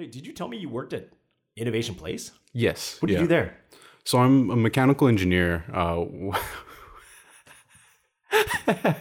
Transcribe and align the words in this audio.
Hey, 0.00 0.06
did 0.06 0.26
you 0.26 0.32
tell 0.32 0.48
me 0.48 0.56
you 0.56 0.70
worked 0.70 0.94
at 0.94 1.10
Innovation 1.58 1.94
Place? 1.94 2.32
Yes. 2.54 2.96
What 3.02 3.08
did 3.08 3.14
yeah. 3.16 3.20
you 3.20 3.24
do 3.26 3.28
there? 3.28 3.58
So 4.02 4.18
I'm 4.18 4.48
a 4.48 4.56
mechanical 4.56 5.08
engineer, 5.08 5.62
uh, 5.74 6.06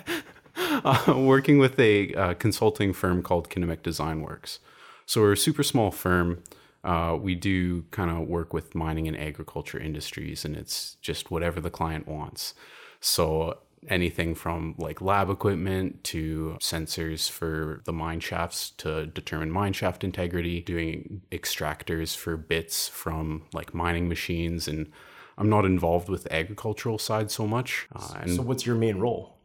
uh, 0.84 1.14
working 1.16 1.58
with 1.58 1.80
a 1.80 2.14
uh, 2.16 2.34
consulting 2.34 2.92
firm 2.92 3.24
called 3.24 3.50
Kinemic 3.50 3.82
Design 3.82 4.24
Works. 4.24 4.60
So 5.06 5.22
we're 5.22 5.32
a 5.32 5.38
super 5.38 5.64
small 5.64 5.90
firm. 5.90 6.44
Uh, 6.84 7.18
we 7.18 7.34
do 7.34 7.84
kind 7.91 8.11
of 8.11 8.27
work 8.27 8.52
with 8.52 8.75
mining 8.75 9.07
and 9.07 9.18
agriculture 9.18 9.79
industries, 9.79 10.43
and 10.43 10.57
it's 10.57 10.97
just 11.02 11.31
whatever 11.31 11.61
the 11.61 11.71
client 11.71 12.09
wants. 12.09 12.55
So 13.00 13.59
anything 13.88 14.36
from 14.36 14.75
like 14.77 15.02
lab 15.02 15.30
equipment 15.30 16.04
to 16.05 16.57
sensors 16.59 17.30
for 17.30 17.82
the 17.86 17.94
mine 17.94 18.20
shafts 18.20 18.71
to 18.71 19.05
determine 19.07 19.52
mine 19.52 19.73
shaft 19.73 20.04
integrity, 20.04 20.62
doing 20.62 21.21
extractors 21.32 22.16
for 22.16 22.36
bits 22.38 22.88
from 22.88 23.44
like 23.54 23.73
mining 23.73 24.09
machines. 24.09 24.68
And 24.68 24.91
I'm 25.38 25.49
not 25.49 25.66
involved 25.66 26.09
with 26.09 26.23
the 26.26 26.35
agricultural 26.35 26.98
side 26.98 27.31
so 27.31 27.48
much. 27.48 27.88
Uh, 27.95 28.16
and 28.21 28.31
So, 28.35 28.41
what's 28.41 28.66
your 28.66 28.76
main 28.76 28.98
role? 28.98 29.38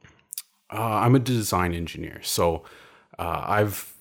uh, 0.73 0.82
I'm 0.82 1.14
a 1.14 1.20
design 1.20 1.73
engineer. 1.73 2.20
So 2.23 2.64
uh, 3.18 3.45
I've 3.46 3.95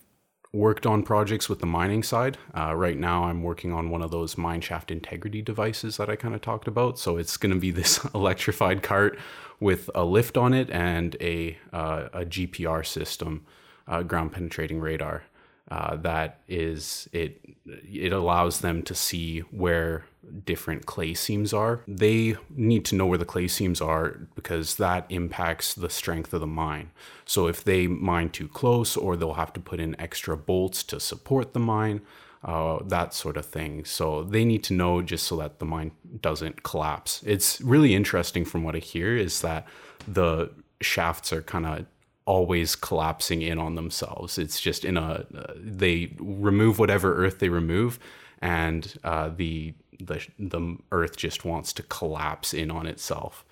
worked 0.54 0.86
on 0.86 1.04
projects 1.04 1.50
with 1.50 1.60
the 1.60 1.66
mining 1.66 2.04
side. 2.04 2.38
Uh, 2.56 2.76
right 2.76 2.98
now, 2.98 3.26
I'm 3.26 3.44
working 3.44 3.74
on 3.74 3.90
one 3.90 4.02
of 4.02 4.12
those 4.12 4.38
mine 4.38 4.62
shaft 4.62 4.92
integrity 4.92 5.42
devices 5.42 5.98
that 5.98 6.10
I 6.10 6.16
kind 6.16 6.34
of 6.36 6.42
talked 6.42 6.68
about. 6.68 6.98
So 7.00 7.18
it's 7.18 7.38
going 7.38 7.54
to 7.54 7.60
be 7.60 7.72
this 7.80 8.04
electrified 8.16 8.82
cart 8.82 9.20
with 9.64 9.90
a 9.96 10.04
lift 10.04 10.38
on 10.38 10.54
it 10.54 10.70
and 10.70 11.16
a, 11.22 11.58
uh, 11.72 12.10
a 12.14 12.26
GPR 12.26 12.86
system, 12.86 13.46
uh, 13.88 14.04
ground 14.04 14.34
penetrating 14.34 14.80
radar. 14.80 15.24
Uh, 15.72 15.96
that 15.96 16.42
is 16.50 17.08
it 17.14 17.40
it 17.66 18.12
allows 18.12 18.60
them 18.60 18.84
to 18.84 18.94
see 18.94 19.40
where 19.40 20.04
different 20.44 20.86
clay 20.86 21.14
seams 21.14 21.54
are 21.54 21.82
they 21.88 22.36
need 22.50 22.84
to 22.84 22.96
know 22.96 23.06
where 23.06 23.18
the 23.18 23.26
clay 23.26 23.48
seams 23.48 23.80
are 23.80 24.28
because 24.36 24.76
that 24.76 25.06
impacts 25.10 25.74
the 25.74 25.90
strength 25.90 26.34
of 26.34 26.42
the 26.42 26.46
mine 26.46 26.92
so 27.26 27.48
if 27.48 27.64
they 27.64 27.88
mine 27.88 28.30
too 28.30 28.48
close 28.50 28.98
or 28.98 29.16
they'll 29.16 29.36
have 29.36 29.54
to 29.54 29.60
put 29.60 29.80
in 29.80 30.00
extra 30.00 30.36
bolts 30.36 30.84
to 30.84 31.00
support 31.00 31.54
the 31.54 31.60
mine 31.60 32.02
uh, 32.44 32.80
that 32.84 33.14
sort 33.14 33.38
of 33.38 33.46
thing 33.46 33.86
so 33.86 34.24
they 34.24 34.44
need 34.44 34.64
to 34.64 34.74
know 34.74 35.02
just 35.02 35.26
so 35.26 35.36
that 35.38 35.60
the 35.60 35.66
mine 35.66 35.92
doesn't 36.22 36.64
collapse 36.64 37.24
it's 37.26 37.62
really 37.62 37.94
interesting 37.94 38.44
from 38.44 38.64
what 38.64 38.76
i 38.76 38.80
hear 38.80 39.16
is 39.16 39.42
that 39.42 39.66
the 40.08 40.50
shafts 40.82 41.32
are 41.32 41.42
kind 41.42 41.66
of 41.66 41.86
always 42.26 42.76
collapsing 42.76 43.42
in 43.42 43.60
on 43.60 43.76
themselves. 43.76 44.38
It's 44.38 44.60
just 44.60 44.86
in 44.86 44.98
a 44.98 45.26
they 45.58 46.14
remove 46.20 46.80
whatever 46.80 47.16
earth 47.24 47.40
they 47.40 47.50
remove, 47.50 48.00
and 48.42 48.94
uh, 49.04 49.30
the 49.36 49.74
the 50.00 50.26
the 50.40 50.78
earth 50.92 51.18
just 51.18 51.46
wants 51.46 51.74
to 51.74 51.84
collapse 51.84 52.54
in 52.54 52.72
on 52.72 52.88
itself. 52.88 53.46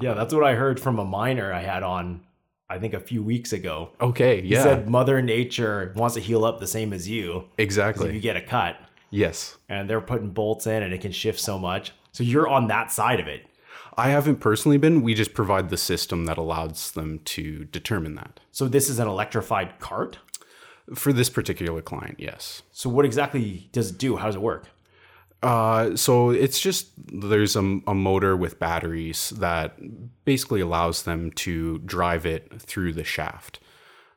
Yeah, 0.00 0.14
that's 0.14 0.32
what 0.32 0.44
I 0.44 0.54
heard 0.54 0.78
from 0.78 0.98
a 0.98 1.04
miner 1.04 1.52
I 1.52 1.62
had 1.62 1.82
on, 1.82 2.22
I 2.70 2.78
think 2.78 2.94
a 2.94 3.00
few 3.00 3.22
weeks 3.22 3.52
ago. 3.52 3.90
Okay, 4.00 4.40
yeah. 4.40 4.58
He 4.58 4.62
said 4.62 4.88
Mother 4.88 5.20
Nature 5.20 5.92
wants 5.96 6.14
to 6.14 6.20
heal 6.20 6.44
up 6.44 6.60
the 6.60 6.66
same 6.66 6.92
as 6.92 7.08
you. 7.08 7.44
Exactly. 7.58 8.08
If 8.08 8.14
you 8.14 8.20
get 8.20 8.36
a 8.36 8.40
cut 8.40 8.76
Yes, 9.10 9.58
and 9.68 9.90
they're 9.90 10.00
putting 10.00 10.30
bolts 10.30 10.66
in 10.66 10.82
and 10.82 10.94
it 10.94 11.00
can 11.00 11.12
shift 11.12 11.40
so 11.40 11.58
much. 11.58 11.92
So 12.12 12.22
you're 12.22 12.48
on 12.48 12.68
that 12.68 12.90
side 12.92 13.20
of 13.20 13.26
it. 13.26 13.46
I 13.96 14.10
haven't 14.10 14.36
personally 14.36 14.78
been. 14.78 15.02
We 15.02 15.14
just 15.14 15.34
provide 15.34 15.68
the 15.68 15.76
system 15.76 16.24
that 16.26 16.38
allows 16.38 16.92
them 16.92 17.18
to 17.26 17.64
determine 17.64 18.14
that. 18.14 18.40
So 18.52 18.68
this 18.68 18.88
is 18.88 18.98
an 18.98 19.08
electrified 19.08 19.78
cart. 19.80 20.18
For 20.94 21.12
this 21.12 21.28
particular 21.28 21.82
client, 21.82 22.16
yes. 22.18 22.62
So 22.72 22.90
what 22.90 23.04
exactly 23.04 23.68
does 23.72 23.90
it 23.90 23.98
do? 23.98 24.16
How 24.16 24.26
does 24.26 24.34
it 24.34 24.42
work? 24.42 24.66
Uh, 25.42 25.96
so 25.96 26.30
it's 26.30 26.60
just 26.60 26.90
there's 26.96 27.56
a, 27.56 27.80
a 27.86 27.94
motor 27.94 28.36
with 28.36 28.58
batteries 28.58 29.30
that 29.30 29.76
basically 30.24 30.60
allows 30.60 31.04
them 31.04 31.30
to 31.32 31.78
drive 31.78 32.26
it 32.26 32.60
through 32.60 32.92
the 32.92 33.04
shaft. 33.04 33.58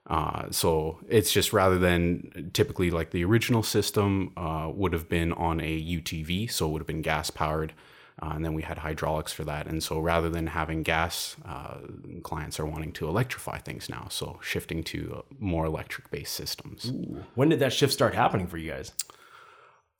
Uh, 0.07 0.51
so 0.51 0.99
it's 1.07 1.31
just 1.31 1.53
rather 1.53 1.79
than 1.79 2.51
typically 2.53 2.91
like 2.91 3.11
the 3.11 3.23
original 3.23 3.63
system 3.63 4.33
uh, 4.35 4.69
would 4.73 4.91
have 4.91 5.07
been 5.07 5.31
on 5.33 5.61
a 5.61 5.81
UTV, 5.81 6.51
so 6.51 6.67
it 6.67 6.71
would 6.71 6.81
have 6.81 6.87
been 6.87 7.01
gas 7.01 7.29
powered. 7.29 7.73
Uh, 8.21 8.33
and 8.35 8.45
then 8.45 8.53
we 8.53 8.61
had 8.61 8.77
hydraulics 8.77 9.33
for 9.33 9.43
that. 9.43 9.65
And 9.65 9.81
so 9.81 9.99
rather 9.99 10.29
than 10.29 10.47
having 10.47 10.83
gas, 10.83 11.35
uh, 11.45 11.77
clients 12.21 12.59
are 12.59 12.65
wanting 12.65 12.91
to 12.93 13.07
electrify 13.07 13.57
things 13.57 13.89
now. 13.89 14.07
So 14.09 14.39
shifting 14.41 14.83
to 14.83 15.23
more 15.39 15.65
electric 15.65 16.11
based 16.11 16.33
systems. 16.33 16.91
When 17.33 17.49
did 17.49 17.59
that 17.59 17.73
shift 17.73 17.91
start 17.91 18.13
happening 18.13 18.45
for 18.45 18.57
you 18.57 18.71
guys? 18.71 18.91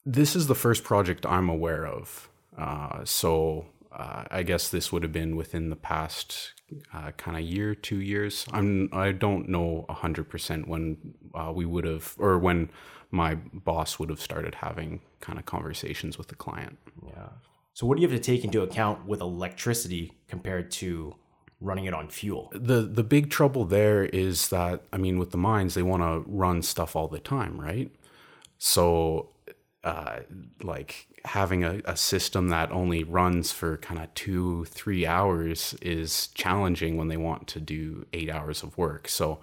This 0.05 0.35
is 0.35 0.47
the 0.47 0.55
first 0.55 0.83
project 0.83 1.25
I'm 1.25 1.49
aware 1.49 1.85
of. 1.87 2.29
Uh, 2.57 3.05
so 3.05 3.65
uh, 3.91 4.25
I 4.29 4.43
guess 4.43 4.69
this 4.69 4.91
would 4.91 5.03
have 5.03 5.11
been 5.11 5.35
within 5.35 5.69
the 5.69 5.75
past 5.75 6.53
uh, 6.93 7.11
kind 7.11 7.37
of 7.37 7.43
year, 7.43 7.75
two 7.75 7.99
years. 7.99 8.45
I'm 8.51 8.89
I 8.91 9.11
don't 9.11 9.47
know 9.49 9.85
hundred 9.89 10.29
percent 10.29 10.67
when 10.67 10.97
uh, 11.33 11.51
we 11.53 11.65
would 11.65 11.85
have 11.85 12.15
or 12.17 12.37
when 12.39 12.69
my 13.11 13.35
boss 13.35 13.99
would 13.99 14.09
have 14.09 14.19
started 14.19 14.55
having 14.55 15.01
kind 15.19 15.37
of 15.37 15.45
conversations 15.45 16.17
with 16.17 16.27
the 16.27 16.35
client. 16.35 16.77
Yeah. 17.05 17.29
So 17.73 17.85
what 17.87 17.95
do 17.95 18.01
you 18.01 18.07
have 18.07 18.17
to 18.17 18.23
take 18.23 18.43
into 18.43 18.61
account 18.61 19.05
with 19.05 19.21
electricity 19.21 20.13
compared 20.27 20.69
to 20.71 21.15
running 21.61 21.85
it 21.85 21.93
on 21.93 22.09
fuel? 22.09 22.51
The 22.53 22.81
the 22.81 23.03
big 23.03 23.29
trouble 23.29 23.65
there 23.65 24.05
is 24.05 24.49
that 24.49 24.83
I 24.91 24.97
mean 24.97 25.19
with 25.19 25.31
the 25.31 25.37
mines 25.37 25.75
they 25.75 25.83
want 25.83 26.01
to 26.03 26.29
run 26.29 26.61
stuff 26.61 26.95
all 26.95 27.07
the 27.07 27.19
time, 27.19 27.59
right? 27.61 27.91
So 28.57 29.29
uh, 29.83 30.19
like 30.61 31.07
having 31.25 31.63
a, 31.63 31.81
a 31.85 31.97
system 31.97 32.47
that 32.49 32.71
only 32.71 33.03
runs 33.03 33.51
for 33.51 33.77
kind 33.77 34.01
of 34.01 34.13
two 34.13 34.65
three 34.65 35.05
hours 35.05 35.73
is 35.81 36.27
challenging 36.27 36.97
when 36.97 37.09
they 37.09 37.17
want 37.17 37.47
to 37.47 37.59
do 37.59 38.05
eight 38.13 38.29
hours 38.29 38.63
of 38.63 38.77
work. 38.77 39.07
So 39.07 39.39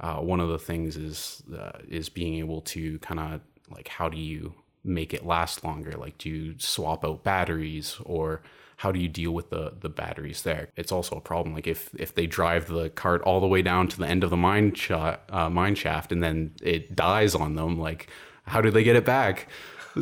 uh, 0.00 0.16
one 0.16 0.40
of 0.40 0.48
the 0.48 0.58
things 0.58 0.96
is 0.96 1.42
uh, 1.56 1.72
is 1.88 2.08
being 2.08 2.36
able 2.36 2.62
to 2.62 2.98
kind 3.00 3.20
of 3.20 3.40
like 3.70 3.88
how 3.88 4.08
do 4.08 4.18
you 4.18 4.54
make 4.84 5.12
it 5.12 5.26
last 5.26 5.62
longer? 5.62 5.92
Like 5.92 6.16
do 6.18 6.30
you 6.30 6.54
swap 6.58 7.04
out 7.04 7.22
batteries 7.22 7.98
or 8.04 8.42
how 8.76 8.90
do 8.92 8.98
you 8.98 9.08
deal 9.08 9.32
with 9.32 9.50
the 9.50 9.74
the 9.78 9.90
batteries 9.90 10.42
there? 10.42 10.68
It's 10.76 10.90
also 10.90 11.16
a 11.16 11.20
problem. 11.20 11.54
Like 11.54 11.66
if 11.66 11.90
if 11.98 12.14
they 12.14 12.26
drive 12.26 12.66
the 12.68 12.88
cart 12.90 13.22
all 13.22 13.40
the 13.40 13.46
way 13.46 13.60
down 13.60 13.88
to 13.88 13.98
the 13.98 14.06
end 14.06 14.24
of 14.24 14.30
the 14.30 14.36
mine 14.36 14.74
uh, 14.90 15.50
mine 15.50 15.74
shaft 15.74 16.12
and 16.12 16.22
then 16.22 16.52
it 16.62 16.96
dies 16.96 17.34
on 17.34 17.56
them, 17.56 17.78
like 17.78 18.08
how 18.46 18.60
do 18.60 18.70
they 18.70 18.82
get 18.82 18.96
it 18.96 19.04
back? 19.04 19.48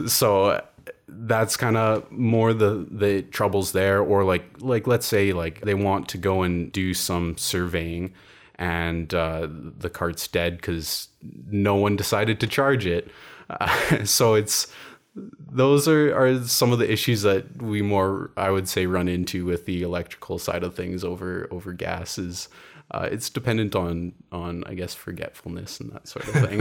So 0.06 0.62
that's 1.09 1.56
kind 1.56 1.77
of 1.77 2.11
more 2.11 2.53
the 2.55 2.87
the 2.91 3.23
troubles 3.23 3.73
there. 3.73 4.01
Or 4.01 4.25
like 4.25 4.45
like 4.61 4.87
let's 4.87 5.06
say 5.06 5.33
like 5.33 5.61
they 5.62 5.75
want 5.75 6.09
to 6.11 6.19
go 6.19 6.43
and 6.43 6.71
do 6.73 6.95
some 6.95 7.37
surveying 7.37 8.12
and 8.56 9.12
uh, 9.15 9.49
the 9.50 9.89
cart's 9.89 10.29
dead 10.29 10.56
because 10.56 11.09
no 11.50 11.75
one 11.75 11.97
decided 11.97 12.39
to 12.41 12.47
charge 12.47 12.87
it. 12.87 13.11
Uh, 13.49 14.05
so 14.05 14.34
it's 14.34 14.73
those 15.15 15.88
are, 15.88 16.15
are 16.15 16.43
some 16.44 16.72
of 16.72 16.78
the 16.78 16.91
issues 16.91 17.22
that 17.22 17.60
we 17.62 17.82
more 17.82 18.31
I 18.37 18.50
would 18.50 18.69
say 18.69 18.87
run 18.87 19.09
into 19.09 19.44
with 19.44 19.66
the 19.66 19.82
electrical 19.82 20.38
side 20.38 20.62
of 20.62 20.75
things 20.75 21.03
over 21.04 21.48
over 21.50 21.72
gas 21.72 22.19
is 22.19 22.48
uh, 22.93 23.09
it's 23.10 23.31
dependent 23.31 23.75
on 23.76 24.12
on 24.32 24.65
I 24.66 24.75
guess 24.75 24.94
forgetfulness 24.94 25.81
and 25.81 25.93
that 25.93 26.09
sort 26.09 26.28
of 26.28 26.34
thing. 26.34 26.60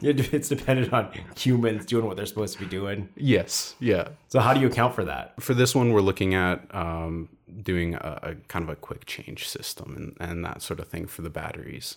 It's 0.02 0.48
dependent 0.48 0.92
on 0.92 1.10
humans 1.36 1.86
doing 1.86 2.06
what 2.06 2.16
they're 2.16 2.26
supposed 2.26 2.54
to 2.54 2.60
be 2.60 2.66
doing. 2.66 3.08
yes, 3.16 3.74
yeah. 3.78 4.08
So 4.28 4.40
how 4.40 4.54
do 4.54 4.60
you 4.60 4.66
account 4.66 4.94
for 4.94 5.04
that? 5.04 5.34
For 5.40 5.54
this 5.54 5.74
one, 5.74 5.92
we're 5.92 6.00
looking 6.00 6.34
at 6.34 6.74
um, 6.74 7.28
doing 7.62 7.94
a, 7.94 8.20
a 8.22 8.34
kind 8.48 8.62
of 8.62 8.68
a 8.68 8.76
quick 8.76 9.06
change 9.06 9.48
system 9.48 9.94
and, 9.96 10.28
and 10.30 10.44
that 10.44 10.62
sort 10.62 10.80
of 10.80 10.88
thing 10.88 11.06
for 11.06 11.22
the 11.22 11.30
batteries. 11.30 11.96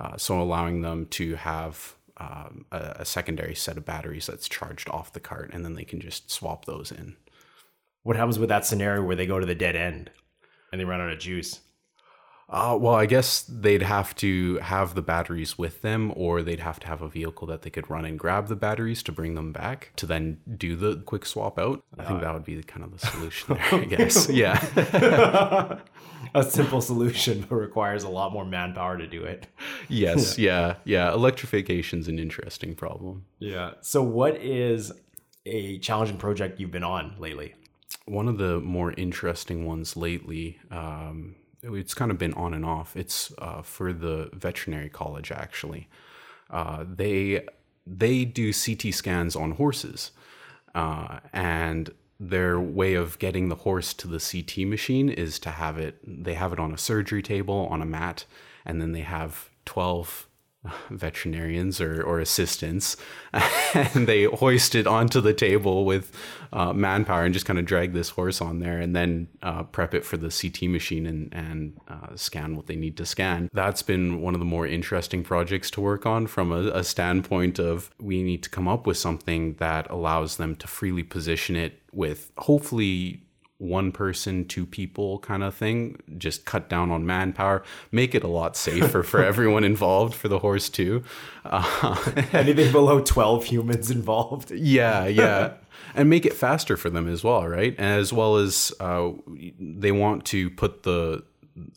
Uh, 0.00 0.16
so 0.16 0.40
allowing 0.40 0.82
them 0.82 1.06
to 1.06 1.34
have 1.34 1.94
um, 2.20 2.66
a, 2.70 2.96
a 3.00 3.04
secondary 3.04 3.54
set 3.54 3.78
of 3.78 3.86
batteries 3.86 4.26
that's 4.26 4.48
charged 4.48 4.88
off 4.90 5.12
the 5.12 5.20
cart, 5.20 5.50
and 5.52 5.64
then 5.64 5.74
they 5.74 5.84
can 5.84 6.00
just 6.00 6.30
swap 6.30 6.66
those 6.66 6.92
in. 6.92 7.16
What 8.02 8.16
happens 8.16 8.38
with 8.38 8.50
that 8.50 8.66
scenario 8.66 9.02
where 9.02 9.16
they 9.16 9.26
go 9.26 9.40
to 9.40 9.46
the 9.46 9.54
dead 9.54 9.74
end 9.74 10.10
and 10.70 10.80
they 10.80 10.84
run 10.84 11.00
out 11.00 11.10
of 11.10 11.18
juice? 11.18 11.60
Uh, 12.50 12.76
well, 12.80 12.96
I 12.96 13.06
guess 13.06 13.42
they'd 13.42 13.82
have 13.82 14.12
to 14.16 14.56
have 14.56 14.96
the 14.96 15.02
batteries 15.02 15.56
with 15.56 15.82
them, 15.82 16.12
or 16.16 16.42
they'd 16.42 16.58
have 16.58 16.80
to 16.80 16.86
have 16.88 17.00
a 17.00 17.08
vehicle 17.08 17.46
that 17.46 17.62
they 17.62 17.70
could 17.70 17.88
run 17.88 18.04
and 18.04 18.18
grab 18.18 18.48
the 18.48 18.56
batteries 18.56 19.04
to 19.04 19.12
bring 19.12 19.36
them 19.36 19.52
back 19.52 19.92
to 19.96 20.04
then 20.06 20.40
do 20.56 20.74
the 20.74 20.96
quick 20.96 21.24
swap 21.24 21.60
out. 21.60 21.84
I 21.96 22.04
think 22.04 22.20
that 22.22 22.34
would 22.34 22.44
be 22.44 22.56
the, 22.56 22.64
kind 22.64 22.84
of 22.84 22.90
the 22.90 23.06
solution 23.06 23.54
there, 23.54 23.80
I 23.80 23.84
guess. 23.84 24.28
Yeah. 24.40 25.78
A 26.34 26.44
simple 26.44 26.80
solution, 26.80 27.46
but 27.48 27.56
requires 27.56 28.04
a 28.04 28.08
lot 28.08 28.32
more 28.32 28.44
manpower 28.44 28.96
to 28.98 29.06
do 29.06 29.22
it. 29.24 29.46
yes. 29.88 30.38
Yeah. 30.38 30.74
Yeah. 30.84 31.12
Electrification's 31.12 32.08
an 32.08 32.18
interesting 32.18 32.74
problem. 32.74 33.24
Yeah. 33.38 33.72
So 33.80 34.02
what 34.02 34.36
is 34.36 34.92
a 35.46 35.78
challenging 35.78 36.18
project 36.18 36.60
you've 36.60 36.70
been 36.70 36.84
on 36.84 37.16
lately? 37.18 37.54
One 38.06 38.28
of 38.28 38.38
the 38.38 38.60
more 38.60 38.92
interesting 38.92 39.66
ones 39.66 39.96
lately, 39.96 40.58
um, 40.70 41.34
it's 41.62 41.94
kind 41.94 42.10
of 42.10 42.18
been 42.18 42.34
on 42.34 42.54
and 42.54 42.64
off. 42.64 42.96
It's 42.96 43.32
uh, 43.38 43.62
for 43.62 43.92
the 43.92 44.30
veterinary 44.32 44.88
college, 44.88 45.30
actually. 45.32 45.88
Uh, 46.50 46.84
they 46.88 47.46
they 47.86 48.24
do 48.24 48.52
CT 48.52 48.94
scans 48.94 49.36
on 49.36 49.52
horses, 49.52 50.10
uh, 50.74 51.20
and 51.32 51.92
their 52.18 52.60
way 52.60 52.94
of 52.94 53.18
getting 53.18 53.48
the 53.48 53.56
horse 53.56 53.94
to 53.94 54.08
the 54.08 54.18
CT 54.18 54.68
machine 54.68 55.08
is 55.08 55.38
to 55.40 55.50
have 55.50 55.78
it. 55.78 55.98
They 56.04 56.34
have 56.34 56.52
it 56.52 56.58
on 56.58 56.72
a 56.72 56.78
surgery 56.78 57.22
table 57.22 57.68
on 57.70 57.82
a 57.82 57.86
mat, 57.86 58.24
and 58.64 58.80
then 58.80 58.92
they 58.92 59.00
have 59.00 59.50
twelve 59.64 60.26
veterinarians 60.90 61.80
or, 61.80 62.02
or 62.02 62.20
assistants 62.20 62.96
and 63.74 64.06
they 64.06 64.24
hoist 64.24 64.74
it 64.74 64.86
onto 64.86 65.20
the 65.20 65.32
table 65.32 65.86
with 65.86 66.14
uh, 66.52 66.72
manpower 66.72 67.24
and 67.24 67.32
just 67.32 67.46
kind 67.46 67.58
of 67.58 67.64
drag 67.64 67.94
this 67.94 68.10
horse 68.10 68.42
on 68.42 68.58
there 68.58 68.78
and 68.78 68.94
then 68.94 69.26
uh, 69.42 69.62
prep 69.62 69.94
it 69.94 70.04
for 70.04 70.18
the 70.18 70.28
CT 70.28 70.68
machine 70.70 71.06
and, 71.06 71.32
and 71.32 71.80
uh, 71.88 72.14
scan 72.14 72.56
what 72.56 72.66
they 72.66 72.76
need 72.76 72.96
to 72.96 73.06
scan. 73.06 73.48
That's 73.54 73.82
been 73.82 74.20
one 74.20 74.34
of 74.34 74.40
the 74.40 74.44
more 74.44 74.66
interesting 74.66 75.22
projects 75.22 75.70
to 75.72 75.80
work 75.80 76.04
on 76.04 76.26
from 76.26 76.52
a, 76.52 76.70
a 76.70 76.84
standpoint 76.84 77.58
of 77.58 77.90
we 77.98 78.22
need 78.22 78.42
to 78.42 78.50
come 78.50 78.68
up 78.68 78.86
with 78.86 78.98
something 78.98 79.54
that 79.54 79.88
allows 79.88 80.36
them 80.36 80.56
to 80.56 80.66
freely 80.66 81.04
position 81.04 81.56
it 81.56 81.80
with 81.92 82.32
hopefully 82.36 83.22
one 83.60 83.92
person, 83.92 84.46
two 84.46 84.64
people 84.64 85.18
kind 85.20 85.42
of 85.42 85.54
thing. 85.54 86.00
Just 86.18 86.44
cut 86.44 86.68
down 86.68 86.90
on 86.90 87.06
manpower, 87.06 87.62
make 87.92 88.14
it 88.14 88.24
a 88.24 88.28
lot 88.28 88.56
safer 88.56 89.02
for 89.02 89.22
everyone 89.24 89.64
involved 89.64 90.14
for 90.14 90.28
the 90.28 90.38
horse 90.38 90.68
too. 90.68 91.02
Uh, 91.44 91.96
Anything 92.32 92.72
below 92.72 93.00
12 93.00 93.44
humans 93.44 93.90
involved. 93.90 94.50
Yeah, 94.50 95.06
yeah. 95.06 95.54
and 95.94 96.08
make 96.08 96.24
it 96.24 96.34
faster 96.34 96.76
for 96.76 96.90
them 96.90 97.06
as 97.06 97.22
well, 97.22 97.46
right? 97.46 97.78
As 97.78 98.12
well 98.12 98.36
as 98.36 98.72
uh, 98.80 99.10
they 99.58 99.92
want 99.92 100.24
to 100.26 100.50
put 100.50 100.82
the 100.82 101.22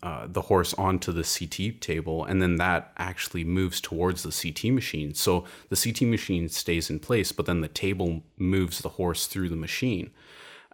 uh, 0.02 0.28
the 0.28 0.42
horse 0.42 0.74
onto 0.76 1.12
the 1.12 1.24
CT 1.24 1.82
table, 1.82 2.24
and 2.24 2.42
then 2.42 2.56
that 2.56 2.94
actually 2.98 3.44
moves 3.44 3.82
towards 3.82 4.24
the 4.24 4.32
CT 4.32 4.72
machine. 4.72 5.14
So 5.14 5.44
the 5.70 5.76
CT 5.76 6.08
machine 6.08 6.48
stays 6.48 6.90
in 6.90 7.00
place, 7.00 7.32
but 7.32 7.46
then 7.46 7.62
the 7.62 7.68
table 7.68 8.24
moves 8.38 8.80
the 8.80 8.90
horse 8.90 9.28
through 9.28 9.50
the 9.50 9.56
machine. 9.58 10.12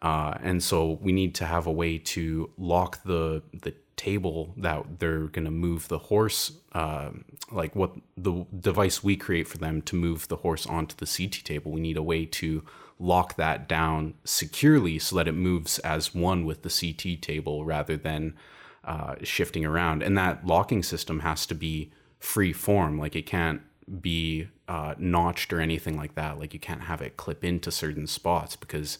Uh, 0.02 0.38
and 0.42 0.64
so 0.64 0.98
we 1.02 1.12
need 1.12 1.36
to 1.36 1.46
have 1.46 1.68
a 1.68 1.72
way 1.72 1.98
to 1.98 2.50
lock 2.58 3.04
the 3.04 3.42
the 3.62 3.74
table 4.00 4.54
that 4.56 5.00
they're 5.00 5.28
going 5.28 5.44
to 5.44 5.52
move 5.52 5.90
the 5.90 5.98
horse, 5.98 6.54
uh, 6.72 7.10
like 7.52 7.76
what 7.76 7.92
the 8.16 8.46
device 8.58 9.04
we 9.04 9.18
create 9.18 9.46
for 9.46 9.58
them 9.58 9.82
to 9.82 9.94
move 9.94 10.30
the 10.30 10.38
horse 10.38 10.66
onto 10.66 10.96
the 10.96 11.06
CT 11.06 11.44
table. 11.44 11.74
We 11.74 11.82
need 11.82 11.98
a 11.98 12.02
way 12.02 12.26
to 12.26 12.64
lock 12.98 13.36
that 13.36 13.68
down 13.68 14.14
securely 14.24 15.00
so 15.00 15.18
that 15.18 15.28
it 15.28 15.34
moves 15.34 15.80
as 15.80 16.16
one 16.16 16.46
with 16.46 16.62
the 16.62 16.70
CT 16.70 17.22
table 17.22 17.66
rather 17.66 17.98
than 17.98 18.36
uh, 18.86 19.16
shifting 19.22 19.66
around. 19.66 20.02
And 20.02 20.18
that 20.18 20.46
locking 20.46 20.82
system 20.82 21.20
has 21.20 21.46
to 21.48 21.56
be 21.56 21.92
free 22.20 22.54
form, 22.54 22.98
like 22.98 23.18
it 23.18 23.26
can't 23.26 23.62
be 24.02 24.48
uh, 24.70 24.96
notched 24.98 25.52
or 25.52 25.60
anything 25.60 25.98
like 25.98 26.16
that. 26.16 26.40
Like 26.40 26.54
you 26.54 26.60
can't 26.60 26.84
have 26.84 27.02
it 27.02 27.18
clip 27.18 27.44
into 27.44 27.70
certain 27.70 28.08
spots 28.08 28.56
because 28.56 29.00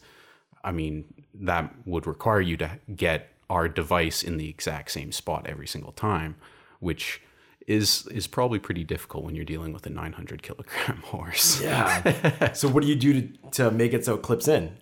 I 0.64 0.72
mean, 0.72 1.14
that 1.34 1.74
would 1.86 2.06
require 2.06 2.42
you 2.42 2.58
to 2.58 2.80
get 2.96 3.30
our 3.50 3.68
device 3.68 4.22
in 4.24 4.38
the 4.38 4.50
exact 4.50 4.92
same 4.92 5.12
spot 5.12 5.48
every 5.48 5.68
single 5.68 5.92
time, 5.92 6.36
which 6.80 7.22
is 7.68 8.08
is 8.08 8.26
probably 8.28 8.60
pretty 8.60 8.84
difficult 8.84 9.24
when 9.24 9.36
you're 9.36 9.46
dealing 9.46 9.72
with 9.74 9.86
a 9.86 9.90
900 9.90 10.42
kilogram 10.42 10.98
horse. 11.06 11.62
Yeah. 11.62 12.54
so 12.54 12.68
what 12.68 12.82
do 12.82 12.90
you 12.90 12.96
do 12.96 13.22
to, 13.22 13.28
to 13.52 13.72
make 13.72 13.94
it 13.94 14.06
so 14.06 14.16
it 14.16 14.22
clips 14.22 14.48
in? 14.48 14.76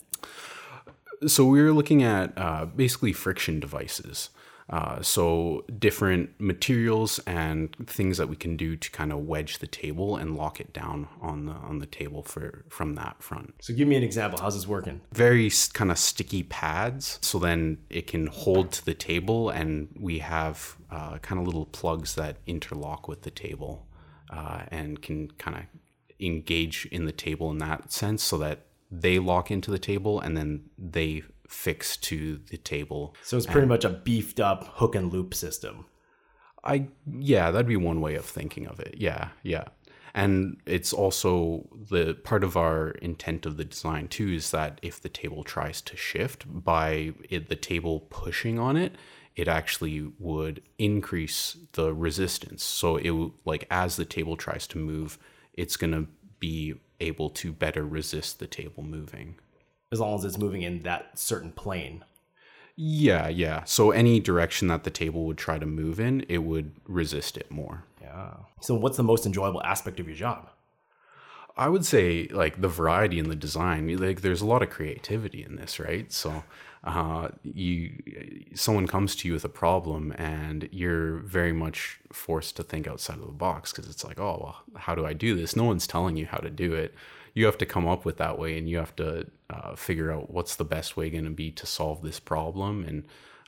So 1.27 1.45
we 1.45 1.61
were 1.61 1.73
looking 1.73 2.03
at 2.03 2.33
uh, 2.37 2.65
basically 2.65 3.11
friction 3.11 3.59
devices. 3.59 4.29
Uh, 4.69 5.01
so 5.01 5.63
different 5.79 6.29
materials 6.39 7.19
and 7.19 7.73
things 7.85 8.17
that 8.17 8.27
we 8.27 8.35
can 8.35 8.57
do 8.57 8.75
to 8.75 8.91
kind 8.91 9.13
of 9.13 9.19
wedge 9.19 9.59
the 9.59 9.67
table 9.67 10.17
and 10.17 10.35
lock 10.35 10.59
it 10.59 10.73
down 10.73 11.07
on 11.21 11.45
the 11.45 11.53
on 11.53 11.79
the 11.79 11.85
table 11.85 12.21
for 12.21 12.65
from 12.67 12.95
that 12.95 13.15
front. 13.23 13.53
So 13.61 13.73
give 13.73 13.87
me 13.87 13.95
an 13.95 14.03
example. 14.03 14.39
How's 14.41 14.55
this 14.55 14.67
working? 14.67 14.99
Very 15.13 15.49
kind 15.73 15.89
of 15.89 15.97
sticky 15.97 16.43
pads. 16.43 17.17
So 17.21 17.39
then 17.39 17.77
it 17.89 18.07
can 18.07 18.27
hold 18.27 18.73
to 18.73 18.83
the 18.83 18.93
table, 18.93 19.49
and 19.49 19.87
we 19.97 20.19
have 20.19 20.75
uh, 20.91 21.17
kind 21.19 21.39
of 21.39 21.47
little 21.47 21.65
plugs 21.65 22.15
that 22.15 22.35
interlock 22.45 23.07
with 23.07 23.21
the 23.21 23.31
table 23.31 23.87
uh, 24.29 24.63
and 24.69 25.01
can 25.01 25.31
kind 25.37 25.55
of 25.57 25.63
engage 26.19 26.87
in 26.91 27.05
the 27.05 27.13
table 27.13 27.51
in 27.51 27.59
that 27.59 27.93
sense, 27.93 28.21
so 28.21 28.37
that 28.39 28.65
they 28.91 29.19
lock 29.19 29.51
into 29.51 29.69
the 29.69 29.79
table 29.79 30.19
and 30.21 30.37
then 30.37 30.63
they 30.77 31.21
fixed 31.47 32.03
to 32.03 32.39
the 32.49 32.57
table. 32.57 33.15
So 33.23 33.37
it's 33.37 33.45
pretty 33.45 33.61
and 33.61 33.69
much 33.69 33.85
a 33.85 33.89
beefed 33.89 34.39
up 34.39 34.65
hook 34.75 34.95
and 34.95 35.11
loop 35.11 35.33
system. 35.33 35.85
I 36.63 36.87
yeah, 37.09 37.51
that'd 37.51 37.67
be 37.67 37.77
one 37.77 38.01
way 38.01 38.15
of 38.15 38.25
thinking 38.25 38.67
of 38.67 38.79
it. 38.79 38.95
Yeah, 38.97 39.29
yeah. 39.43 39.65
And 40.13 40.57
it's 40.65 40.93
also 40.93 41.67
the 41.89 42.15
part 42.15 42.43
of 42.43 42.57
our 42.57 42.89
intent 42.89 43.45
of 43.45 43.57
the 43.57 43.65
design 43.65 44.07
too 44.07 44.29
is 44.29 44.51
that 44.51 44.79
if 44.81 44.99
the 44.99 45.09
table 45.09 45.43
tries 45.43 45.81
to 45.81 45.95
shift 45.95 46.45
by 46.47 47.13
it, 47.29 47.49
the 47.49 47.55
table 47.55 48.01
pushing 48.09 48.57
on 48.57 48.75
it, 48.77 48.95
it 49.35 49.47
actually 49.47 50.11
would 50.17 50.63
increase 50.79 51.57
the 51.73 51.93
resistance. 51.93 52.63
So 52.63 52.97
it 52.97 53.31
like 53.45 53.67
as 53.69 53.95
the 53.95 54.05
table 54.05 54.35
tries 54.35 54.65
to 54.67 54.79
move, 54.79 55.19
it's 55.53 55.77
going 55.77 55.93
to 55.93 56.07
be 56.39 56.75
able 56.99 57.29
to 57.29 57.53
better 57.53 57.85
resist 57.85 58.39
the 58.39 58.47
table 58.47 58.83
moving 58.83 59.35
as 59.91 59.99
long 59.99 60.17
as 60.17 60.25
it's 60.25 60.37
moving 60.37 60.61
in 60.61 60.79
that 60.81 61.17
certain 61.17 61.51
plane. 61.51 62.03
Yeah, 62.75 63.27
yeah. 63.27 63.63
So 63.63 63.91
any 63.91 64.19
direction 64.19 64.67
that 64.67 64.83
the 64.83 64.91
table 64.91 65.25
would 65.25 65.37
try 65.37 65.57
to 65.57 65.65
move 65.65 65.99
in, 65.99 66.25
it 66.29 66.39
would 66.39 66.73
resist 66.85 67.35
it 67.37 67.49
more. 67.49 67.83
Yeah. 68.01 68.33
So 68.61 68.75
what's 68.75 68.97
the 68.97 69.03
most 69.03 69.25
enjoyable 69.25 69.63
aspect 69.63 69.99
of 69.99 70.07
your 70.07 70.15
job? 70.15 70.49
I 71.57 71.69
would 71.69 71.85
say 71.85 72.27
like 72.31 72.61
the 72.61 72.67
variety 72.67 73.17
in 73.17 73.29
the 73.29 73.35
design. 73.35 73.97
Like 73.97 74.21
there's 74.21 74.41
a 74.41 74.45
lot 74.45 74.61
of 74.61 74.69
creativity 74.69 75.43
in 75.43 75.55
this, 75.55 75.79
right? 75.79 76.11
So 76.13 76.43
uh, 76.83 77.29
you 77.43 78.03
someone 78.53 78.85
comes 78.85 79.15
to 79.17 79.27
you 79.27 79.33
with 79.33 79.43
a 79.43 79.49
problem 79.49 80.11
and 80.17 80.69
you're 80.71 81.17
very 81.17 81.53
much 81.53 81.99
forced 82.13 82.55
to 82.57 82.63
think 82.63 82.87
outside 82.87 83.17
of 83.17 83.25
the 83.25 83.31
box 83.31 83.71
because 83.71 83.89
it's 83.89 84.03
like, 84.03 84.19
oh, 84.19 84.39
well, 84.39 84.79
how 84.79 84.93
do 84.93 85.03
I 85.03 85.13
do 85.13 85.35
this? 85.35 85.55
No 85.55 85.63
one's 85.63 85.87
telling 85.87 86.15
you 86.15 86.27
how 86.27 86.37
to 86.37 86.51
do 86.51 86.73
it 86.73 86.93
you 87.37 87.45
have 87.45 87.57
to 87.59 87.65
come 87.65 87.87
up 87.87 88.03
with 88.03 88.17
that 88.17 88.39
way 88.39 88.57
and 88.57 88.67
you 88.67 88.77
have 88.77 88.95
to 88.95 89.27
uh, 89.51 89.75
figure 89.75 90.11
out 90.11 90.31
what's 90.31 90.55
the 90.55 90.65
best 90.65 90.97
way 90.97 91.09
going 91.09 91.23
to 91.23 91.29
be 91.29 91.51
to 91.51 91.65
solve 91.65 92.01
this 92.01 92.19
problem 92.19 92.83
and 92.83 93.03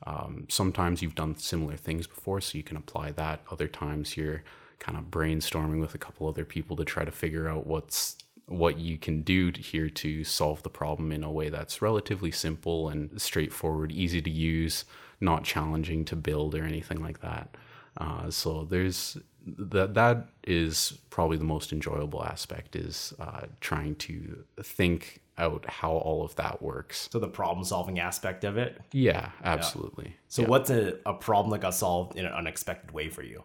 um, 0.06 0.46
sometimes 0.48 1.02
you've 1.02 1.16
done 1.16 1.36
similar 1.36 1.76
things 1.76 2.08
before 2.08 2.40
so 2.40 2.58
you 2.58 2.64
can 2.64 2.78
apply 2.78 3.12
that. 3.14 3.42
Other 3.52 3.68
times 3.68 4.16
you're 4.16 4.44
kind 4.80 4.98
of 4.98 5.06
brainstorming 5.06 5.82
with 5.82 5.94
a 5.94 5.98
couple 5.98 6.28
other 6.28 6.46
people 6.46 6.76
to 6.78 6.86
try 6.86 7.04
to 7.04 7.12
figure 7.12 7.50
out 7.50 7.68
what's 7.68 8.16
what 8.46 8.80
you 8.80 8.98
can 8.98 9.22
do 9.22 9.52
to, 9.52 9.62
here 9.62 9.90
to 9.90 10.24
solve 10.24 10.64
the 10.64 10.70
problem 10.70 11.12
in 11.12 11.24
a 11.24 11.32
way 11.32 11.50
that's 11.50 11.84
relatively 11.84 12.32
simple 12.32 12.90
and 12.90 13.22
straightforward 13.22 13.92
easy 13.92 14.22
to 14.22 14.30
use 14.30 14.86
not 15.20 15.44
challenging 15.44 16.04
to 16.06 16.16
build 16.16 16.56
or 16.56 16.64
anything 16.64 17.02
like 17.02 17.22
that. 17.22 17.56
Uh, 17.98 18.32
so 18.32 18.64
there's 18.64 19.18
that 19.58 19.94
that 19.94 20.30
is 20.44 21.00
probably 21.10 21.38
the 21.38 21.44
most 21.44 21.72
enjoyable 21.74 22.24
aspect 22.24 22.76
is 22.76 23.14
uh, 23.20 23.42
trying 23.62 23.96
to 23.96 24.44
think 24.62 25.22
out 25.38 25.66
how 25.68 25.92
all 25.92 26.24
of 26.24 26.36
that 26.36 26.62
works. 26.62 27.08
So 27.12 27.20
the 27.20 27.28
problem 27.28 27.64
solving 27.64 28.00
aspect 28.00 28.44
of 28.44 28.58
it. 28.58 28.82
Yeah, 28.92 29.30
absolutely. 29.44 30.08
Yeah. 30.08 30.16
So 30.28 30.42
yeah. 30.42 30.48
what's 30.50 30.70
a, 30.70 30.96
a 31.06 31.14
problem 31.14 31.52
that 31.52 31.62
got 31.62 31.74
solved 31.74 32.18
in 32.18 32.26
an 32.26 32.34
unexpected 32.34 32.92
way 32.92 33.10
for 33.10 33.24
you? 33.24 33.44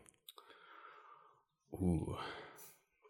Ooh, 1.75 2.17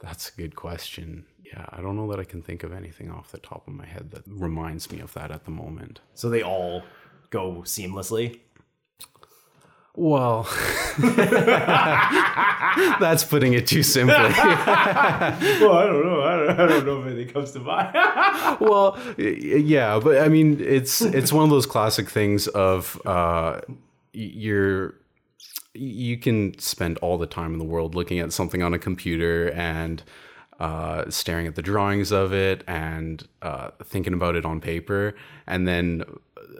that's 0.01 0.29
a 0.31 0.33
good 0.37 0.55
question. 0.55 1.27
Yeah, 1.45 1.67
I 1.71 1.81
don't 1.81 1.97
know 1.97 2.11
that 2.11 2.21
I 2.21 2.25
can 2.25 2.43
think 2.43 2.63
of 2.63 2.73
anything 2.73 3.11
off 3.11 3.31
the 3.31 3.39
top 3.39 3.69
of 3.69 3.75
my 3.75 3.87
head 3.87 4.11
that 4.13 4.23
reminds 4.27 4.91
me 4.91 5.01
of 5.01 5.13
that 5.15 5.31
at 5.31 5.45
the 5.45 5.51
moment. 5.51 6.01
So 6.15 6.29
they 6.29 6.43
all 6.43 6.83
go 7.31 7.63
seamlessly. 7.65 8.41
Well, 9.97 10.43
that's 12.99 13.23
putting 13.23 13.55
it 13.55 13.69
too 13.69 13.85
simply. 13.85 14.15
well, 14.17 14.33
I 14.43 15.87
don't 15.87 16.05
know. 16.05 16.23
I 16.23 16.37
don't, 16.37 16.51
I 16.51 16.67
don't 16.67 16.85
know 16.85 17.01
if 17.01 17.07
anything 17.07 17.33
comes 17.33 17.53
to 17.53 17.61
mind. 17.61 17.95
well, 18.61 18.99
yeah, 19.17 20.01
but 20.01 20.21
I 20.21 20.27
mean, 20.27 20.61
it's 20.61 21.01
it's 21.01 21.33
one 21.33 21.45
of 21.45 21.51
those 21.51 21.67
classic 21.67 22.11
things 22.11 22.49
of 22.49 23.01
uh, 23.07 23.61
you're 24.13 24.97
you 25.75 26.19
can 26.19 26.59
spend 26.59 26.99
all 26.99 27.17
the 27.17 27.27
time 27.27 27.53
in 27.53 27.61
the 27.61 27.65
world 27.65 27.95
looking 27.95 28.19
at 28.19 28.33
something 28.33 28.65
on 28.65 28.75
a 28.75 28.81
computer 28.81 29.53
and 29.53 30.03
uh, 30.59 31.09
staring 31.09 31.47
at 31.47 31.55
the 31.55 31.63
drawings 31.63 32.11
of 32.11 32.33
it 32.33 32.65
and 32.67 33.29
uh, 33.43 33.71
thinking 33.85 34.13
about 34.13 34.35
it 34.35 34.45
on 34.45 34.61
paper, 34.61 35.15
and 35.47 35.69
then 35.69 36.03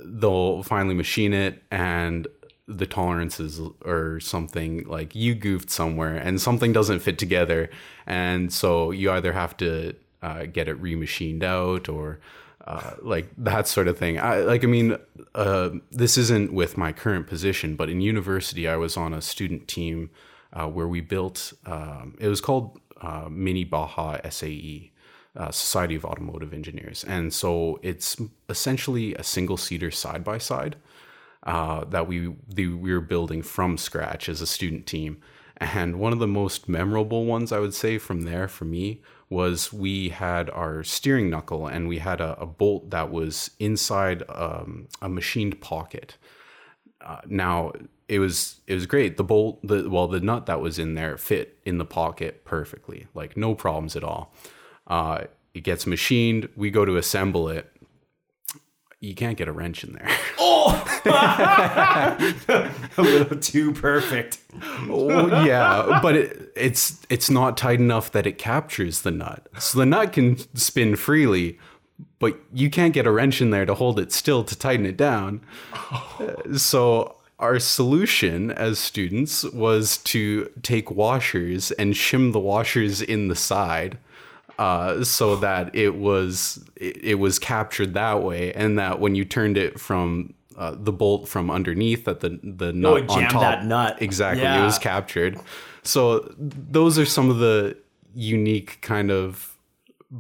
they'll 0.05 0.63
finally 0.63 0.95
machine 0.95 1.33
it 1.33 1.63
and 1.71 2.29
the 2.67 2.87
tolerances 2.87 3.61
or 3.85 4.21
something 4.21 4.85
like 4.89 5.15
you 5.15 5.35
goofed 5.35 5.71
somewhere 5.71 6.17
and 6.17 6.41
something 6.41 6.73
doesn't 6.73 7.01
fit 7.01 7.19
together. 7.19 7.69
And 8.07 8.53
so 8.53 8.91
you 8.91 9.11
either 9.11 9.33
have 9.33 9.57
to 9.59 9.95
uh, 10.23 10.47
get 10.47 10.69
it 10.69 10.81
remachined 10.81 11.43
out 11.43 11.89
or 11.89 12.21
uh, 12.67 12.93
like 13.03 13.29
that 13.37 13.69
sort 13.69 13.89
of 13.89 13.99
thing. 13.99 14.19
I, 14.19 14.39
like 14.39 14.65
i 14.65 14.67
mean 14.67 14.97
uh, 15.35 15.71
this 15.91 16.17
isn't 16.17 16.53
with 16.55 16.79
my 16.79 16.93
current 16.93 17.27
position 17.27 17.77
but 17.77 17.91
in 17.91 18.01
university 18.01 18.67
i 18.67 18.77
was 18.77 18.97
on 18.97 19.13
a 19.13 19.21
student 19.21 19.69
team 19.69 20.09
uh, 20.55 20.67
where 20.67 20.89
we 20.89 21.03
built 21.03 21.53
um, 21.67 22.17
it 22.19 22.29
was 22.29 22.41
called 22.41 22.81
uh, 23.03 23.29
Mini 23.29 23.65
Baja 23.65 24.19
SAE, 24.31 24.91
uh, 25.37 25.51
Society 25.51 25.95
of 25.95 26.07
Automotive 26.07 26.55
Engineers, 26.55 27.05
and 27.05 27.35
so 27.35 27.79
it's 27.83 28.17
essentially 28.49 29.15
a 29.17 29.23
single 29.23 29.59
seater 29.59 29.91
side 29.91 30.25
by 30.25 30.39
side 30.39 30.77
that 31.45 32.07
we 32.09 32.35
the, 32.49 32.69
we 32.69 32.93
were 32.93 33.01
building 33.01 33.43
from 33.43 33.77
scratch 33.77 34.29
as 34.29 34.41
a 34.41 34.47
student 34.47 34.87
team. 34.87 35.19
And 35.57 36.01
one 36.01 36.13
of 36.13 36.19
the 36.19 36.27
most 36.27 36.69
memorable 36.69 37.27
ones 37.27 37.53
I 37.53 37.61
would 37.61 37.75
say 37.75 37.99
from 37.99 38.23
there 38.23 38.49
for 38.49 38.65
me 38.65 39.03
was 39.31 39.73
we 39.73 40.11
had 40.11 40.51
our 40.51 40.83
steering 40.83 41.31
knuckle 41.31 41.67
and 41.67 41.89
we 41.89 41.99
had 41.99 42.21
a, 42.21 42.39
a 42.41 42.47
bolt 42.47 42.91
that 42.91 43.11
was 43.11 43.51
inside 43.59 44.23
um, 44.29 44.89
a 45.01 45.09
machined 45.09 45.61
pocket. 45.61 46.17
Uh, 47.01 47.21
now 47.27 47.73
it 48.09 48.19
was 48.19 48.61
it 48.67 48.75
was 48.75 48.87
great. 48.87 49.17
The 49.17 49.25
bolt, 49.25 49.61
the 49.63 49.89
well, 49.89 50.09
the 50.09 50.21
nut 50.21 50.47
that 50.47 50.61
was 50.61 50.79
in 50.79 50.95
there 50.95 51.17
fit 51.17 51.59
in 51.65 51.79
the 51.79 51.85
pocket 51.85 52.45
perfectly, 52.45 53.07
like 53.15 53.37
no 53.37 53.55
problems 53.55 53.97
at 53.97 54.05
all. 54.05 54.35
Uh, 54.87 55.25
it 55.55 55.63
gets 55.63 55.87
machined. 55.87 56.49
We 56.57 56.71
go 56.71 56.85
to 56.85 56.97
assemble 56.97 57.49
it. 57.49 57.71
You 59.05 59.15
can't 59.15 59.37
get 59.37 59.49
a 59.49 59.53
wrench 59.53 59.85
in 59.85 59.93
there. 59.93 60.09
Oh, 60.37 60.73
a 62.99 63.03
little 63.03 63.39
too 63.39 63.73
perfect. 63.73 64.39
Oh, 64.91 65.45
yeah, 65.45 66.01
but 66.03 66.17
it, 66.17 66.53
it's 66.57 67.01
it's 67.09 67.31
not 67.31 67.57
tight 67.57 67.79
enough 67.79 68.11
that 68.13 68.27
it 68.27 68.37
captures 68.37 69.03
the 69.03 69.13
nut. 69.13 69.47
So 69.59 69.79
the 69.79 69.87
nut 69.87 70.13
can 70.13 70.37
spin 70.57 70.97
freely, 70.97 71.59
but 72.19 72.39
you 72.53 72.69
can't 72.69 72.93
get 72.93 73.07
a 73.07 73.13
wrench 73.13 73.41
in 73.41 73.51
there 73.51 73.65
to 73.65 73.75
hold 73.75 74.01
it 74.01 74.13
still 74.13 74.43
to 74.45 74.59
tighten 74.59 74.87
it 74.87 74.97
down. 74.97 75.41
Oh. 75.73 76.35
So 76.57 77.17
our 77.39 77.59
solution 77.59 78.51
as 78.51 78.79
students 78.79 79.45
was 79.45 79.99
to 79.99 80.51
take 80.63 80.91
washers 80.91 81.71
and 81.73 81.95
shim 81.95 82.33
the 82.33 82.41
washers 82.41 83.01
in 83.01 83.29
the 83.29 83.37
side. 83.37 83.99
Uh, 84.59 85.03
so 85.03 85.37
that 85.37 85.75
it 85.75 85.97
was 85.97 86.65
it, 86.77 86.97
it 87.05 87.15
was 87.17 87.39
captured 87.39 87.95
that 87.95 88.23
way, 88.23 88.53
and 88.53 88.79
that 88.79 89.01
when 89.01 89.15
you 89.15 89.25
turned 89.25 89.57
it 89.57 89.81
from 89.81 90.33
uh, 90.57 90.75
the 90.79 90.93
bolt 90.93 91.27
from 91.29 91.51
underneath 91.51 92.05
that 92.05 92.21
the 92.21 92.39
the 92.43 92.73
nut 92.73 93.05
Oh, 93.09 93.13
on 93.15 93.19
jammed 93.21 93.31
top 93.33 93.41
that 93.43 93.65
nut. 93.67 93.97
exactly 94.01 94.45
it 94.47 94.63
was 94.65 94.79
captured 94.79 95.37
so 95.83 96.33
those 96.39 96.97
are 97.01 97.05
some 97.05 97.29
of 97.31 97.39
the 97.39 97.77
unique 98.15 98.79
kind 98.81 99.11
of 99.11 99.57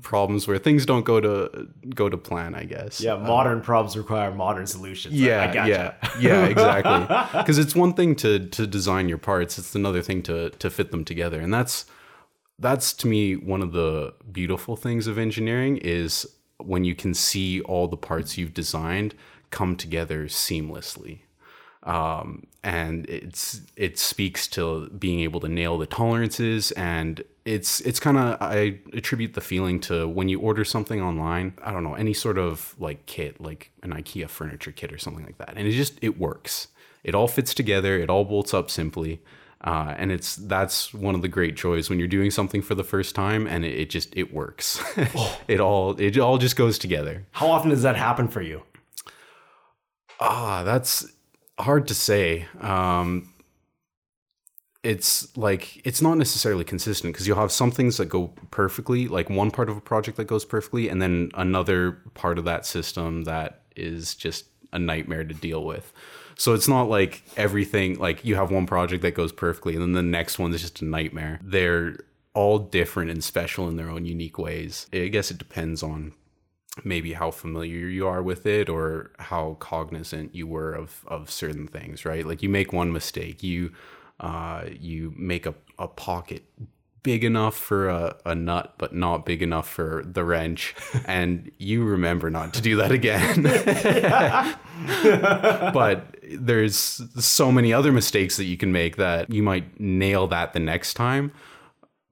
problems 0.03 0.49
where 0.49 0.59
things 0.59 0.85
don't 0.85 1.05
go 1.05 1.21
to 1.21 1.69
go 1.95 2.09
to 2.09 2.17
plan 2.17 2.57
i 2.57 2.65
guess 2.65 3.01
Yeah, 3.01 3.15
modern 3.17 3.61
problems 3.61 3.97
require 3.97 4.35
modern 4.35 4.67
solutions. 4.67 5.15
Yeah 5.15 5.43
I 5.49 5.55
gotcha. 5.55 5.69
yeah 5.71 6.11
yeah 6.19 6.45
exactly 6.55 7.07
because 7.41 7.59
it's 7.59 7.77
one 7.77 7.93
thing 7.95 8.17
to 8.17 8.41
to 8.49 8.67
design 8.67 9.09
your 9.09 9.19
parts 9.19 9.57
it's 9.59 9.77
another 9.77 10.03
thing 10.03 10.21
to 10.25 10.51
to 10.51 10.69
fit 10.71 10.91
them 10.91 11.05
together 11.05 11.41
and 11.41 11.55
that's 11.55 11.87
that's 12.59 12.93
to 12.95 13.07
me 13.07 13.35
one 13.35 13.63
of 13.63 13.73
the 13.73 14.15
beautiful 14.31 14.77
things 14.77 15.07
of 15.07 15.19
engineering 15.19 15.77
is 15.79 16.27
when 16.59 16.85
you 16.85 16.95
can 16.95 17.15
see 17.15 17.61
all 17.63 17.89
the 17.89 17.97
parts 17.97 18.39
you've 18.39 18.55
designed 18.55 19.15
come 19.51 19.77
together 19.77 20.25
seamlessly. 20.27 21.21
Um, 21.83 22.47
and 22.63 23.07
it's 23.11 23.61
it 23.77 23.99
speaks 23.99 24.49
to 24.49 24.89
being 24.89 25.21
able 25.21 25.41
to 25.41 25.49
nail 25.49 25.77
the 25.77 25.87
tolerances 25.87 26.73
and 26.73 27.23
it's 27.45 27.81
it's 27.81 28.01
kind 28.01 28.17
of 28.17 28.41
I 28.41 28.81
attribute 28.95 29.35
the 29.35 29.43
feeling 29.43 29.81
to 29.81 30.09
when 30.09 30.31
you 30.31 30.41
order 30.41 30.65
something 30.65 31.03
online 31.03 31.53
I 31.63 31.73
don't 31.73 31.85
know 31.85 31.93
any 31.93 32.15
sort 32.15 32.39
of 32.39 32.75
like 32.79 33.05
kit 33.05 33.39
like 33.39 33.71
an 33.83 33.91
IKEA 33.91 34.31
furniture 34.31 34.73
kit 34.73 34.95
or 34.95 34.99
something 34.99 35.27
like 35.27 35.37
that. 35.39 35.55
And 35.57 35.69
it 35.69 35.73
just 35.73 35.99
it 36.01 36.19
works. 36.19 36.69
It 37.03 37.15
all 37.15 37.29
fits 37.29 37.53
together. 37.53 37.99
It 37.99 38.09
all 38.09 38.25
bolts 38.25 38.55
up 38.55 38.71
simply 38.71 39.21
uh, 39.65 39.95
and 39.97 40.13
it's 40.13 40.37
that's 40.37 40.95
one 40.95 41.15
of 41.15 41.23
the 41.23 41.29
great 41.29 41.57
joys 41.57 41.91
when 41.91 41.99
you're 41.99 42.07
doing 42.07 42.31
something 42.31 42.63
for 42.63 42.75
the 42.75 42.85
first 42.85 43.15
time 43.15 43.47
and 43.47 43.65
it, 43.65 43.81
it 43.81 43.91
just 43.91 44.15
it 44.17 44.33
works 44.33 44.81
it 45.49 45.59
all 45.59 45.99
it 46.01 46.17
all 46.19 46.39
just 46.39 46.55
goes 46.55 46.79
together 46.79 47.27
How 47.33 47.49
often 47.49 47.71
does 47.71 47.83
that 47.83 47.97
happen 47.97 48.29
for 48.29 48.43
you? 48.43 48.63
Ah, 50.21 50.63
that's 50.65 51.07
hard 51.59 51.89
to 51.89 51.95
say. 51.95 52.47
Um, 52.61 53.31
it's 54.83 55.35
like 55.37 55.81
it's 55.87 56.03
not 56.03 56.19
necessarily 56.19 56.65
consistent 56.65 57.15
because 57.15 57.27
you'll 57.27 57.39
have 57.39 57.51
some 57.51 57.71
things 57.71 57.97
that 57.97 58.07
go 58.07 58.29
perfectly, 58.51 59.09
like 59.09 59.31
one 59.31 59.51
part 59.51 59.71
of 59.71 59.77
a 59.77 59.81
project 59.81 60.17
that 60.19 60.27
goes 60.27 60.45
perfectly, 60.45 60.89
and 60.89 61.01
then 61.01 61.31
another 61.35 62.03
part 62.13 62.39
of 62.39 62.45
that 62.45 62.67
system 62.67 63.25
that 63.25 63.63
is 63.77 64.15
just 64.15 64.45
a 64.73 64.79
nightmare 64.79 65.25
to 65.25 65.35
deal 65.35 65.65
with. 65.65 65.93
So 66.37 66.55
it's 66.55 66.69
not 66.69 66.89
like 66.89 67.23
everything 67.37 67.99
like 67.99 68.25
you 68.25 68.35
have 68.35 68.51
one 68.51 68.67
project 68.67 69.03
that 69.03 69.15
goes 69.15 69.33
perfectly 69.33 69.75
and 69.75 69.83
then 69.83 69.93
the 69.93 70.03
next 70.03 70.39
one 70.39 70.53
is 70.53 70.63
just 70.63 70.83
a 70.83 70.85
nightmare. 70.85 71.41
They're 71.43 71.97
all 72.35 72.59
different 72.59 73.11
and 73.11 73.23
special 73.23 73.69
in 73.69 73.77
their 73.77 73.89
own 73.89 74.05
unique 74.05 74.39
ways. 74.39 74.87
I 74.93 75.09
guess 75.09 75.31
it 75.31 75.39
depends 75.39 75.83
on 75.83 76.13
maybe 76.83 77.13
how 77.13 77.31
familiar 77.31 77.87
you 77.87 78.07
are 78.07 78.23
with 78.23 78.47
it 78.47 78.69
or 78.69 79.13
how 79.19 79.57
cognizant 79.61 80.35
you 80.35 80.47
were 80.47 80.73
of 80.73 81.05
of 81.07 81.31
certain 81.31 81.69
things 81.69 82.05
right 82.05 82.27
like 82.27 82.43
you 82.43 82.49
make 82.49 82.73
one 82.73 82.93
mistake 82.93 83.45
you 83.45 83.71
uh 84.19 84.65
you 84.81 85.15
make 85.17 85.47
a, 85.47 85.55
a 85.79 85.87
pocket 85.87 86.43
big 87.05 87.23
enough 87.23 87.57
for 87.57 87.89
a, 87.89 88.17
a 88.25 88.35
nut 88.35 88.75
but 88.79 88.93
not 88.93 89.25
big 89.25 89.43
enough 89.43 89.69
for 89.69 90.03
the 90.05 90.25
wrench. 90.25 90.75
And 91.05 91.53
you 91.59 91.85
remember 91.85 92.31
not 92.31 92.53
to 92.55 92.63
do 92.63 92.77
that 92.77 92.91
again. 92.91 93.45
But 94.85 96.17
there's 96.33 96.77
so 96.77 97.53
many 97.53 97.73
other 97.73 97.93
mistakes 97.93 98.37
that 98.39 98.45
you 98.45 98.57
can 98.57 98.73
make 98.73 98.97
that 98.97 99.31
you 99.31 99.43
might 99.43 99.79
nail 99.79 100.27
that 100.27 100.53
the 100.53 100.59
next 100.59 100.95
time 100.95 101.31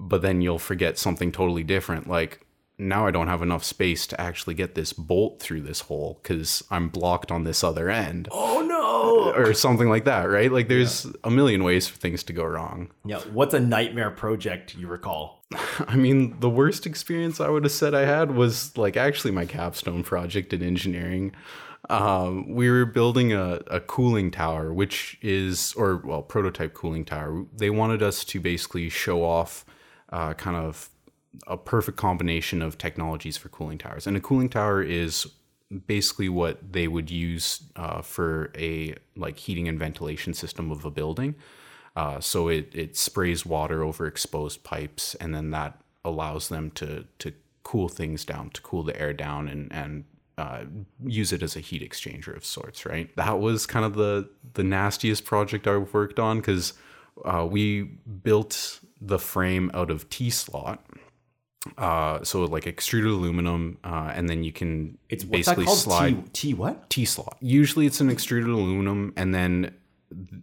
but 0.02 0.20
then 0.20 0.40
you'll 0.40 0.58
forget 0.58 0.99
something 0.99 1.32
totally 1.32 1.62
different. 1.62 2.08
Like 2.08 2.41
now 2.88 3.06
I 3.06 3.10
don't 3.10 3.28
have 3.28 3.42
enough 3.42 3.64
space 3.64 4.06
to 4.08 4.20
actually 4.20 4.54
get 4.54 4.74
this 4.74 4.92
bolt 4.92 5.40
through 5.40 5.62
this 5.62 5.80
hole 5.80 6.20
because 6.22 6.62
I'm 6.70 6.88
blocked 6.88 7.30
on 7.30 7.44
this 7.44 7.62
other 7.64 7.88
end 7.88 8.28
Oh 8.30 8.60
no! 8.60 9.32
or 9.34 9.54
something 9.54 9.88
like 9.88 10.04
that, 10.04 10.24
right? 10.24 10.50
Like 10.50 10.68
there's 10.68 11.06
a 11.24 11.30
million 11.30 11.64
ways 11.64 11.88
for 11.88 11.96
things 11.98 12.22
to 12.24 12.32
go 12.32 12.44
wrong. 12.44 12.90
Yeah, 13.04 13.18
what's 13.32 13.54
a 13.54 13.60
nightmare 13.60 14.10
project 14.10 14.74
you 14.74 14.86
recall? 14.88 15.42
I 15.88 15.96
mean, 15.96 16.38
the 16.40 16.50
worst 16.50 16.86
experience 16.86 17.40
I 17.40 17.48
would 17.48 17.64
have 17.64 17.72
said 17.72 17.94
I 17.94 18.04
had 18.04 18.32
was 18.32 18.76
like 18.76 18.96
actually 18.96 19.32
my 19.32 19.46
capstone 19.46 20.02
project 20.02 20.52
in 20.52 20.62
engineering. 20.62 21.32
Um, 21.90 22.54
we 22.54 22.70
were 22.70 22.86
building 22.86 23.32
a, 23.32 23.60
a 23.66 23.80
cooling 23.80 24.30
tower, 24.30 24.72
which 24.72 25.18
is, 25.20 25.74
or 25.74 25.96
well, 26.04 26.22
prototype 26.22 26.74
cooling 26.74 27.04
tower. 27.04 27.44
They 27.56 27.70
wanted 27.70 28.02
us 28.02 28.24
to 28.26 28.40
basically 28.40 28.88
show 28.88 29.24
off 29.24 29.64
uh, 30.10 30.34
kind 30.34 30.56
of 30.56 30.90
a 31.46 31.56
perfect 31.56 31.96
combination 31.96 32.62
of 32.62 32.78
technologies 32.78 33.36
for 33.36 33.48
cooling 33.48 33.78
towers. 33.78 34.06
And 34.06 34.16
a 34.16 34.20
cooling 34.20 34.48
tower 34.48 34.82
is 34.82 35.26
basically 35.86 36.28
what 36.28 36.72
they 36.72 36.86
would 36.86 37.10
use 37.10 37.62
uh, 37.76 38.02
for 38.02 38.52
a 38.56 38.94
like 39.16 39.38
heating 39.38 39.68
and 39.68 39.78
ventilation 39.78 40.34
system 40.34 40.70
of 40.70 40.84
a 40.84 40.90
building. 40.90 41.34
Uh, 41.96 42.20
so 42.20 42.48
it, 42.48 42.70
it 42.74 42.96
sprays 42.96 43.44
water 43.44 43.82
over 43.82 44.06
exposed 44.06 44.64
pipes, 44.64 45.14
and 45.16 45.34
then 45.34 45.50
that 45.50 45.80
allows 46.04 46.48
them 46.48 46.70
to 46.72 47.04
to 47.18 47.32
cool 47.62 47.88
things 47.88 48.24
down, 48.24 48.50
to 48.50 48.60
cool 48.62 48.82
the 48.82 48.98
air 49.00 49.12
down, 49.12 49.48
and 49.48 49.72
and 49.72 50.04
uh, 50.38 50.64
use 51.04 51.32
it 51.32 51.42
as 51.42 51.56
a 51.56 51.60
heat 51.60 51.82
exchanger 51.88 52.34
of 52.34 52.44
sorts. 52.44 52.86
Right. 52.86 53.14
That 53.16 53.40
was 53.40 53.66
kind 53.66 53.84
of 53.84 53.94
the 53.94 54.28
the 54.54 54.64
nastiest 54.64 55.24
project 55.24 55.66
I've 55.66 55.92
worked 55.92 56.18
on 56.18 56.38
because 56.38 56.74
uh, 57.24 57.46
we 57.48 57.82
built 57.82 58.80
the 59.00 59.18
frame 59.18 59.70
out 59.74 59.90
of 59.90 60.08
T 60.08 60.30
slot. 60.30 60.84
Uh, 61.78 62.23
so 62.25 62.45
like 62.45 62.66
extruded 62.66 63.11
aluminum, 63.11 63.78
uh, 63.85 64.11
and 64.14 64.28
then 64.28 64.42
you 64.42 64.52
can 64.52 64.99
It's 65.09 65.25
basically 65.25 65.64
called? 65.64 65.78
slide 65.78 66.33
T, 66.33 66.49
T 66.49 66.54
what? 66.54 66.90
T 66.90 67.04
slot. 67.04 67.37
Usually 67.40 67.87
it's 67.87 68.00
an 68.00 68.11
extruded 68.11 68.49
aluminum, 68.49 69.12
and 69.16 69.35
then 69.35 69.75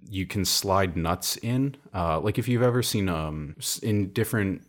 you 0.10 0.26
can 0.26 0.46
slide 0.46 0.96
nuts 0.96 1.36
in. 1.38 1.76
Uh, 1.94 2.20
like 2.20 2.40
if 2.40 2.48
you've 2.48 2.64
ever 2.64 2.82
seen 2.82 3.10
um 3.10 3.56
in 3.84 4.12
different 4.14 4.62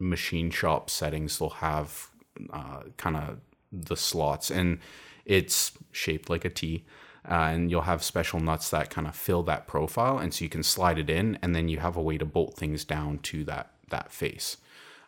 machine 0.00 0.50
shop 0.50 0.88
settings, 0.88 1.38
they'll 1.38 1.50
have 1.50 2.08
uh, 2.52 2.80
kind 2.96 3.16
of 3.16 3.38
the 3.70 3.96
slots, 3.96 4.50
and 4.50 4.78
it's 5.26 5.72
shaped 5.92 6.30
like 6.30 6.44
a 6.44 6.50
T. 6.50 6.84
Uh, 7.26 7.48
and 7.52 7.70
you'll 7.70 7.82
have 7.82 8.02
special 8.02 8.38
nuts 8.38 8.68
that 8.68 8.90
kind 8.90 9.06
of 9.06 9.16
fill 9.16 9.42
that 9.42 9.66
profile, 9.66 10.18
and 10.18 10.32
so 10.34 10.44
you 10.44 10.48
can 10.50 10.62
slide 10.62 10.98
it 10.98 11.08
in, 11.08 11.38
and 11.42 11.54
then 11.54 11.68
you 11.68 11.78
have 11.78 11.96
a 11.96 12.02
way 12.02 12.18
to 12.18 12.24
bolt 12.26 12.54
things 12.54 12.84
down 12.84 13.18
to 13.18 13.44
that 13.44 13.70
that 13.90 14.10
face. 14.12 14.56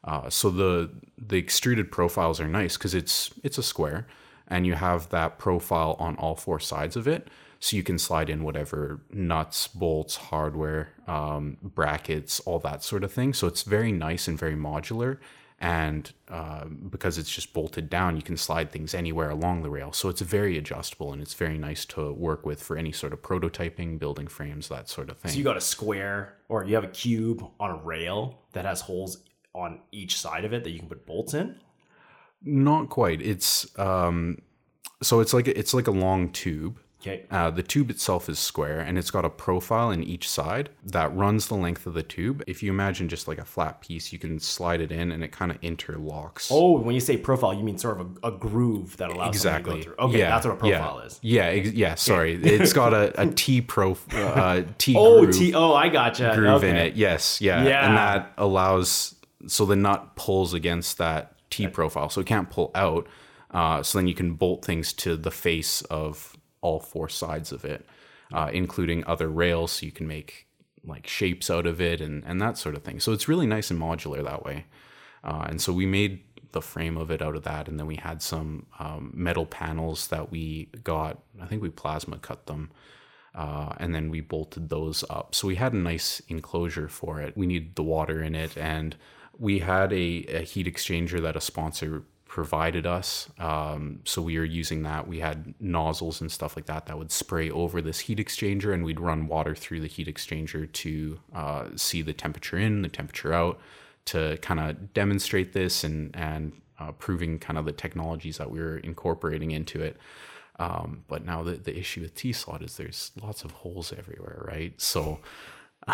Uh, 0.07 0.31
so 0.31 0.51
the 0.51 0.91
the 1.19 1.37
extruded 1.37 1.91
profiles 1.91 2.41
are 2.41 2.49
nice 2.49 2.77
because 2.77 2.95
it's 2.95 3.31
it's 3.43 3.59
a 3.59 3.63
square, 3.63 4.07
and 4.49 4.67
you 4.67 4.75
have 4.75 5.11
that 5.11 5.39
profile 5.39 5.97
on 5.99 6.17
all 6.17 6.37
four 6.37 6.61
sides 6.61 6.97
of 6.97 7.09
it. 7.09 7.29
So 7.59 7.77
you 7.77 7.83
can 7.83 7.99
slide 7.99 8.31
in 8.31 8.45
whatever 8.45 9.01
nuts, 9.11 9.67
bolts, 9.67 10.17
hardware, 10.17 10.91
um, 11.09 11.57
brackets, 11.63 12.39
all 12.41 12.59
that 12.61 12.85
sort 12.85 13.03
of 13.03 13.13
thing. 13.13 13.33
So 13.33 13.47
it's 13.47 13.63
very 13.63 13.93
nice 13.93 14.29
and 14.29 14.39
very 14.39 14.55
modular. 14.55 15.19
And 15.59 16.13
uh, 16.29 16.67
because 16.67 17.17
it's 17.17 17.31
just 17.31 17.55
bolted 17.55 17.89
down, 17.89 18.17
you 18.17 18.23
can 18.23 18.37
slide 18.37 18.71
things 18.71 18.95
anywhere 18.95 19.31
along 19.31 19.63
the 19.63 19.71
rail. 19.71 19.91
So 19.91 20.11
it's 20.11 20.21
very 20.21 20.59
adjustable 20.59 21.15
and 21.15 21.23
it's 21.23 21.33
very 21.33 21.57
nice 21.57 21.87
to 21.87 22.13
work 22.13 22.45
with 22.45 22.63
for 22.63 22.77
any 22.77 22.93
sort 22.93 23.15
of 23.15 23.23
prototyping, 23.23 23.99
building 23.99 24.27
frames, 24.27 24.69
that 24.69 24.91
sort 24.91 25.09
of 25.09 25.17
thing. 25.17 25.33
So 25.33 25.39
you 25.39 25.45
got 25.45 25.57
a 25.57 25.63
square 25.63 26.37
or 26.51 26.65
you 26.65 26.75
have 26.75 26.85
a 26.85 26.89
cube 26.89 27.43
on 27.59 27.71
a 27.71 27.77
rail 27.77 28.43
that 28.53 28.67
has 28.67 28.83
holes 28.83 29.19
on 29.57 29.81
each 29.91 30.19
side 30.19 30.45
of 30.45 30.53
it 30.53 30.63
that 30.63 30.71
you 30.71 30.79
can 30.79 30.89
put 30.89 31.07
bolts 31.07 31.35
in? 31.35 31.57
Not 32.43 32.91
quite. 32.91 33.23
It's 33.23 33.67
um, 33.79 34.39
so 35.03 35.21
it's 35.21 35.33
like 35.33 35.49
it's 35.49 35.75
like 35.75 35.89
a 35.89 35.93
long 35.93 36.31
tube. 36.31 36.79
Okay. 37.03 37.25
Uh, 37.31 37.51
the 37.51 37.63
tube 37.63 37.91
itself 37.91 38.29
is 38.29 38.39
square 38.39 38.81
and 38.81 38.99
it's 38.99 39.13
got 39.13 39.25
a 39.25 39.31
profile 39.31 39.91
in 39.91 40.03
each 40.03 40.29
side 40.29 40.71
that 40.83 41.15
runs 41.15 41.47
the 41.47 41.55
length 41.55 41.87
of 41.87 41.95
the 41.95 42.03
tube. 42.03 42.43
If 42.49 42.63
you 42.65 42.71
imagine 42.73 43.09
just 43.09 43.29
like 43.29 43.39
a 43.39 43.45
flat 43.45 43.81
piece, 43.81 44.13
you 44.13 44.19
can 44.19 44.41
slide 44.41 44.81
it 44.81 44.91
in 44.91 45.13
and 45.13 45.23
it 45.23 45.31
kind 45.31 45.53
of 45.53 45.61
interlocks. 45.61 46.49
Oh, 46.51 46.81
when 46.81 46.95
you 46.95 47.01
say 47.01 47.17
profile, 47.17 47.55
you 47.55 47.63
mean 47.63 47.79
sort 47.79 48.01
of 48.01 48.19
a, 48.23 48.29
a 48.29 48.31
groove 48.33 48.97
that 48.97 49.11
allows 49.11 49.37
exactly. 49.37 49.73
to 49.73 49.77
go 49.77 49.83
through. 49.85 50.05
Okay, 50.07 50.19
yeah, 50.19 50.31
that's 50.31 50.47
what 50.47 50.55
a 50.55 50.57
profile 50.57 50.99
yeah. 50.99 51.07
is. 51.07 51.19
Yeah, 51.23 51.45
ex- 51.45 51.73
yeah. 51.73 51.95
Sorry, 51.95 52.35
it's 52.43 52.73
got 52.73 52.93
a, 52.93 53.21
a 53.21 53.27
T 53.35 53.61
pro 53.61 53.97
uh, 54.13 54.63
T 54.79 54.97
Oh, 54.97 55.21
groove, 55.21 55.37
T. 55.37 55.55
Oh, 55.55 55.75
I 55.75 55.89
gotcha. 55.89 56.33
groove 56.35 56.65
okay. 56.65 56.71
in 56.71 56.77
it. 56.77 56.97
Yes, 56.97 57.41
yeah. 57.41 57.63
Yeah. 57.63 57.87
and 57.87 57.97
that 57.97 58.33
allows 58.39 59.16
so 59.47 59.65
the 59.65 59.77
nut 59.77 60.17
pulls 60.17 60.55
against 60.55 60.99
that 60.99 61.35
T 61.51 61.67
profile, 61.69 62.09
so 62.09 62.21
it 62.21 62.27
can't 62.27 62.51
pull 62.51 62.71
out. 62.75 63.07
Uh, 63.51 63.83
so 63.83 63.99
then 63.99 64.09
you 64.09 64.15
can 64.15 64.35
bolt 64.35 64.65
things 64.65 64.93
to 64.93 65.17
the 65.17 65.31
face 65.31 65.83
of 65.83 66.37
all 66.61 66.81
four 66.81 67.09
sides 67.09 67.53
of 67.53 67.65
it, 67.65 67.87
uh, 68.33 68.51
including 68.53 69.05
other 69.07 69.29
rails, 69.29 69.73
so 69.73 69.87
you 69.87 69.93
can 69.93 70.07
make 70.07 70.47
like 70.85 71.07
shapes 71.07 71.51
out 71.51 71.67
of 71.67 71.81
it 71.81 72.01
and 72.01 72.23
and 72.25 72.41
that 72.41 72.59
sort 72.59 72.75
of 72.75 72.83
thing. 72.83 73.01
So 73.01 73.13
it's 73.13 73.29
really 73.29 73.47
nice 73.47 73.71
and 73.71 73.81
modular 73.81 74.23
that 74.25 74.45
way. 74.45 74.67
Uh, 75.25 75.47
and 75.49 75.61
so 75.61 75.73
we 75.73 75.87
made 75.87 76.21
the 76.53 76.63
frame 76.63 76.97
of 76.97 77.11
it 77.11 77.21
out 77.21 77.37
of 77.37 77.43
that, 77.43 77.69
and 77.69 77.79
then 77.79 77.87
we 77.87 77.97
had 77.97 78.23
some 78.23 78.67
um, 78.79 79.11
metal 79.15 79.47
panels 79.47 80.09
that 80.09 80.31
we 80.31 80.69
got. 80.85 81.19
I 81.41 81.47
think 81.47 81.63
we 81.63 81.69
plasma 81.69 82.19
cut 82.19 82.47
them, 82.47 82.71
uh, 83.35 83.75
and 83.79 83.95
then 83.95 84.11
we 84.11 84.21
bolted 84.21 84.69
those 84.69 85.05
up. 85.11 85.35
So 85.35 85.49
we 85.49 85.57
had 85.57 85.73
a 85.73 85.77
nice 85.77 86.23
enclosure 86.29 86.89
for 86.89 87.21
it. 87.21 87.37
We 87.37 87.47
needed 87.47 87.75
the 87.75 87.83
water 87.83 88.23
in 88.23 88.35
it, 88.35 88.57
and 88.57 88.97
we 89.39 89.59
had 89.61 89.93
a, 89.93 90.25
a 90.29 90.43
heat 90.43 90.67
exchanger 90.67 91.21
that 91.23 91.37
a 91.37 91.41
sponsor 91.41 92.03
provided 92.27 92.87
us. 92.87 93.31
Um, 93.39 94.01
so 94.05 94.21
we 94.21 94.39
were 94.39 94.45
using 94.45 94.83
that. 94.83 95.09
We 95.09 95.21
had 95.21 95.55
nozzles 95.61 96.21
and 96.21 96.31
stuff 96.31 96.57
like 96.57 96.67
that 96.67 96.87
that 96.87 96.99
would 96.99 97.11
spray 97.11 97.51
over 97.51 97.81
this 97.81 98.01
heat 98.01 98.19
exchanger, 98.19 98.75
and 98.75 98.85
we'd 98.85 99.01
run 99.01 99.27
water 99.27 99.55
through 99.55 99.81
the 99.81 99.87
heat 99.87 100.07
exchanger 100.07 100.71
to 100.71 101.19
uh, 101.35 101.65
see 101.77 102.03
the 102.03 102.13
temperature 102.13 102.59
in, 102.59 102.83
the 102.83 102.89
temperature 102.89 103.33
out, 103.33 103.59
to 104.07 104.37
kind 104.43 104.61
of 104.61 104.93
demonstrate 104.93 105.53
this 105.53 105.83
and 105.83 106.15
and 106.15 106.53
uh, 106.79 106.93
proving 106.93 107.39
kind 107.39 107.59
of 107.59 107.65
the 107.65 107.73
technologies 107.73 108.39
that 108.39 108.51
we 108.51 108.61
were 108.61 108.79
incorporating 108.79 109.53
into 109.53 109.81
it. 109.81 109.97
Um, 110.59 111.05
but 111.09 111.25
now 111.25 111.43
the, 111.43 111.53
the 111.53 111.77
issue 111.77 112.03
with 112.03 112.15
T 112.15 112.33
slot 112.33 112.63
is 112.63 112.77
there's 112.77 113.13
lots 113.23 113.45
of 113.45 113.53
holes 113.53 113.93
everywhere, 113.97 114.45
right? 114.47 114.79
So 114.81 115.21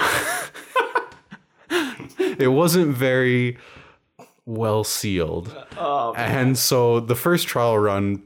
it 2.19 2.49
wasn't 2.49 2.97
very 2.97 3.59
well 4.45 4.85
sealed. 4.85 5.55
and 6.17 6.59
so 6.59 7.01
the 7.01 7.15
first 7.15 7.47
trial 7.47 7.79
run, 7.79 8.23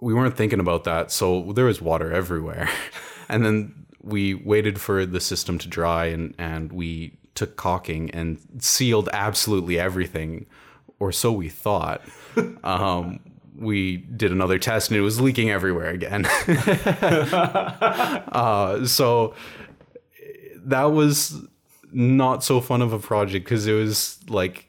we 0.00 0.14
weren't 0.14 0.36
thinking 0.36 0.60
about 0.60 0.84
that. 0.84 1.10
So 1.10 1.52
there 1.52 1.64
was 1.64 1.80
water 1.80 2.12
everywhere. 2.12 2.68
and 3.28 3.44
then 3.44 3.86
we 4.02 4.34
waited 4.34 4.80
for 4.80 5.06
the 5.06 5.20
system 5.20 5.58
to 5.58 5.68
dry 5.68 6.06
and, 6.06 6.34
and 6.38 6.72
we 6.72 7.18
took 7.34 7.56
caulking 7.56 8.10
and 8.10 8.38
sealed 8.58 9.08
absolutely 9.12 9.78
everything, 9.78 10.46
or 10.98 11.12
so 11.12 11.32
we 11.32 11.48
thought. 11.48 12.02
Um, 12.64 13.20
we 13.54 13.98
did 13.98 14.32
another 14.32 14.58
test 14.58 14.90
and 14.90 14.96
it 14.96 15.02
was 15.02 15.20
leaking 15.20 15.50
everywhere 15.50 15.90
again. 15.90 16.24
uh, 18.32 18.86
so 18.86 19.34
that 20.64 20.84
was 20.84 21.46
not 21.92 22.42
so 22.42 22.60
fun 22.60 22.82
of 22.82 22.92
a 22.92 22.98
project 22.98 23.44
because 23.44 23.66
it 23.66 23.72
was 23.72 24.18
like 24.28 24.68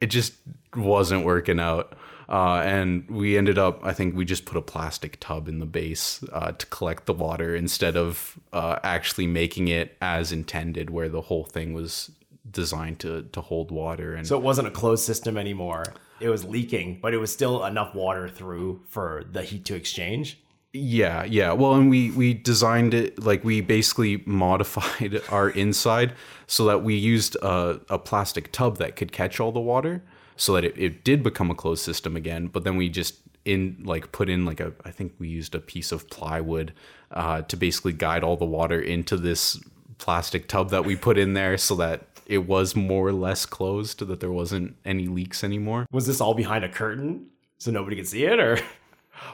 it 0.00 0.06
just 0.06 0.34
wasn't 0.76 1.24
working 1.24 1.60
out. 1.60 1.96
Uh, 2.28 2.62
and 2.64 3.08
we 3.10 3.36
ended 3.36 3.58
up, 3.58 3.84
I 3.84 3.92
think 3.92 4.16
we 4.16 4.24
just 4.24 4.46
put 4.46 4.56
a 4.56 4.62
plastic 4.62 5.20
tub 5.20 5.48
in 5.48 5.58
the 5.58 5.66
base 5.66 6.24
uh, 6.32 6.52
to 6.52 6.66
collect 6.66 7.04
the 7.04 7.12
water 7.12 7.54
instead 7.54 7.94
of 7.94 8.38
uh, 8.54 8.78
actually 8.82 9.26
making 9.26 9.68
it 9.68 9.98
as 10.00 10.32
intended, 10.32 10.88
where 10.88 11.10
the 11.10 11.20
whole 11.20 11.44
thing 11.44 11.74
was 11.74 12.10
designed 12.50 12.98
to 13.00 13.22
to 13.32 13.40
hold 13.40 13.70
water. 13.70 14.14
And 14.14 14.26
So 14.26 14.36
it 14.36 14.42
wasn't 14.42 14.68
a 14.68 14.70
closed 14.70 15.04
system 15.04 15.36
anymore. 15.36 15.84
It 16.20 16.28
was 16.28 16.44
leaking, 16.44 17.00
but 17.02 17.12
it 17.12 17.18
was 17.18 17.32
still 17.32 17.64
enough 17.64 17.94
water 17.94 18.28
through 18.28 18.82
for 18.88 19.24
the 19.30 19.42
heat 19.42 19.64
to 19.66 19.74
exchange. 19.74 20.38
Yeah, 20.72 21.24
yeah. 21.24 21.52
Well, 21.52 21.74
and 21.74 21.90
we 21.90 22.10
we 22.12 22.32
designed 22.32 22.94
it 22.94 23.22
like 23.22 23.44
we 23.44 23.60
basically 23.60 24.22
modified 24.26 25.20
our 25.28 25.50
inside 25.50 26.14
so 26.46 26.64
that 26.64 26.82
we 26.82 26.94
used 26.94 27.36
a, 27.36 27.80
a 27.90 27.98
plastic 27.98 28.52
tub 28.52 28.78
that 28.78 28.96
could 28.96 29.12
catch 29.12 29.38
all 29.38 29.52
the 29.52 29.60
water, 29.60 30.02
so 30.36 30.54
that 30.54 30.64
it, 30.64 30.78
it 30.78 31.04
did 31.04 31.22
become 31.22 31.50
a 31.50 31.54
closed 31.54 31.84
system 31.84 32.16
again. 32.16 32.46
But 32.46 32.64
then 32.64 32.76
we 32.76 32.88
just 32.88 33.16
in 33.44 33.82
like 33.84 34.12
put 34.12 34.30
in 34.30 34.46
like 34.46 34.60
a 34.60 34.72
I 34.84 34.90
think 34.92 35.12
we 35.18 35.28
used 35.28 35.54
a 35.54 35.60
piece 35.60 35.92
of 35.92 36.08
plywood 36.08 36.72
uh, 37.10 37.42
to 37.42 37.56
basically 37.56 37.92
guide 37.92 38.24
all 38.24 38.36
the 38.38 38.46
water 38.46 38.80
into 38.80 39.18
this 39.18 39.60
plastic 39.98 40.48
tub 40.48 40.70
that 40.70 40.86
we 40.86 40.96
put 40.96 41.18
in 41.18 41.34
there, 41.34 41.58
so 41.58 41.74
that 41.76 42.06
it 42.26 42.46
was 42.46 42.74
more 42.74 43.08
or 43.08 43.12
less 43.12 43.44
closed, 43.44 43.98
that 44.06 44.20
there 44.20 44.32
wasn't 44.32 44.74
any 44.86 45.06
leaks 45.06 45.44
anymore. 45.44 45.86
Was 45.92 46.06
this 46.06 46.20
all 46.22 46.32
behind 46.32 46.64
a 46.64 46.68
curtain 46.70 47.26
so 47.58 47.70
nobody 47.70 47.96
could 47.96 48.08
see 48.08 48.24
it, 48.24 48.40
or? 48.40 48.58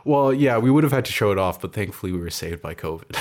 Well, 0.05 0.33
yeah, 0.33 0.59
we 0.59 0.70
would 0.70 0.85
have 0.85 0.92
had 0.92 1.05
to 1.07 1.12
show 1.12 1.33
it 1.33 1.38
off, 1.38 1.61
but 1.61 1.72
thankfully 1.72 2.12
we 2.12 2.18
were 2.18 2.31
saved 2.31 2.62
by 2.62 2.74
COVID. 2.74 3.14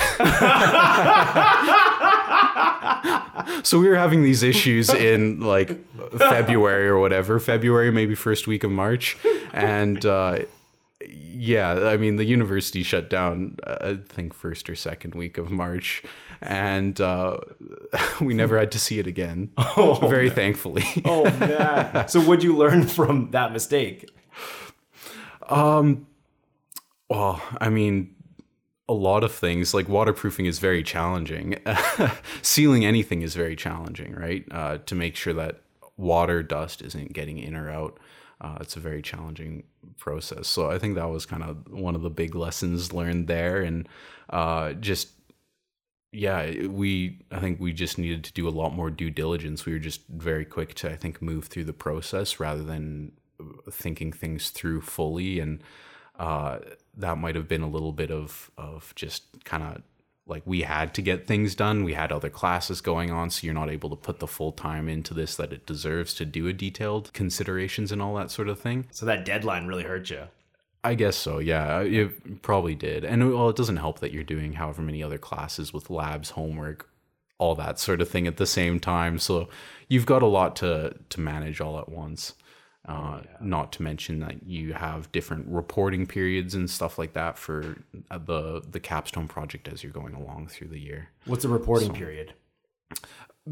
so 3.66 3.78
we 3.78 3.88
were 3.88 3.96
having 3.96 4.22
these 4.22 4.42
issues 4.42 4.90
in 4.90 5.40
like 5.40 5.78
February 6.16 6.88
or 6.88 6.98
whatever, 6.98 7.38
February, 7.38 7.90
maybe 7.90 8.14
first 8.14 8.46
week 8.46 8.64
of 8.64 8.70
March. 8.70 9.16
And 9.52 10.04
uh, 10.06 10.40
yeah, 11.06 11.88
I 11.88 11.96
mean, 11.96 12.16
the 12.16 12.24
university 12.24 12.82
shut 12.82 13.08
down, 13.08 13.56
uh, 13.64 13.76
I 13.80 13.98
think, 14.08 14.34
first 14.34 14.68
or 14.68 14.74
second 14.74 15.14
week 15.14 15.38
of 15.38 15.50
March. 15.50 16.02
And 16.40 17.00
uh, 17.00 17.38
we 18.20 18.34
never 18.34 18.58
had 18.58 18.72
to 18.72 18.78
see 18.78 18.98
it 18.98 19.06
again. 19.06 19.50
very 19.76 20.30
thankfully. 20.30 20.84
Oh 21.04 21.24
man! 21.38 22.08
so 22.08 22.20
what'd 22.20 22.42
you 22.42 22.56
learn 22.56 22.86
from 22.86 23.30
that 23.32 23.52
mistake? 23.52 24.08
Well, 27.08 27.42
I 27.60 27.68
mean, 27.70 28.14
a 28.88 28.92
lot 28.92 29.24
of 29.24 29.32
things 29.32 29.74
like 29.74 29.88
waterproofing 29.88 30.46
is 30.46 30.58
very 30.58 30.82
challenging. 30.82 31.56
Sealing 32.42 32.84
anything 32.84 33.22
is 33.22 33.34
very 33.34 33.56
challenging, 33.56 34.14
right? 34.14 34.44
Uh, 34.50 34.78
to 34.86 34.94
make 34.94 35.16
sure 35.16 35.34
that 35.34 35.60
water 35.96 36.42
dust 36.42 36.82
isn't 36.82 37.12
getting 37.12 37.38
in 37.38 37.54
or 37.54 37.70
out. 37.70 37.98
Uh, 38.40 38.56
it's 38.60 38.76
a 38.76 38.80
very 38.80 39.02
challenging 39.02 39.64
process. 39.98 40.46
So 40.46 40.70
I 40.70 40.78
think 40.78 40.94
that 40.94 41.08
was 41.08 41.26
kind 41.26 41.42
of 41.42 41.56
one 41.70 41.94
of 41.94 42.02
the 42.02 42.10
big 42.10 42.34
lessons 42.34 42.92
learned 42.92 43.26
there, 43.26 43.62
and 43.62 43.88
uh, 44.30 44.74
just 44.74 45.08
yeah, 46.12 46.66
we 46.68 47.20
I 47.30 47.38
think 47.40 47.60
we 47.60 47.72
just 47.72 47.98
needed 47.98 48.24
to 48.24 48.32
do 48.32 48.48
a 48.48 48.50
lot 48.50 48.74
more 48.74 48.90
due 48.90 49.10
diligence. 49.10 49.66
We 49.66 49.72
were 49.72 49.78
just 49.78 50.06
very 50.08 50.44
quick 50.44 50.74
to 50.76 50.90
I 50.90 50.96
think 50.96 51.20
move 51.20 51.46
through 51.46 51.64
the 51.64 51.72
process 51.72 52.40
rather 52.40 52.62
than 52.62 53.12
thinking 53.70 54.12
things 54.12 54.50
through 54.50 54.80
fully 54.82 55.38
and 55.40 55.62
uh, 56.18 56.58
that 56.98 57.16
might 57.16 57.34
have 57.34 57.48
been 57.48 57.62
a 57.62 57.68
little 57.68 57.92
bit 57.92 58.10
of 58.10 58.50
of 58.58 58.92
just 58.94 59.44
kind 59.44 59.62
of 59.62 59.82
like 60.26 60.42
we 60.44 60.62
had 60.62 60.92
to 60.94 61.02
get 61.02 61.26
things 61.26 61.54
done. 61.54 61.84
We 61.84 61.94
had 61.94 62.12
other 62.12 62.28
classes 62.28 62.80
going 62.80 63.10
on, 63.10 63.30
so 63.30 63.46
you're 63.46 63.54
not 63.54 63.70
able 63.70 63.88
to 63.90 63.96
put 63.96 64.18
the 64.18 64.26
full 64.26 64.52
time 64.52 64.88
into 64.88 65.14
this 65.14 65.36
that 65.36 65.52
it 65.52 65.64
deserves 65.64 66.12
to 66.14 66.26
do 66.26 66.46
a 66.46 66.52
detailed 66.52 67.12
considerations 67.14 67.90
and 67.90 68.02
all 68.02 68.14
that 68.16 68.30
sort 68.30 68.48
of 68.48 68.60
thing. 68.60 68.86
So 68.90 69.06
that 69.06 69.24
deadline 69.24 69.66
really 69.66 69.84
hurt 69.84 70.10
you. 70.10 70.24
I 70.84 70.94
guess 70.94 71.16
so. 71.16 71.38
Yeah, 71.38 71.78
uh, 71.78 71.80
it 71.80 72.42
probably 72.42 72.74
did. 72.74 73.04
And 73.04 73.32
well, 73.32 73.48
it 73.48 73.56
doesn't 73.56 73.78
help 73.78 74.00
that 74.00 74.12
you're 74.12 74.22
doing 74.22 74.54
however 74.54 74.82
many 74.82 75.02
other 75.02 75.18
classes 75.18 75.72
with 75.72 75.90
labs, 75.90 76.30
homework, 76.30 76.88
all 77.38 77.54
that 77.56 77.78
sort 77.78 78.00
of 78.00 78.08
thing 78.08 78.26
at 78.26 78.36
the 78.36 78.46
same 78.46 78.78
time. 78.78 79.18
So 79.18 79.48
you've 79.88 80.06
got 80.06 80.22
a 80.22 80.26
lot 80.26 80.56
to 80.56 80.94
to 81.08 81.20
manage 81.20 81.60
all 81.60 81.78
at 81.78 81.88
once. 81.88 82.34
Uh, 82.86 83.20
Not 83.40 83.72
to 83.72 83.82
mention 83.82 84.20
that 84.20 84.46
you 84.46 84.72
have 84.72 85.12
different 85.12 85.46
reporting 85.48 86.06
periods 86.06 86.54
and 86.54 86.70
stuff 86.70 86.98
like 86.98 87.12
that 87.12 87.36
for 87.36 87.76
uh, 88.10 88.18
the 88.18 88.62
the 88.70 88.80
capstone 88.80 89.28
project 89.28 89.68
as 89.68 89.82
you're 89.82 89.92
going 89.92 90.14
along 90.14 90.48
through 90.48 90.68
the 90.68 90.80
year. 90.80 91.10
What's 91.26 91.42
the 91.42 91.48
reporting 91.48 91.92
period? 91.92 92.34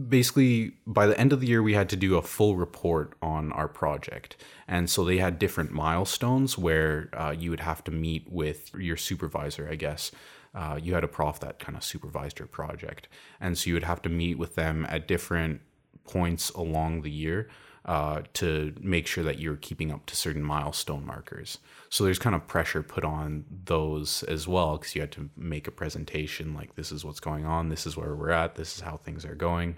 basically 0.08 0.74
by 0.86 1.06
the 1.06 1.18
end 1.18 1.32
of 1.32 1.40
the 1.40 1.46
year 1.46 1.62
we 1.62 1.72
had 1.74 1.88
to 1.88 1.96
do 1.96 2.16
a 2.16 2.22
full 2.22 2.56
report 2.56 3.14
on 3.22 3.52
our 3.52 3.68
project. 3.68 4.36
And 4.68 4.90
so 4.90 5.04
they 5.04 5.18
had 5.18 5.38
different 5.38 5.72
milestones 5.72 6.58
where 6.58 7.08
uh, 7.14 7.34
you 7.36 7.50
would 7.50 7.60
have 7.60 7.82
to 7.84 7.90
meet 7.90 8.30
with 8.30 8.74
your 8.74 8.96
supervisor 8.96 9.68
i 9.70 9.74
guess. 9.74 10.12
Uh, 10.54 10.78
you 10.82 10.94
had 10.94 11.04
a 11.04 11.08
prof 11.08 11.38
that 11.40 11.58
kind 11.58 11.76
of 11.76 11.84
supervised 11.84 12.38
your 12.38 12.48
project. 12.48 13.08
And 13.40 13.58
so 13.58 13.68
you 13.68 13.74
would 13.74 13.84
have 13.84 14.00
to 14.02 14.08
meet 14.08 14.38
with 14.38 14.54
them 14.54 14.86
at 14.88 15.06
different 15.06 15.60
points 16.04 16.50
along 16.50 17.02
the 17.02 17.10
year 17.10 17.48
uh, 17.86 18.22
to 18.34 18.74
make 18.80 19.06
sure 19.06 19.24
that 19.24 19.38
you're 19.38 19.56
keeping 19.56 19.92
up 19.92 20.04
to 20.06 20.16
certain 20.16 20.42
milestone 20.42 21.06
markers. 21.06 21.58
So 21.88 22.04
there's 22.04 22.18
kind 22.18 22.34
of 22.34 22.46
pressure 22.46 22.82
put 22.82 23.04
on 23.04 23.44
those 23.64 24.22
as 24.24 24.46
well 24.46 24.76
because 24.76 24.94
you 24.94 25.00
had 25.00 25.12
to 25.12 25.30
make 25.36 25.68
a 25.68 25.70
presentation 25.70 26.52
like 26.52 26.74
this 26.74 26.92
is 26.92 27.04
what's 27.04 27.20
going 27.20 27.46
on, 27.46 27.68
this 27.68 27.86
is 27.86 27.96
where 27.96 28.14
we're 28.14 28.30
at, 28.30 28.56
this 28.56 28.74
is 28.74 28.80
how 28.82 28.96
things 28.96 29.24
are 29.24 29.36
going. 29.36 29.76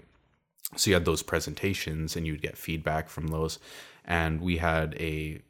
so 0.75 0.89
you 0.89 0.95
had 0.95 1.05
those 1.05 1.23
presentations 1.23 2.15
and 2.15 2.25
you'd 2.27 2.41
get 2.41 2.57
feedback 2.57 3.09
from 3.09 3.27
those 3.27 3.59
and 4.05 4.41
we 4.41 4.57
had 4.57 4.95
a 4.99 5.41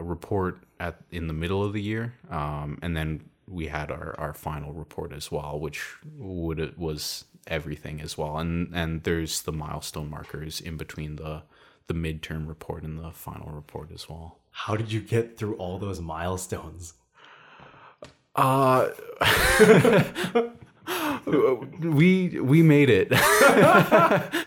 report 0.00 0.58
at 0.80 0.96
in 1.10 1.26
the 1.26 1.34
middle 1.34 1.62
of 1.62 1.72
the 1.72 1.82
year 1.82 2.14
um, 2.30 2.78
and 2.82 2.96
then 2.96 3.28
we 3.46 3.66
had 3.66 3.90
our, 3.90 4.14
our 4.18 4.34
final 4.34 4.72
report 4.72 5.12
as 5.12 5.30
well 5.30 5.58
which 5.58 5.96
would 6.16 6.76
was 6.76 7.24
everything 7.46 8.00
as 8.00 8.18
well 8.18 8.38
and 8.38 8.74
and 8.74 9.02
there's 9.04 9.42
the 9.42 9.52
milestone 9.52 10.10
markers 10.10 10.60
in 10.60 10.76
between 10.76 11.16
the 11.16 11.42
the 11.88 11.94
midterm 11.94 12.48
report 12.48 12.82
and 12.82 12.98
the 12.98 13.10
final 13.10 13.50
report 13.52 13.90
as 13.92 14.08
well 14.08 14.38
How 14.50 14.76
did 14.76 14.90
you 14.92 15.00
get 15.00 15.36
through 15.36 15.54
all 15.56 15.78
those 15.78 16.00
milestones? 16.00 16.94
uh 18.34 18.88
we 21.80 22.38
we 22.40 22.62
made 22.62 22.90
it 22.90 23.08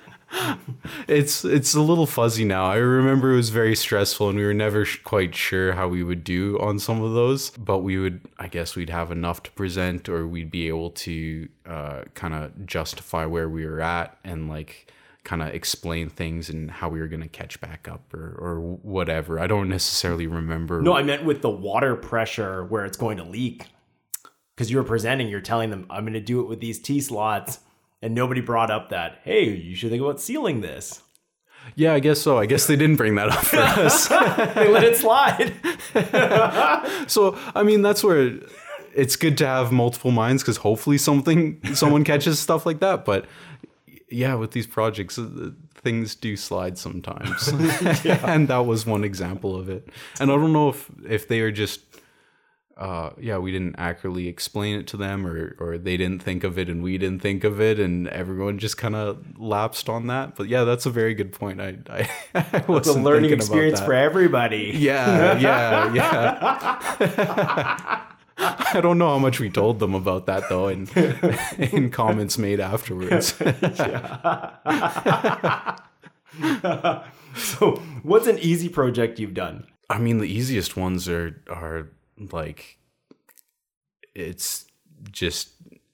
it's 1.07 1.43
it's 1.43 1.73
a 1.73 1.81
little 1.81 2.05
fuzzy 2.05 2.45
now. 2.45 2.65
I 2.65 2.75
remember 2.75 3.33
it 3.33 3.35
was 3.37 3.49
very 3.49 3.75
stressful, 3.75 4.29
and 4.29 4.37
we 4.37 4.45
were 4.45 4.53
never 4.53 4.85
sh- 4.85 4.99
quite 5.03 5.33
sure 5.35 5.73
how 5.73 5.87
we 5.87 6.03
would 6.03 6.23
do 6.23 6.57
on 6.59 6.77
some 6.79 7.01
of 7.01 7.13
those. 7.13 7.49
But 7.51 7.79
we 7.79 7.97
would, 7.97 8.21
I 8.37 8.47
guess, 8.47 8.75
we'd 8.75 8.89
have 8.91 9.11
enough 9.11 9.41
to 9.43 9.51
present, 9.51 10.07
or 10.07 10.27
we'd 10.27 10.51
be 10.51 10.67
able 10.67 10.91
to 10.91 11.49
uh, 11.65 12.01
kind 12.13 12.33
of 12.33 12.65
justify 12.67 13.25
where 13.25 13.49
we 13.49 13.65
were 13.65 13.81
at, 13.81 14.17
and 14.23 14.49
like 14.49 14.91
kind 15.29 15.43
of 15.43 15.49
explain 15.49 16.09
things 16.09 16.49
and 16.49 16.71
how 16.71 16.89
we 16.89 16.99
were 16.99 17.07
going 17.07 17.21
to 17.21 17.27
catch 17.27 17.61
back 17.61 17.87
up, 17.87 18.11
or 18.15 18.35
or 18.39 18.59
whatever. 18.59 19.39
I 19.39 19.45
don't 19.45 19.69
necessarily 19.69 20.25
remember. 20.25 20.81
No, 20.81 20.93
I 20.93 21.03
meant 21.03 21.23
with 21.23 21.43
the 21.43 21.51
water 21.51 21.95
pressure 21.95 22.65
where 22.65 22.83
it's 22.83 22.97
going 22.97 23.17
to 23.17 23.23
leak. 23.23 23.67
Because 24.55 24.71
you 24.71 24.77
were 24.77 24.83
presenting, 24.83 25.29
you're 25.29 25.39
telling 25.39 25.69
them, 25.69 25.85
I'm 25.89 26.03
going 26.03 26.13
to 26.13 26.19
do 26.19 26.41
it 26.41 26.49
with 26.49 26.59
these 26.59 26.79
T 26.79 26.99
slots. 26.99 27.59
And 28.01 28.15
nobody 28.15 28.41
brought 28.41 28.71
up 28.71 28.89
that, 28.89 29.19
hey, 29.23 29.49
you 29.49 29.75
should 29.75 29.91
think 29.91 30.01
about 30.01 30.19
sealing 30.19 30.61
this. 30.61 31.03
Yeah, 31.75 31.93
I 31.93 31.99
guess 31.99 32.19
so. 32.19 32.39
I 32.39 32.45
guess 32.47 32.65
they 32.65 32.75
didn't 32.75 32.95
bring 32.95 33.15
that 33.15 33.29
up 33.29 33.45
for 33.45 33.57
us. 33.57 34.09
They 34.55 34.67
let 34.67 34.83
it 34.83 34.97
slide. 34.97 35.53
So 37.07 37.37
I 37.53 37.61
mean, 37.61 37.83
that's 37.83 38.03
where 38.03 38.39
it's 38.95 39.15
good 39.15 39.37
to 39.37 39.45
have 39.45 39.71
multiple 39.71 40.11
minds 40.11 40.41
because 40.41 40.57
hopefully 40.57 40.97
something 40.97 41.61
someone 41.75 42.03
catches 42.03 42.39
stuff 42.39 42.65
like 42.65 42.79
that. 42.79 43.05
But 43.05 43.25
yeah, 44.11 44.35
with 44.35 44.51
these 44.51 44.67
projects, 44.67 45.17
uh, 45.17 45.51
things 45.75 46.15
do 46.15 46.35
slide 46.35 46.77
sometimes, 46.77 47.47
and 48.05 48.47
that 48.47 48.65
was 48.65 48.85
one 48.85 49.03
example 49.03 49.55
of 49.55 49.69
it. 49.69 49.89
And 50.19 50.31
I 50.31 50.35
don't 50.35 50.53
know 50.53 50.69
if 50.69 50.89
if 51.07 51.27
they 51.27 51.41
are 51.41 51.51
just. 51.51 51.81
Uh, 52.77 53.11
yeah, 53.19 53.37
we 53.37 53.51
didn't 53.51 53.75
accurately 53.77 54.29
explain 54.29 54.79
it 54.79 54.87
to 54.87 54.95
them, 54.95 55.27
or 55.27 55.53
or 55.59 55.77
they 55.77 55.97
didn't 55.97 56.23
think 56.23 56.45
of 56.45 56.57
it, 56.57 56.69
and 56.69 56.81
we 56.81 56.97
didn't 56.97 57.21
think 57.21 57.43
of 57.43 57.59
it, 57.59 57.77
and 57.77 58.07
everyone 58.07 58.57
just 58.57 58.77
kind 58.77 58.95
of 58.95 59.37
lapsed 59.37 59.89
on 59.89 60.07
that. 60.07 60.37
But 60.37 60.47
yeah, 60.47 60.63
that's 60.63 60.85
a 60.85 60.89
very 60.89 61.13
good 61.13 61.33
point. 61.33 61.59
I 61.59 61.75
I, 61.89 62.09
I 62.53 62.63
was 62.69 62.87
a 62.87 62.97
learning 62.97 63.33
experience 63.33 63.81
for 63.81 63.93
everybody. 63.93 64.71
Yeah, 64.75 65.37
yeah, 65.37 65.93
yeah. 66.99 68.05
I 68.73 68.79
don't 68.81 68.97
know 68.97 69.09
how 69.09 69.19
much 69.19 69.39
we 69.39 69.49
told 69.49 69.79
them 69.79 69.93
about 69.93 70.25
that 70.27 70.47
though, 70.47 70.69
in 70.69 70.87
in 71.57 71.89
comments 71.91 72.37
made 72.37 72.59
afterwards. 72.59 73.35
So, 77.35 77.75
what's 78.03 78.27
an 78.27 78.39
easy 78.39 78.69
project 78.69 79.19
you've 79.19 79.33
done? 79.35 79.67
I 79.89 79.99
mean, 79.99 80.17
the 80.17 80.27
easiest 80.27 80.75
ones 80.75 81.07
are 81.07 81.41
are 81.49 81.89
like 82.31 82.77
it's 84.15 84.65
just 85.11 85.49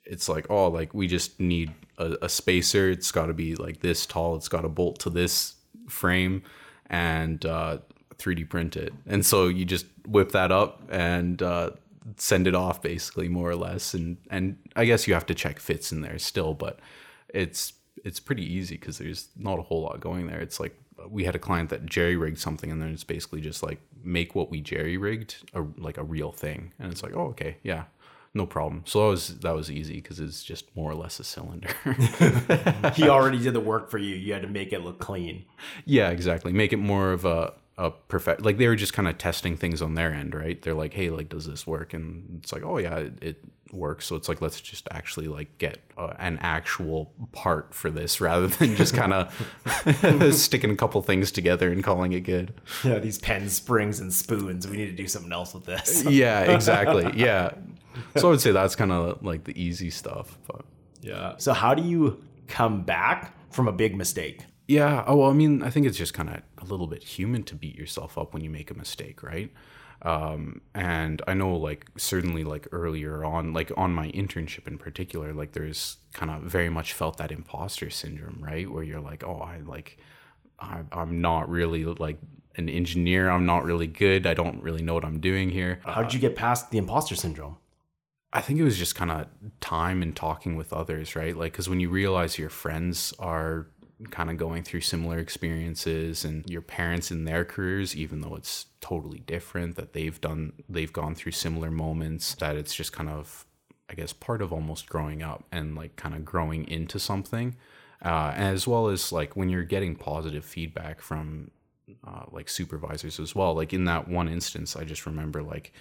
it's 0.05 0.29
like 0.29 0.47
oh, 0.49 0.69
like 0.69 0.93
we 0.93 1.07
just 1.07 1.39
need 1.39 1.73
a, 1.97 2.15
a 2.23 2.29
spacer. 2.29 2.89
It's 2.89 3.11
got 3.11 3.25
to 3.27 3.33
be 3.33 3.55
like 3.55 3.81
this 3.81 4.05
tall. 4.05 4.35
It's 4.35 4.47
got 4.47 4.61
to 4.61 4.69
bolt 4.69 4.99
to 4.99 5.09
this 5.09 5.55
frame 5.89 6.43
and 6.87 7.45
uh, 7.45 7.79
3D 8.17 8.49
print 8.49 8.75
it. 8.77 8.93
And 9.05 9.25
so 9.25 9.47
you 9.47 9.65
just 9.65 9.85
whip 10.07 10.31
that 10.31 10.51
up 10.51 10.83
and 10.89 11.41
uh, 11.41 11.71
send 12.17 12.47
it 12.47 12.55
off, 12.55 12.81
basically, 12.81 13.27
more 13.27 13.49
or 13.49 13.55
less. 13.55 13.93
And 13.93 14.17
and 14.29 14.57
I 14.75 14.85
guess 14.85 15.07
you 15.07 15.13
have 15.13 15.25
to 15.27 15.35
check 15.35 15.59
fits 15.59 15.91
in 15.91 16.01
there 16.01 16.19
still, 16.19 16.53
but 16.53 16.79
it's 17.29 17.73
it's 18.03 18.19
pretty 18.19 18.43
easy 18.43 18.75
because 18.75 18.97
there's 18.97 19.29
not 19.37 19.59
a 19.59 19.63
whole 19.63 19.81
lot 19.81 19.99
going 19.99 20.27
there. 20.27 20.39
It's 20.39 20.59
like 20.59 20.77
we 21.09 21.23
had 21.25 21.35
a 21.35 21.39
client 21.39 21.69
that 21.69 21.85
jerry 21.85 22.15
rigged 22.15 22.39
something, 22.39 22.71
and 22.71 22.81
then 22.81 22.89
it's 22.89 23.03
basically 23.03 23.41
just 23.41 23.63
like 23.63 23.79
make 24.03 24.35
what 24.35 24.49
we 24.49 24.61
jerry 24.61 24.97
rigged 24.97 25.35
a, 25.53 25.63
like 25.77 25.97
a 25.97 26.03
real 26.03 26.31
thing, 26.31 26.73
and 26.79 26.91
it's 26.91 27.03
like 27.03 27.15
oh 27.15 27.27
okay 27.27 27.57
yeah. 27.63 27.85
No 28.37 28.45
problem. 28.45 28.83
So 28.85 28.99
that 28.99 29.07
was 29.07 29.39
that 29.39 29.55
was 29.55 29.71
easy 29.71 29.95
because 29.95 30.19
it's 30.19 30.43
just 30.43 30.75
more 30.75 30.91
or 30.91 30.95
less 30.95 31.21
a 31.21 31.23
cylinder. 31.23 31.69
He 32.93 33.07
already 33.07 33.39
did 33.39 33.53
the 33.53 33.61
work 33.61 33.89
for 33.89 33.97
you. 33.97 34.13
You 34.15 34.33
had 34.33 34.41
to 34.41 34.49
make 34.49 34.73
it 34.73 34.81
look 34.81 34.99
clean. 34.99 35.45
Yeah, 35.85 36.09
exactly. 36.09 36.51
Make 36.51 36.73
it 36.73 36.77
more 36.77 37.13
of 37.13 37.23
a 37.23 37.53
a 37.77 37.91
perfect 37.91 38.41
like 38.41 38.57
they 38.57 38.67
were 38.67 38.75
just 38.75 38.93
kind 38.93 39.07
of 39.07 39.17
testing 39.17 39.57
things 39.57 39.81
on 39.81 39.95
their 39.95 40.13
end, 40.13 40.33
right? 40.33 40.61
They're 40.61 40.73
like, 40.73 40.93
"Hey, 40.93 41.09
like 41.09 41.29
does 41.29 41.45
this 41.45 41.67
work?" 41.67 41.93
And 41.93 42.39
it's 42.41 42.53
like, 42.53 42.63
"Oh 42.63 42.77
yeah, 42.77 42.97
it, 42.97 43.13
it 43.21 43.43
works." 43.73 44.05
So 44.05 44.15
it's 44.15 44.29
like 44.29 44.41
let's 44.41 44.61
just 44.61 44.87
actually 44.91 45.27
like 45.27 45.57
get 45.57 45.79
uh, 45.97 46.13
an 46.17 46.37
actual 46.41 47.11
part 47.33 47.73
for 47.73 47.91
this 47.91 48.21
rather 48.21 48.47
than 48.47 48.75
just 48.77 48.93
kind 48.93 49.11
of 49.13 50.33
sticking 50.33 50.71
a 50.71 50.75
couple 50.75 51.01
things 51.01 51.31
together 51.31 51.69
and 51.69 51.83
calling 51.83 52.13
it 52.13 52.21
good. 52.21 52.53
Yeah, 52.85 52.99
these 52.99 53.17
pen 53.17 53.49
springs 53.49 53.99
and 53.99 54.13
spoons. 54.13 54.67
We 54.67 54.77
need 54.77 54.85
to 54.85 54.91
do 55.03 55.07
something 55.07 55.31
else 55.33 55.53
with 55.53 55.65
this. 55.65 56.05
Yeah, 56.05 56.41
exactly. 56.53 57.11
Yeah. 57.15 57.51
So 58.17 58.27
I 58.27 58.31
would 58.31 58.41
say 58.41 58.51
that's 58.51 58.75
kind 58.75 58.91
of 58.91 59.21
like 59.23 59.43
the 59.43 59.59
easy 59.61 59.89
stuff, 59.89 60.37
but 60.47 60.63
Yeah. 61.01 61.33
So, 61.37 61.51
how 61.53 61.73
do 61.73 61.81
you 61.83 62.23
come 62.47 62.83
back 62.83 63.35
from 63.51 63.67
a 63.67 63.71
big 63.71 63.95
mistake? 63.95 64.45
Yeah. 64.67 65.03
Oh, 65.05 65.17
well, 65.17 65.29
I 65.29 65.33
mean, 65.33 65.61
I 65.61 65.69
think 65.69 65.85
it's 65.85 65.97
just 65.97 66.13
kind 66.13 66.29
of 66.29 66.41
a 66.57 66.65
little 66.65 66.87
bit 66.87 67.03
human 67.03 67.43
to 67.43 67.55
beat 67.55 67.75
yourself 67.75 68.17
up 68.17 68.33
when 68.33 68.43
you 68.43 68.49
make 68.49 68.71
a 68.71 68.73
mistake, 68.73 69.21
right? 69.21 69.51
Um, 70.01 70.61
and 70.73 71.21
I 71.27 71.33
know, 71.33 71.55
like, 71.55 71.87
certainly, 71.97 72.43
like, 72.43 72.67
earlier 72.71 73.23
on, 73.23 73.53
like, 73.53 73.71
on 73.77 73.93
my 73.93 74.11
internship 74.11 74.67
in 74.67 74.77
particular, 74.77 75.33
like, 75.33 75.53
there's 75.53 75.97
kind 76.13 76.31
of 76.31 76.43
very 76.43 76.69
much 76.69 76.93
felt 76.93 77.17
that 77.17 77.31
imposter 77.31 77.89
syndrome, 77.89 78.37
right? 78.39 78.69
Where 78.69 78.83
you're 78.83 78.99
like, 78.99 79.23
oh, 79.23 79.39
I 79.39 79.59
like, 79.59 79.97
I, 80.59 80.81
I'm 80.91 81.21
not 81.21 81.49
really 81.49 81.85
like 81.85 82.19
an 82.57 82.69
engineer. 82.69 83.29
I'm 83.29 83.45
not 83.45 83.63
really 83.65 83.87
good. 83.87 84.25
I 84.25 84.33
don't 84.33 84.61
really 84.61 84.81
know 84.81 84.93
what 84.93 85.05
I'm 85.05 85.19
doing 85.19 85.49
here. 85.49 85.79
How 85.83 86.03
did 86.03 86.13
you 86.13 86.19
get 86.19 86.35
past 86.35 86.71
the 86.71 86.77
imposter 86.77 87.15
syndrome? 87.15 87.57
I 88.31 88.41
think 88.41 88.59
it 88.59 88.63
was 88.63 88.77
just 88.77 88.95
kind 88.95 89.11
of 89.11 89.27
time 89.61 90.01
and 90.01 90.13
talking 90.13 90.57
with 90.57 90.73
others, 90.73 91.15
right? 91.15 91.35
Like, 91.35 91.53
because 91.53 91.69
when 91.69 91.79
you 91.79 91.89
realize 91.89 92.37
your 92.37 92.49
friends 92.49 93.13
are 93.17 93.67
kind 94.11 94.29
of 94.29 94.37
going 94.37 94.63
through 94.63 94.81
similar 94.81 95.17
experiences 95.19 96.25
and 96.25 96.47
your 96.49 96.61
parents 96.61 97.11
in 97.11 97.25
their 97.25 97.45
careers, 97.45 97.95
even 97.95 98.21
though 98.21 98.35
it's 98.35 98.65
totally 98.81 99.19
different, 99.19 99.75
that 99.75 99.93
they've 99.93 100.19
done, 100.19 100.53
they've 100.67 100.93
gone 100.93 101.15
through 101.15 101.31
similar 101.31 101.71
moments, 101.71 102.35
that 102.35 102.55
it's 102.55 102.75
just 102.75 102.91
kind 102.91 103.09
of, 103.09 103.45
I 103.89 103.93
guess, 103.93 104.13
part 104.13 104.41
of 104.41 104.51
almost 104.51 104.89
growing 104.89 105.23
up 105.23 105.45
and 105.51 105.75
like 105.75 105.95
kind 105.95 106.15
of 106.15 106.25
growing 106.25 106.67
into 106.67 106.99
something. 106.99 107.55
Uh, 108.03 108.33
as 108.35 108.67
well 108.67 108.89
as 108.89 109.11
like 109.11 109.35
when 109.35 109.49
you're 109.49 109.63
getting 109.63 109.95
positive 109.95 110.45
feedback 110.45 111.01
from 111.01 111.49
uh, 112.05 112.23
like 112.31 112.49
supervisors 112.49 113.19
as 113.19 113.35
well. 113.35 113.55
Like 113.55 113.73
in 113.73 113.85
that 113.85 114.07
one 114.07 114.27
instance, 114.27 114.75
I 114.75 114.83
just 114.83 115.05
remember 115.05 115.41
like 115.41 115.73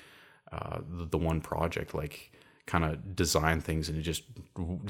uh, 0.52 0.78
the, 0.88 1.06
the 1.06 1.18
one 1.18 1.40
project, 1.40 1.94
like 1.94 2.32
kind 2.66 2.84
of 2.84 3.14
design 3.14 3.60
things 3.60 3.88
and 3.88 3.98
it 3.98 4.02
just 4.02 4.22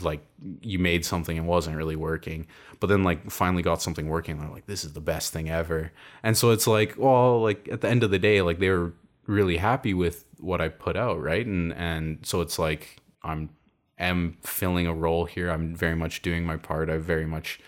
like 0.02 0.24
you 0.60 0.78
made 0.78 1.04
something 1.04 1.36
and 1.36 1.46
wasn't 1.46 1.76
really 1.76 1.96
working 1.96 2.46
but 2.78 2.86
then 2.86 3.02
like 3.02 3.28
finally 3.30 3.62
got 3.62 3.82
something 3.82 4.08
working 4.08 4.38
they're 4.38 4.48
like 4.48 4.66
this 4.66 4.84
is 4.84 4.92
the 4.92 5.00
best 5.00 5.32
thing 5.32 5.50
ever. 5.50 5.90
And 6.22 6.36
so 6.36 6.50
it's 6.50 6.66
like 6.66 6.94
well 6.96 7.40
like 7.40 7.68
at 7.70 7.80
the 7.80 7.88
end 7.88 8.04
of 8.04 8.10
the 8.10 8.18
day 8.18 8.42
like 8.42 8.58
they 8.60 8.70
were 8.70 8.92
really 9.26 9.56
happy 9.56 9.94
with 9.94 10.24
what 10.38 10.60
i 10.60 10.68
put 10.68 10.96
out 10.96 11.20
right? 11.20 11.46
And 11.46 11.72
and 11.72 12.18
so 12.22 12.40
it's 12.40 12.58
like 12.58 12.98
i'm 13.22 13.50
am 13.98 14.36
filling 14.42 14.86
a 14.86 14.94
role 14.94 15.24
here. 15.24 15.50
I'm 15.50 15.74
very 15.74 15.94
much 15.94 16.22
doing 16.22 16.44
my 16.44 16.56
part. 16.56 16.90
I 16.90 16.98
very 16.98 17.26
much 17.26 17.60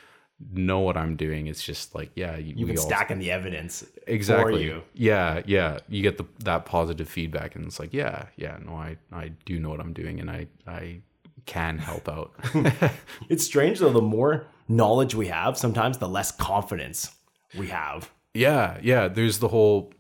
know 0.52 0.80
what 0.80 0.96
i'm 0.98 1.16
doing. 1.16 1.46
It's 1.46 1.62
just 1.62 1.94
like 1.94 2.10
yeah 2.14 2.36
you, 2.36 2.48
You've 2.48 2.58
we 2.58 2.64
been 2.74 2.78
all- 2.78 2.84
stacking 2.86 3.18
the 3.18 3.30
evidence 3.30 3.84
exactly. 4.06 4.52
for 4.54 4.60
you. 4.60 4.82
yeah 4.94 5.42
yeah. 5.46 5.78
You 5.88 6.02
get 6.02 6.18
the 6.18 6.26
that 6.44 6.66
positive 6.66 7.08
feedback 7.08 7.56
and 7.56 7.64
it's 7.66 7.80
like 7.80 7.94
yeah 7.94 8.26
yeah 8.36 8.58
no 8.64 8.74
i 8.74 8.96
i 9.12 9.28
do 9.46 9.58
know 9.58 9.70
what 9.70 9.80
i'm 9.80 9.92
doing 9.94 10.20
and 10.20 10.30
i 10.30 10.46
i 10.66 11.00
can 11.46 11.78
help 11.78 12.08
out. 12.08 12.32
It's 13.28 13.44
strange 13.44 13.78
though, 13.78 13.92
the 13.92 14.02
more 14.02 14.46
knowledge 14.68 15.14
we 15.14 15.28
have, 15.28 15.56
sometimes 15.56 15.98
the 15.98 16.08
less 16.08 16.30
confidence 16.32 17.14
we 17.56 17.68
have. 17.68 18.10
yeah 18.34 18.78
yeah. 18.82 19.08
There's 19.08 19.38
the 19.38 19.48
whole 19.48 19.92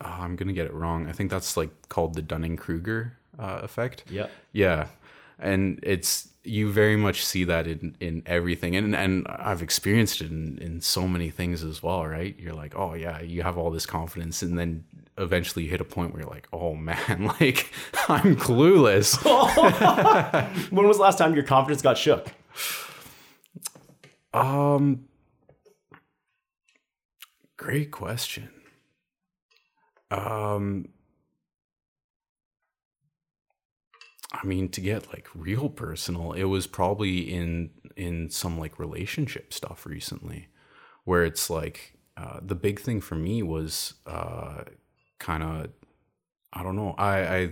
oh, 0.00 0.06
i'm 0.06 0.36
gonna 0.36 0.52
get 0.54 0.66
it 0.66 0.72
wrong. 0.72 1.08
I 1.08 1.12
think 1.12 1.30
that's 1.30 1.56
like 1.56 1.88
called 1.88 2.14
the 2.14 2.22
dunning-kruger 2.22 3.18
uh, 3.38 3.60
effect. 3.62 4.04
Yeah. 4.10 4.28
yeah 4.52 4.86
and 5.38 5.80
it's 5.82 6.28
you 6.44 6.70
very 6.70 6.96
much 6.96 7.24
see 7.24 7.44
that 7.44 7.66
in 7.66 7.96
in 8.00 8.22
everything 8.24 8.74
and 8.74 8.94
and 8.94 9.26
i've 9.28 9.62
experienced 9.62 10.20
it 10.20 10.30
in 10.30 10.58
in 10.58 10.80
so 10.80 11.06
many 11.06 11.30
things 11.30 11.62
as 11.62 11.82
well 11.82 12.06
right 12.06 12.36
you're 12.38 12.54
like 12.54 12.74
oh 12.76 12.94
yeah 12.94 13.20
you 13.20 13.42
have 13.42 13.58
all 13.58 13.70
this 13.70 13.84
confidence 13.84 14.40
and 14.40 14.58
then 14.58 14.84
eventually 15.18 15.64
you 15.64 15.70
hit 15.70 15.80
a 15.80 15.84
point 15.84 16.12
where 16.12 16.22
you're 16.22 16.30
like 16.30 16.48
oh 16.52 16.74
man 16.74 17.30
like 17.40 17.70
i'm 18.08 18.34
clueless 18.36 19.18
When 20.70 20.86
was 20.86 20.96
the 20.96 21.02
last 21.02 21.18
time 21.18 21.34
your 21.34 21.44
confidence 21.44 21.82
got 21.82 21.98
shook? 21.98 22.28
um 24.32 25.08
Great 27.58 27.90
question. 27.90 28.50
Um, 30.12 30.88
I 34.32 34.44
mean, 34.46 34.68
to 34.70 34.80
get 34.80 35.08
like 35.08 35.28
real 35.34 35.68
personal, 35.68 36.32
it 36.32 36.44
was 36.44 36.66
probably 36.66 37.20
in 37.32 37.70
in 37.96 38.30
some 38.30 38.58
like 38.58 38.78
relationship 38.78 39.52
stuff 39.52 39.86
recently, 39.86 40.48
where 41.04 41.24
it's 41.24 41.48
like 41.48 41.94
uh, 42.16 42.40
the 42.42 42.54
big 42.54 42.80
thing 42.80 43.00
for 43.00 43.14
me 43.14 43.42
was 43.42 43.94
uh, 44.06 44.64
kind 45.18 45.42
of 45.42 45.70
I 46.52 46.62
don't 46.62 46.76
know. 46.76 46.94
I, 46.98 47.36
I 47.36 47.50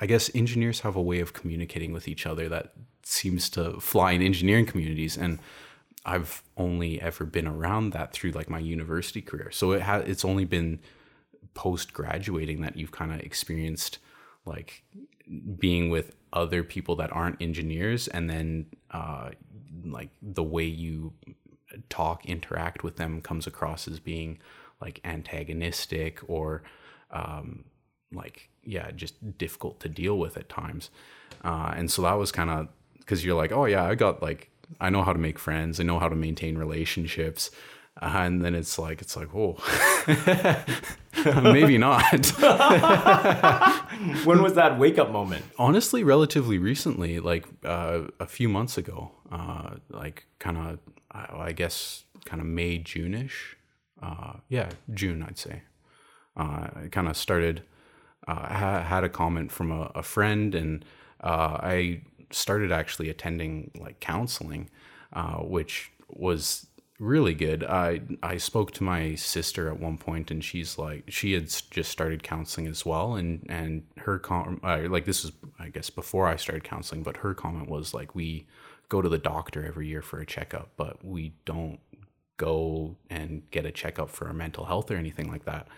I 0.00 0.06
guess 0.06 0.30
engineers 0.34 0.80
have 0.80 0.96
a 0.96 1.02
way 1.02 1.20
of 1.20 1.32
communicating 1.32 1.92
with 1.92 2.08
each 2.08 2.26
other 2.26 2.48
that 2.48 2.72
seems 3.02 3.50
to 3.50 3.78
fly 3.80 4.12
in 4.12 4.22
engineering 4.22 4.66
communities, 4.66 5.18
and 5.18 5.38
I've 6.04 6.42
only 6.56 7.00
ever 7.00 7.24
been 7.24 7.46
around 7.46 7.90
that 7.90 8.12
through 8.12 8.32
like 8.32 8.50
my 8.50 8.58
university 8.58 9.20
career. 9.20 9.50
So 9.50 9.72
it 9.72 9.82
has 9.82 10.08
it's 10.08 10.24
only 10.24 10.44
been 10.44 10.80
post 11.54 11.92
graduating 11.92 12.62
that 12.62 12.76
you've 12.76 12.92
kind 12.92 13.12
of 13.12 13.20
experienced 13.20 13.98
like 14.44 14.82
being 15.58 15.90
with 15.90 16.14
other 16.32 16.62
people 16.62 16.96
that 16.96 17.12
aren't 17.12 17.40
engineers 17.40 18.08
and 18.08 18.28
then 18.28 18.66
uh, 18.90 19.30
like 19.84 20.10
the 20.20 20.42
way 20.42 20.64
you 20.64 21.12
talk 21.88 22.24
interact 22.26 22.82
with 22.82 22.96
them 22.96 23.20
comes 23.20 23.46
across 23.46 23.88
as 23.88 24.00
being 24.00 24.38
like 24.80 25.00
antagonistic 25.04 26.20
or 26.26 26.62
um, 27.10 27.64
like 28.12 28.50
yeah 28.64 28.90
just 28.90 29.38
difficult 29.38 29.80
to 29.80 29.88
deal 29.88 30.18
with 30.18 30.36
at 30.36 30.48
times. 30.48 30.90
Uh, 31.44 31.72
and 31.76 31.90
so 31.90 32.02
that 32.02 32.14
was 32.14 32.32
kind 32.32 32.50
of 32.50 32.68
because 32.98 33.24
you're 33.24 33.36
like 33.36 33.50
oh 33.50 33.64
yeah 33.64 33.84
i 33.84 33.96
got 33.96 34.22
like 34.22 34.48
i 34.80 34.88
know 34.88 35.02
how 35.02 35.12
to 35.12 35.18
make 35.18 35.38
friends. 35.38 35.80
I 35.80 35.82
know 35.82 35.98
how 35.98 36.08
to 36.08 36.16
maintain 36.16 36.56
relationships 36.56 37.50
uh, 38.00 38.06
and 38.24 38.42
then 38.44 38.54
it's 38.54 38.78
like 38.78 39.02
it's 39.02 39.16
like 39.16 39.28
oh 39.34 39.56
maybe 41.42 41.78
not. 41.78 42.32
When 44.24 44.42
was 44.42 44.54
that 44.54 44.78
wake 44.78 44.98
up 44.98 45.10
moment? 45.10 45.44
Honestly 45.58 46.02
relatively 46.02 46.58
recently 46.58 47.20
like 47.20 47.46
uh, 47.64 48.02
a 48.18 48.26
few 48.26 48.48
months 48.48 48.78
ago 48.78 49.12
uh, 49.30 49.76
like 49.90 50.26
kind 50.38 50.56
of 50.56 50.78
I, 51.10 51.48
I 51.48 51.52
guess 51.52 52.04
kind 52.24 52.40
of 52.40 52.46
may 52.46 52.78
june-ish 52.78 53.56
uh, 54.02 54.34
yeah 54.48 54.70
june 54.92 55.22
i'd 55.22 55.38
say. 55.38 55.62
Uh, 56.36 56.68
i 56.84 56.88
kind 56.90 57.08
of 57.08 57.16
started 57.16 57.62
uh, 58.26 58.34
ha- 58.34 58.82
had 58.82 59.04
a 59.04 59.08
comment 59.08 59.52
from 59.52 59.70
a, 59.70 59.90
a 59.94 60.02
friend 60.02 60.54
and 60.54 60.84
i 61.20 62.00
started 62.30 62.72
actually 62.72 63.10
attending 63.10 63.70
like 63.78 64.00
counseling 64.00 64.70
which 65.40 65.92
was 66.08 66.66
really 67.02 67.34
good. 67.34 67.64
I 67.64 68.00
I 68.22 68.36
spoke 68.36 68.70
to 68.72 68.84
my 68.84 69.16
sister 69.16 69.68
at 69.68 69.80
one 69.80 69.98
point, 69.98 70.30
and 70.30 70.42
she's 70.42 70.78
like, 70.78 71.04
she 71.08 71.32
had 71.32 71.48
just 71.70 71.90
started 71.90 72.22
counseling 72.22 72.68
as 72.68 72.86
well, 72.86 73.16
and 73.16 73.44
and 73.48 73.82
her 73.98 74.18
com 74.18 74.60
uh, 74.62 74.82
like 74.88 75.04
this 75.04 75.24
is 75.24 75.32
I 75.58 75.68
guess 75.68 75.90
before 75.90 76.28
I 76.28 76.36
started 76.36 76.64
counseling, 76.64 77.02
but 77.02 77.18
her 77.18 77.34
comment 77.34 77.68
was 77.68 77.92
like, 77.92 78.14
we 78.14 78.46
go 78.88 79.02
to 79.02 79.08
the 79.08 79.18
doctor 79.18 79.64
every 79.64 79.88
year 79.88 80.02
for 80.02 80.20
a 80.20 80.26
checkup, 80.26 80.70
but 80.76 81.04
we 81.04 81.34
don't 81.44 81.80
go 82.36 82.96
and 83.10 83.42
get 83.50 83.66
a 83.66 83.72
checkup 83.72 84.10
for 84.10 84.28
our 84.28 84.34
mental 84.34 84.64
health 84.64 84.90
or 84.90 84.96
anything 84.96 85.30
like 85.30 85.44
that. 85.44 85.68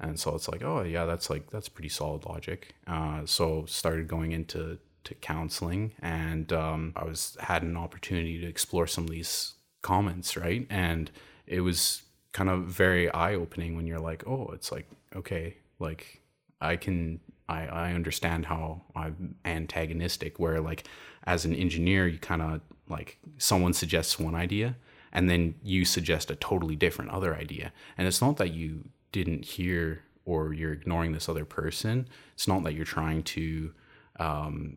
And 0.00 0.18
so 0.18 0.34
it's 0.34 0.48
like, 0.48 0.62
oh 0.62 0.82
yeah, 0.82 1.04
that's 1.06 1.28
like 1.28 1.50
that's 1.50 1.68
pretty 1.68 1.88
solid 1.88 2.24
logic. 2.24 2.74
Uh, 2.86 3.22
so 3.26 3.64
started 3.66 4.06
going 4.06 4.32
into 4.32 4.78
to 5.04 5.14
counseling, 5.14 5.92
and 6.00 6.52
um, 6.52 6.92
I 6.94 7.04
was 7.04 7.36
had 7.40 7.62
an 7.64 7.76
opportunity 7.76 8.38
to 8.40 8.46
explore 8.46 8.86
some 8.86 9.04
of 9.04 9.10
these 9.10 9.54
comments, 9.82 10.36
right? 10.36 10.66
And 10.70 11.10
it 11.46 11.60
was 11.60 12.02
kind 12.32 12.50
of 12.50 12.64
very 12.64 13.10
eye 13.12 13.34
opening 13.34 13.76
when 13.76 13.86
you're 13.86 14.00
like, 14.00 14.26
oh, 14.26 14.50
it's 14.52 14.70
like, 14.70 14.88
okay, 15.16 15.56
like 15.78 16.20
I 16.60 16.76
can, 16.76 17.20
I, 17.48 17.66
I 17.66 17.92
understand 17.92 18.46
how 18.46 18.82
I'm 18.94 19.36
antagonistic, 19.44 20.38
where 20.38 20.60
like 20.60 20.84
as 21.24 21.44
an 21.44 21.54
engineer, 21.54 22.06
you 22.06 22.18
kind 22.18 22.42
of 22.42 22.60
like 22.88 23.18
someone 23.38 23.72
suggests 23.72 24.18
one 24.18 24.34
idea 24.34 24.76
and 25.12 25.28
then 25.28 25.54
you 25.62 25.84
suggest 25.84 26.30
a 26.30 26.36
totally 26.36 26.76
different 26.76 27.10
other 27.10 27.34
idea. 27.34 27.72
And 27.96 28.06
it's 28.06 28.20
not 28.20 28.36
that 28.36 28.52
you 28.52 28.84
didn't 29.12 29.44
hear 29.44 30.02
or 30.24 30.52
you're 30.52 30.72
ignoring 30.72 31.12
this 31.12 31.28
other 31.28 31.44
person. 31.44 32.06
It's 32.34 32.46
not 32.46 32.62
that 32.64 32.74
you're 32.74 32.84
trying 32.84 33.22
to 33.24 33.72
um, 34.20 34.76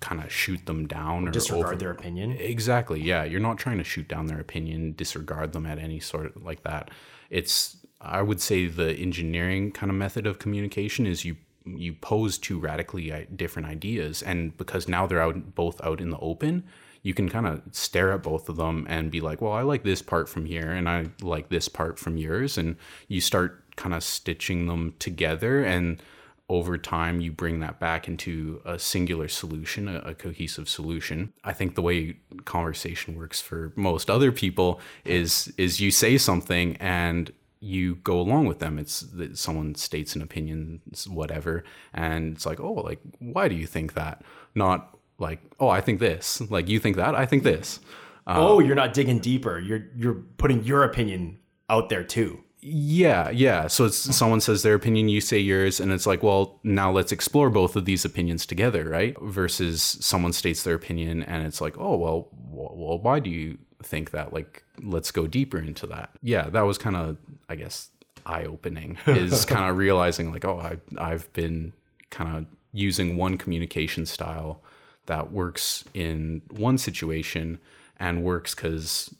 kind 0.00 0.22
of 0.22 0.32
shoot 0.32 0.64
them 0.66 0.86
down 0.86 1.28
or 1.28 1.30
disregard 1.30 1.66
over- 1.66 1.76
their 1.76 1.90
opinion 1.90 2.32
Exactly. 2.32 3.00
Yeah, 3.00 3.24
you're 3.24 3.40
not 3.40 3.58
trying 3.58 3.78
to 3.78 3.84
shoot 3.84 4.08
down 4.08 4.26
their 4.26 4.40
opinion, 4.40 4.94
disregard 4.96 5.52
them 5.52 5.66
at 5.66 5.78
any 5.78 6.00
sort 6.00 6.36
of 6.36 6.44
like 6.44 6.62
that. 6.64 6.90
It's 7.30 7.76
I 8.00 8.22
would 8.22 8.40
say 8.40 8.66
the 8.66 8.92
engineering 8.92 9.72
kind 9.72 9.90
of 9.90 9.96
method 9.96 10.26
of 10.26 10.38
communication 10.38 11.06
is 11.06 11.24
you 11.24 11.36
you 11.64 11.92
pose 11.92 12.38
two 12.38 12.58
radically 12.58 13.12
uh, 13.12 13.24
different 13.34 13.68
ideas 13.68 14.22
and 14.22 14.56
because 14.56 14.88
now 14.88 15.06
they're 15.06 15.22
out 15.22 15.54
both 15.54 15.80
out 15.84 16.00
in 16.00 16.10
the 16.10 16.18
open, 16.18 16.64
you 17.02 17.12
can 17.12 17.28
kind 17.28 17.46
of 17.46 17.62
stare 17.72 18.12
at 18.12 18.22
both 18.22 18.48
of 18.48 18.56
them 18.56 18.86
and 18.88 19.10
be 19.10 19.20
like, 19.20 19.40
"Well, 19.40 19.52
I 19.52 19.62
like 19.62 19.82
this 19.82 20.02
part 20.02 20.28
from 20.28 20.46
here 20.46 20.72
and 20.72 20.88
I 20.88 21.06
like 21.20 21.48
this 21.48 21.68
part 21.68 21.98
from 21.98 22.16
yours." 22.16 22.56
And 22.56 22.76
you 23.08 23.20
start 23.20 23.64
kind 23.76 23.94
of 23.94 24.02
stitching 24.02 24.66
them 24.66 24.94
together 24.98 25.62
and 25.62 26.02
over 26.48 26.78
time 26.78 27.20
you 27.20 27.30
bring 27.30 27.60
that 27.60 27.78
back 27.78 28.08
into 28.08 28.60
a 28.64 28.78
singular 28.78 29.28
solution 29.28 29.86
a, 29.88 29.98
a, 29.98 30.14
cohesive 30.14 30.68
solution. 30.68 31.32
I 31.44 31.52
think 31.52 31.74
the 31.74 31.82
way 31.82 32.16
conversation 32.44 33.18
works 33.18 33.40
for 33.40 33.72
most 33.76 34.08
other 34.08 34.32
people 34.32 34.80
is 35.04 35.52
is 35.58 35.80
you 35.80 35.90
say 35.90 36.16
something 36.16 36.76
and 36.78 37.32
you 37.60 37.96
go 37.96 38.20
along 38.20 38.46
with 38.46 38.60
them. 38.60 38.78
It's 38.78 39.00
that 39.00 39.36
someone 39.36 39.74
states 39.74 40.14
an 40.14 40.22
opinion 40.22 40.80
whatever 41.06 41.64
and 41.92 42.36
it's 42.36 42.46
like 42.46 42.60
oh 42.60 42.72
like 42.72 43.00
why 43.18 43.48
do 43.48 43.54
you 43.54 43.66
think 43.66 43.94
that? 43.94 44.22
Not 44.54 44.96
like 45.18 45.40
oh 45.60 45.68
i 45.68 45.80
think 45.80 46.00
this. 46.00 46.40
Like 46.50 46.68
you 46.68 46.80
think 46.80 46.96
that 46.96 47.14
i 47.14 47.26
think 47.26 47.42
this. 47.42 47.80
Uh, 48.26 48.36
oh 48.38 48.60
you're 48.60 48.76
not 48.76 48.94
digging 48.94 49.18
deeper. 49.18 49.58
You're 49.58 49.86
you're 49.94 50.22
putting 50.38 50.64
your 50.64 50.82
opinion 50.82 51.38
out 51.68 51.90
there 51.90 52.04
too 52.04 52.42
yeah, 52.60 53.30
yeah. 53.30 53.68
So 53.68 53.84
it's 53.84 53.96
someone 53.96 54.40
says 54.40 54.62
their 54.62 54.74
opinion, 54.74 55.08
you 55.08 55.20
say 55.20 55.38
yours, 55.38 55.80
and 55.80 55.92
it's 55.92 56.06
like, 56.06 56.22
well, 56.22 56.58
now 56.64 56.90
let's 56.90 57.12
explore 57.12 57.50
both 57.50 57.76
of 57.76 57.84
these 57.84 58.04
opinions 58.04 58.46
together, 58.46 58.88
right? 58.88 59.16
Versus 59.20 59.82
someone 60.00 60.32
states 60.32 60.62
their 60.64 60.74
opinion, 60.74 61.22
and 61.22 61.46
it's 61.46 61.60
like, 61.60 61.78
oh, 61.78 61.96
well, 61.96 62.28
well, 62.50 62.98
why 62.98 63.20
do 63.20 63.30
you 63.30 63.58
think 63.82 64.10
that? 64.10 64.32
Like, 64.32 64.64
let's 64.82 65.10
go 65.10 65.26
deeper 65.26 65.58
into 65.58 65.86
that. 65.86 66.10
Yeah, 66.22 66.48
that 66.50 66.62
was 66.62 66.78
kind 66.78 66.96
of, 66.96 67.16
I 67.48 67.54
guess, 67.54 67.90
eye 68.26 68.44
opening. 68.44 68.98
Is 69.06 69.44
kind 69.44 69.70
of 69.70 69.76
realizing 69.76 70.32
like, 70.32 70.44
oh, 70.44 70.58
I 70.58 70.78
I've 70.98 71.32
been 71.32 71.72
kind 72.10 72.36
of 72.36 72.46
using 72.72 73.16
one 73.16 73.38
communication 73.38 74.04
style 74.04 74.62
that 75.06 75.32
works 75.32 75.84
in 75.94 76.42
one 76.50 76.76
situation 76.76 77.58
and 77.98 78.22
works 78.22 78.54
because 78.54 79.14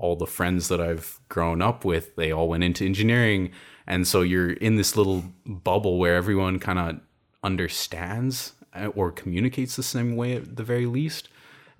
all 0.00 0.16
the 0.16 0.26
friends 0.26 0.68
that 0.68 0.80
I've 0.80 1.20
grown 1.28 1.60
up 1.60 1.84
with, 1.84 2.16
they 2.16 2.32
all 2.32 2.48
went 2.48 2.64
into 2.64 2.86
engineering. 2.86 3.52
And 3.86 4.08
so 4.08 4.22
you're 4.22 4.52
in 4.52 4.76
this 4.76 4.96
little 4.96 5.24
bubble 5.44 5.98
where 5.98 6.16
everyone 6.16 6.58
kind 6.58 6.78
of 6.78 7.00
understands 7.44 8.54
uh, 8.74 8.86
or 8.86 9.12
communicates 9.12 9.76
the 9.76 9.82
same 9.82 10.16
way 10.16 10.36
at 10.36 10.56
the 10.56 10.64
very 10.64 10.86
least. 10.86 11.28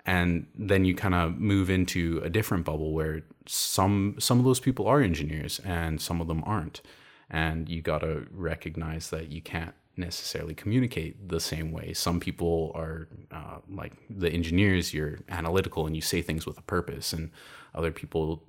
And 0.05 0.45
then 0.55 0.85
you 0.85 0.93
kind 0.95 1.15
of 1.15 1.39
move 1.39 1.69
into 1.69 2.21
a 2.23 2.29
different 2.29 2.63
bubble 2.65 2.93
where 2.93 3.23
some 3.47 4.15
some 4.19 4.39
of 4.39 4.45
those 4.45 4.59
people 4.59 4.87
are 4.87 5.01
engineers 5.01 5.59
and 5.65 5.99
some 5.99 6.21
of 6.21 6.27
them 6.27 6.43
aren't. 6.45 6.81
And 7.29 7.69
you 7.69 7.81
got 7.81 7.99
to 7.99 8.27
recognize 8.31 9.09
that 9.09 9.31
you 9.31 9.41
can't 9.41 9.73
necessarily 9.97 10.53
communicate 10.53 11.29
the 11.29 11.39
same 11.39 11.71
way. 11.71 11.93
Some 11.93 12.19
people 12.19 12.71
are 12.75 13.07
uh, 13.31 13.57
like 13.69 13.93
the 14.09 14.29
engineers, 14.29 14.93
you're 14.93 15.19
analytical 15.29 15.85
and 15.85 15.95
you 15.95 16.01
say 16.01 16.21
things 16.21 16.45
with 16.45 16.57
a 16.57 16.63
purpose, 16.63 17.13
and 17.13 17.31
other 17.75 17.91
people 17.91 18.43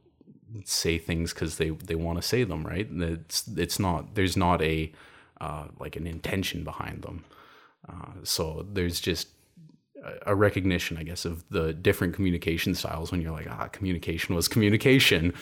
say 0.64 0.98
things 0.98 1.32
because 1.32 1.56
they 1.56 1.70
they 1.70 1.94
want 1.94 2.20
to 2.20 2.26
say 2.26 2.44
them. 2.44 2.64
Right? 2.64 2.88
It's 2.90 3.48
it's 3.56 3.78
not 3.78 4.14
there's 4.14 4.36
not 4.36 4.62
a 4.62 4.92
uh, 5.40 5.66
like 5.78 5.96
an 5.96 6.06
intention 6.06 6.64
behind 6.64 7.02
them. 7.02 7.24
Uh, 7.88 8.12
so 8.22 8.64
there's 8.72 9.00
just 9.00 9.28
a 10.26 10.34
recognition, 10.34 10.96
I 10.96 11.02
guess, 11.02 11.24
of 11.24 11.48
the 11.50 11.72
different 11.72 12.14
communication 12.14 12.74
styles 12.74 13.12
when 13.12 13.20
you're 13.20 13.32
like, 13.32 13.48
ah, 13.50 13.68
communication 13.68 14.34
was 14.34 14.48
communication. 14.48 15.32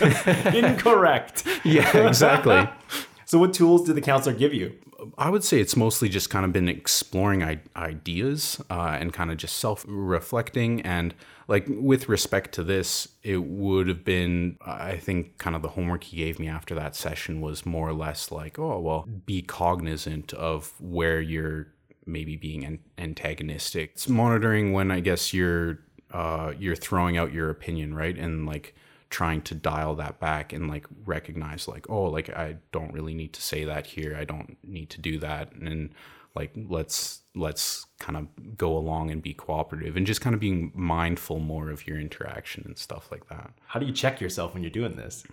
Incorrect. 0.54 1.44
yeah, 1.64 2.06
exactly. 2.06 2.68
so, 3.26 3.38
what 3.38 3.52
tools 3.52 3.84
did 3.84 3.96
the 3.96 4.00
counselor 4.00 4.34
give 4.34 4.54
you? 4.54 4.74
I 5.16 5.30
would 5.30 5.44
say 5.44 5.60
it's 5.60 5.76
mostly 5.76 6.08
just 6.08 6.28
kind 6.28 6.44
of 6.44 6.52
been 6.52 6.68
exploring 6.68 7.42
I- 7.42 7.60
ideas 7.76 8.60
uh, 8.70 8.96
and 8.98 9.12
kind 9.12 9.30
of 9.30 9.36
just 9.36 9.58
self 9.58 9.84
reflecting. 9.88 10.80
And 10.82 11.14
like 11.46 11.66
with 11.68 12.08
respect 12.08 12.52
to 12.54 12.64
this, 12.64 13.08
it 13.22 13.44
would 13.44 13.88
have 13.88 14.04
been, 14.04 14.58
I 14.64 14.96
think, 14.96 15.38
kind 15.38 15.54
of 15.54 15.62
the 15.62 15.68
homework 15.68 16.04
he 16.04 16.16
gave 16.16 16.38
me 16.38 16.48
after 16.48 16.74
that 16.74 16.96
session 16.96 17.40
was 17.40 17.64
more 17.64 17.88
or 17.88 17.92
less 17.92 18.32
like, 18.32 18.58
oh, 18.58 18.80
well, 18.80 19.08
be 19.26 19.42
cognizant 19.42 20.32
of 20.34 20.72
where 20.80 21.20
you're 21.20 21.68
maybe 22.04 22.36
being 22.36 22.64
an- 22.64 22.80
antagonistic. 22.96 23.92
It's 23.94 24.08
monitoring 24.08 24.72
when 24.72 24.90
I 24.90 25.00
guess 25.00 25.32
you're 25.32 25.78
uh, 26.10 26.54
you're 26.58 26.76
throwing 26.76 27.18
out 27.18 27.32
your 27.32 27.50
opinion, 27.50 27.94
right? 27.94 28.16
And 28.16 28.46
like 28.46 28.74
trying 29.10 29.40
to 29.42 29.54
dial 29.54 29.94
that 29.94 30.20
back 30.20 30.52
and 30.52 30.68
like 30.68 30.86
recognize 31.04 31.66
like 31.66 31.88
oh 31.88 32.04
like 32.04 32.28
i 32.30 32.56
don't 32.72 32.92
really 32.92 33.14
need 33.14 33.32
to 33.32 33.40
say 33.40 33.64
that 33.64 33.86
here 33.86 34.16
i 34.18 34.24
don't 34.24 34.58
need 34.62 34.90
to 34.90 35.00
do 35.00 35.18
that 35.18 35.52
and 35.52 35.90
like 36.34 36.52
let's 36.68 37.22
let's 37.34 37.86
kind 37.98 38.16
of 38.16 38.56
go 38.56 38.76
along 38.76 39.10
and 39.10 39.22
be 39.22 39.32
cooperative 39.32 39.96
and 39.96 40.06
just 40.06 40.20
kind 40.20 40.34
of 40.34 40.40
being 40.40 40.70
mindful 40.74 41.38
more 41.38 41.70
of 41.70 41.86
your 41.86 41.98
interaction 41.98 42.62
and 42.66 42.76
stuff 42.76 43.10
like 43.10 43.28
that 43.28 43.50
How 43.66 43.80
do 43.80 43.86
you 43.86 43.92
check 43.92 44.20
yourself 44.20 44.54
when 44.54 44.62
you're 44.62 44.70
doing 44.70 44.96
this? 44.96 45.24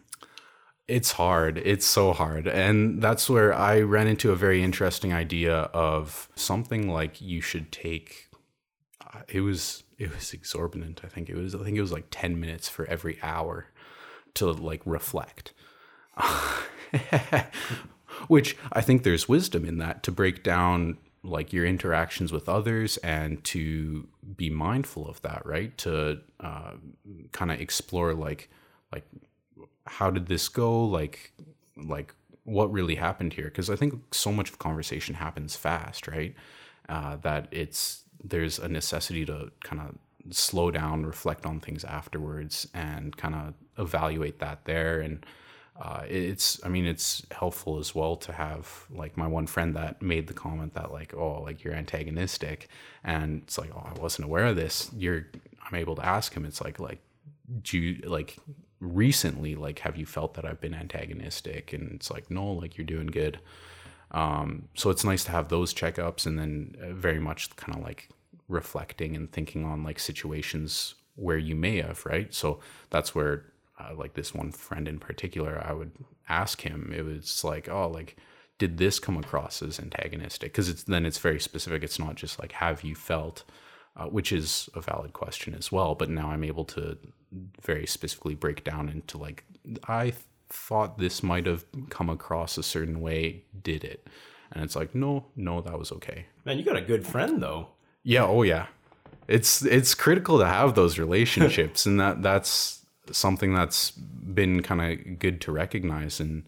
it's 0.88 1.14
hard. 1.14 1.58
It's 1.58 1.86
so 1.86 2.14
hard. 2.14 2.48
And 2.48 3.02
that's 3.02 3.30
where 3.30 3.54
I 3.54 3.82
ran 3.82 4.08
into 4.08 4.32
a 4.32 4.36
very 4.36 4.62
interesting 4.62 5.14
idea 5.14 5.56
of 5.74 6.30
something 6.36 6.90
like 6.90 7.22
you 7.22 7.42
should 7.42 7.72
take 7.72 8.30
uh, 9.02 9.22
it 9.28 9.42
was 9.42 9.84
it 9.98 10.14
was 10.14 10.34
exorbitant. 10.34 11.02
I 11.04 11.08
think 11.08 11.30
it 11.30 11.36
was 11.36 11.56
I 11.56 11.64
think 11.64 11.78
it 11.78 11.82
was 11.82 11.92
like 11.92 12.08
10 12.12 12.40
minutes 12.40 12.70
for 12.70 12.86
every 12.86 13.20
hour 13.22 13.68
to 14.36 14.52
like 14.52 14.82
reflect. 14.86 15.54
Which 18.28 18.56
I 18.72 18.82
think 18.82 19.04
there's 19.04 19.28
wisdom 19.28 19.66
in 19.66 19.78
that 19.80 20.04
to 20.04 20.12
break 20.12 20.44
down 20.44 20.98
like 21.24 21.52
your 21.52 21.66
interactions 21.66 22.32
with 22.32 22.48
others 22.48 22.98
and 22.98 23.44
to 23.44 24.08
be 24.38 24.50
mindful 24.50 25.08
of 25.08 25.22
that, 25.24 25.46
right? 25.46 25.78
To 25.80 26.22
uh, 26.40 26.74
kind 27.32 27.52
of 27.52 27.60
explore 27.60 28.14
like 28.14 28.50
like 28.92 29.04
how 29.88 30.10
did 30.10 30.28
this 30.28 30.48
go 30.50 30.84
like 30.86 31.32
like 31.78 32.14
what 32.44 32.72
really 32.72 32.96
happened 32.96 33.34
here 33.34 33.46
because 33.46 33.70
i 33.70 33.76
think 33.76 33.94
so 34.14 34.32
much 34.32 34.50
of 34.50 34.60
conversation 34.60 35.16
happens 35.16 35.56
fast 35.56 36.08
right 36.08 36.36
uh, 36.88 37.16
that 37.18 37.48
it's 37.52 38.04
there's 38.24 38.60
a 38.60 38.68
necessity 38.68 39.26
to 39.26 39.52
kind 39.64 39.82
of 39.82 39.96
slow 40.34 40.72
down 40.72 41.06
reflect 41.06 41.46
on 41.46 41.60
things 41.60 41.84
afterwards 41.84 42.68
and 42.74 43.16
kind 43.16 43.36
of 43.36 43.54
evaluate 43.78 44.40
that 44.40 44.66
there. 44.66 45.00
And 45.00 45.26
uh, 45.80 46.04
it's 46.08 46.64
i 46.64 46.70
mean 46.70 46.86
it's 46.86 47.26
helpful 47.32 47.80
as 47.80 47.94
well 47.94 48.16
to 48.16 48.32
have 48.32 48.86
like 48.90 49.18
my 49.18 49.28
one 49.28 49.46
friend 49.46 49.76
that 49.76 50.02
made 50.02 50.26
the 50.28 50.34
comment 50.34 50.74
that 50.74 50.90
like 50.90 51.14
oh 51.14 51.42
like 51.42 51.64
you're 51.64 51.74
antagonistic. 51.74 52.70
And 53.04 53.42
it's 53.44 53.58
like 53.58 53.72
oh 53.76 53.92
i 53.96 54.00
wasn't 54.00 54.26
aware 54.26 54.46
of 54.46 54.56
this. 54.56 54.90
You're 54.96 55.28
i'm 55.68 55.76
able 55.76 55.96
to 55.96 56.06
ask 56.06 56.34
him. 56.34 56.46
It's 56.46 56.62
like 56.62 56.80
like 56.80 57.02
do 57.62 57.78
you 57.78 58.02
like 58.08 58.38
recently 58.80 59.56
like 59.56 59.80
have 59.80 59.96
you 59.98 60.06
felt 60.06 60.34
that 60.36 60.46
i've 60.46 60.62
been 60.62 60.74
antagonistic? 60.74 61.74
And 61.74 61.92
it's 61.92 62.10
like 62.10 62.32
no 62.32 62.52
like 62.52 62.78
you're 62.78 62.86
doing 62.86 63.08
good 63.08 63.40
um 64.16 64.68
so 64.74 64.90
it's 64.90 65.04
nice 65.04 65.24
to 65.24 65.32
have 65.32 65.50
those 65.50 65.74
checkups 65.74 66.26
and 66.26 66.40
then 66.40 66.76
uh, 66.82 66.94
very 66.94 67.20
much 67.20 67.56
kind 67.56 67.78
of 67.78 67.84
like 67.84 68.10
reflecting 68.48 69.16
and 69.16 69.32
thinking 69.32 69.66
on 69.66 69.84
like 69.84 70.00
situations 70.00 70.96
where 71.16 71.38
you 71.38 71.56
may 71.56 71.82
have 71.82 72.06
right? 72.06 72.34
So 72.34 72.60
that's 72.90 73.14
where 73.14 73.46
uh, 73.80 73.94
like 73.96 74.14
this 74.14 74.34
one 74.34 74.52
friend 74.52 74.88
in 74.88 75.00
particular 75.00 75.62
i 75.66 75.74
would 75.74 75.92
ask 76.30 76.62
him 76.62 76.94
it 76.96 77.04
was 77.04 77.44
like 77.44 77.68
oh 77.68 77.90
like 77.90 78.16
did 78.58 78.78
this 78.78 79.00
come 79.00 79.18
across 79.18 79.62
as 79.62 79.80
antagonistic? 79.80 80.52
Because 80.52 80.70
it's 80.70 80.84
then 80.84 81.06
it's 81.06 81.18
very 81.18 81.40
specific. 81.40 81.84
It's 81.84 82.00
not 82.00 82.16
just 82.16 82.40
like 82.40 82.54
have 82.54 82.84
you 82.84 82.96
felt? 82.96 83.44
Uh, 83.98 84.08
which 84.08 84.34
is 84.34 84.70
a 84.76 84.82
valid 84.82 85.14
question 85.14 85.56
as 85.56 85.72
well 85.72 85.96
but 85.96 86.10
now 86.10 86.30
i'm 86.30 86.44
able 86.44 86.66
to 86.66 86.98
very 87.62 87.88
specifically 87.88 88.36
break 88.36 88.62
down 88.66 88.90
into 88.90 89.18
like 89.18 89.46
i 89.88 90.12
thought 90.50 90.98
this 90.98 91.24
might 91.24 91.46
have 91.46 91.66
come 91.90 92.10
across 92.10 92.58
a 92.58 92.64
certain 92.64 93.02
way 93.02 93.44
did 93.64 93.84
it. 93.84 94.08
And 94.52 94.64
it's 94.64 94.76
like 94.76 94.94
no 94.96 95.26
no 95.36 95.62
that 95.62 95.78
was 95.78 95.92
okay. 95.92 96.26
Man, 96.46 96.58
you 96.58 96.64
got 96.64 96.78
a 96.78 96.82
good 96.82 97.06
friend 97.06 97.42
though. 97.42 97.70
yeah 98.04 98.26
oh 98.26 98.44
yeah. 98.44 98.68
It's 99.28 99.64
it's 99.66 99.96
critical 99.96 100.38
to 100.40 100.46
have 100.46 100.76
those 100.76 101.00
relationships 101.00 101.86
and 101.86 102.00
that 102.00 102.22
that's 102.22 102.86
something 103.12 103.54
that's 103.54 103.92
been 103.92 104.62
kind 104.64 104.82
of 104.82 105.20
good 105.20 105.40
to 105.42 105.52
recognize 105.52 106.20
and 106.20 106.44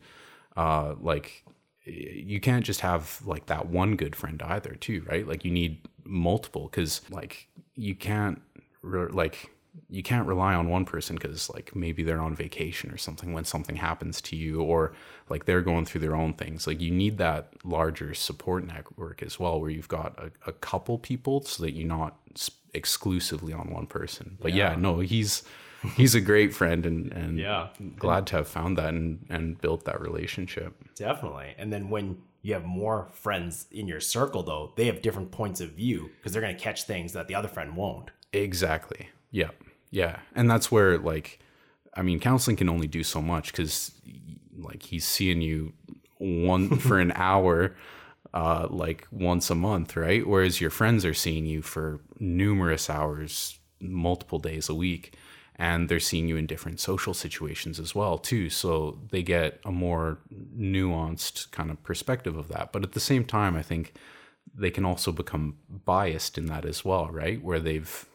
uh 0.55 0.95
like 0.99 1.43
you 1.85 2.39
can't 2.41 2.65
just 2.65 2.81
have 2.81 3.21
like 3.25 3.45
that 3.45 3.67
one 3.67 3.95
good 3.95 4.15
friend 4.15 4.41
either 4.43 4.75
too 4.75 5.03
right? 5.09 5.27
Like 5.27 5.43
you 5.45 5.51
need 5.51 5.87
multiple 6.03 6.69
because 6.69 7.01
like 7.09 7.47
you 7.75 7.95
can't 7.95 8.41
re- 8.81 9.09
like 9.11 9.51
you 9.89 10.03
can't 10.03 10.27
rely 10.27 10.53
on 10.53 10.69
one 10.69 10.85
person 10.85 11.15
because 11.15 11.49
like 11.49 11.75
maybe 11.75 12.03
they're 12.03 12.21
on 12.21 12.35
vacation 12.35 12.91
or 12.91 12.97
something 12.97 13.33
when 13.33 13.43
something 13.45 13.75
happens 13.77 14.21
to 14.21 14.35
you 14.35 14.61
or 14.61 14.93
like 15.29 15.45
they're 15.45 15.61
going 15.61 15.85
through 15.85 16.01
their 16.01 16.15
own 16.15 16.33
things 16.33 16.67
like 16.67 16.81
you 16.81 16.91
need 16.91 17.17
that 17.17 17.53
larger 17.63 18.13
support 18.13 18.65
network 18.65 19.21
as 19.23 19.39
well 19.39 19.59
where 19.59 19.69
you've 19.69 19.87
got 19.87 20.17
a, 20.17 20.31
a 20.49 20.51
couple 20.53 20.97
people 20.97 21.41
so 21.41 21.63
that 21.63 21.71
you're 21.71 21.87
not 21.87 22.17
exclusively 22.73 23.53
on 23.53 23.71
one 23.71 23.87
person 23.87 24.37
but 24.41 24.53
yeah, 24.53 24.75
no 24.75 24.99
he's 24.99 25.43
he's 25.95 26.13
a 26.15 26.21
great 26.21 26.53
friend 26.53 26.85
and 26.85 27.11
and 27.13 27.39
Yeah. 27.39 27.69
glad 27.97 28.27
to 28.27 28.37
have 28.37 28.47
found 28.47 28.77
that 28.77 28.93
and 28.93 29.25
and 29.29 29.59
built 29.61 29.85
that 29.85 29.99
relationship 30.01 30.73
Definitely. 30.95 31.53
And 31.57 31.71
then 31.71 31.89
when 31.89 32.17
you 32.41 32.53
have 32.55 32.65
more 32.65 33.07
friends 33.11 33.67
in 33.71 33.87
your 33.87 33.99
circle, 33.99 34.41
though, 34.41 34.73
they 34.75 34.85
have 34.85 35.01
different 35.03 35.29
points 35.31 35.61
of 35.61 35.71
view 35.71 36.09
because 36.17 36.31
they're 36.31 36.41
going 36.41 36.55
to 36.55 36.61
catch 36.61 36.83
things 36.85 37.13
that 37.13 37.27
the 37.27 37.35
other 37.35 37.47
friend 37.47 37.75
won't. 37.75 38.09
Exactly. 38.33 39.09
Yeah. 39.31 39.49
Yeah. 39.91 40.19
And 40.35 40.49
that's 40.49 40.71
where 40.71 40.97
like 40.97 41.39
I 41.93 42.01
mean 42.01 42.19
counseling 42.19 42.57
can 42.57 42.69
only 42.69 42.87
do 42.87 43.03
so 43.03 43.21
much 43.21 43.53
cuz 43.53 43.91
like 44.57 44.83
he's 44.83 45.05
seeing 45.05 45.41
you 45.41 45.73
one 46.17 46.77
for 46.79 46.99
an 46.99 47.11
hour 47.15 47.75
uh 48.33 48.67
like 48.69 49.07
once 49.11 49.49
a 49.49 49.55
month, 49.55 49.95
right? 49.95 50.25
Whereas 50.25 50.61
your 50.61 50.69
friends 50.69 51.05
are 51.05 51.13
seeing 51.13 51.45
you 51.45 51.61
for 51.61 52.01
numerous 52.19 52.89
hours 52.89 53.59
multiple 53.79 54.39
days 54.39 54.69
a 54.69 54.73
week 54.73 55.15
and 55.57 55.89
they're 55.89 55.99
seeing 55.99 56.27
you 56.27 56.37
in 56.37 56.45
different 56.45 56.79
social 56.79 57.13
situations 57.13 57.79
as 57.79 57.95
well 57.95 58.17
too 58.17 58.49
so 58.49 58.99
they 59.11 59.23
get 59.23 59.59
a 59.65 59.71
more 59.71 60.19
nuanced 60.55 61.49
kind 61.51 61.69
of 61.71 61.81
perspective 61.83 62.37
of 62.37 62.47
that 62.47 62.71
but 62.71 62.83
at 62.83 62.93
the 62.93 62.99
same 62.99 63.23
time 63.23 63.55
i 63.55 63.61
think 63.61 63.93
they 64.53 64.71
can 64.71 64.85
also 64.85 65.11
become 65.11 65.57
biased 65.85 66.37
in 66.37 66.45
that 66.47 66.65
as 66.65 66.85
well 66.85 67.07
right 67.07 67.43
where 67.43 67.59
they've 67.59 68.05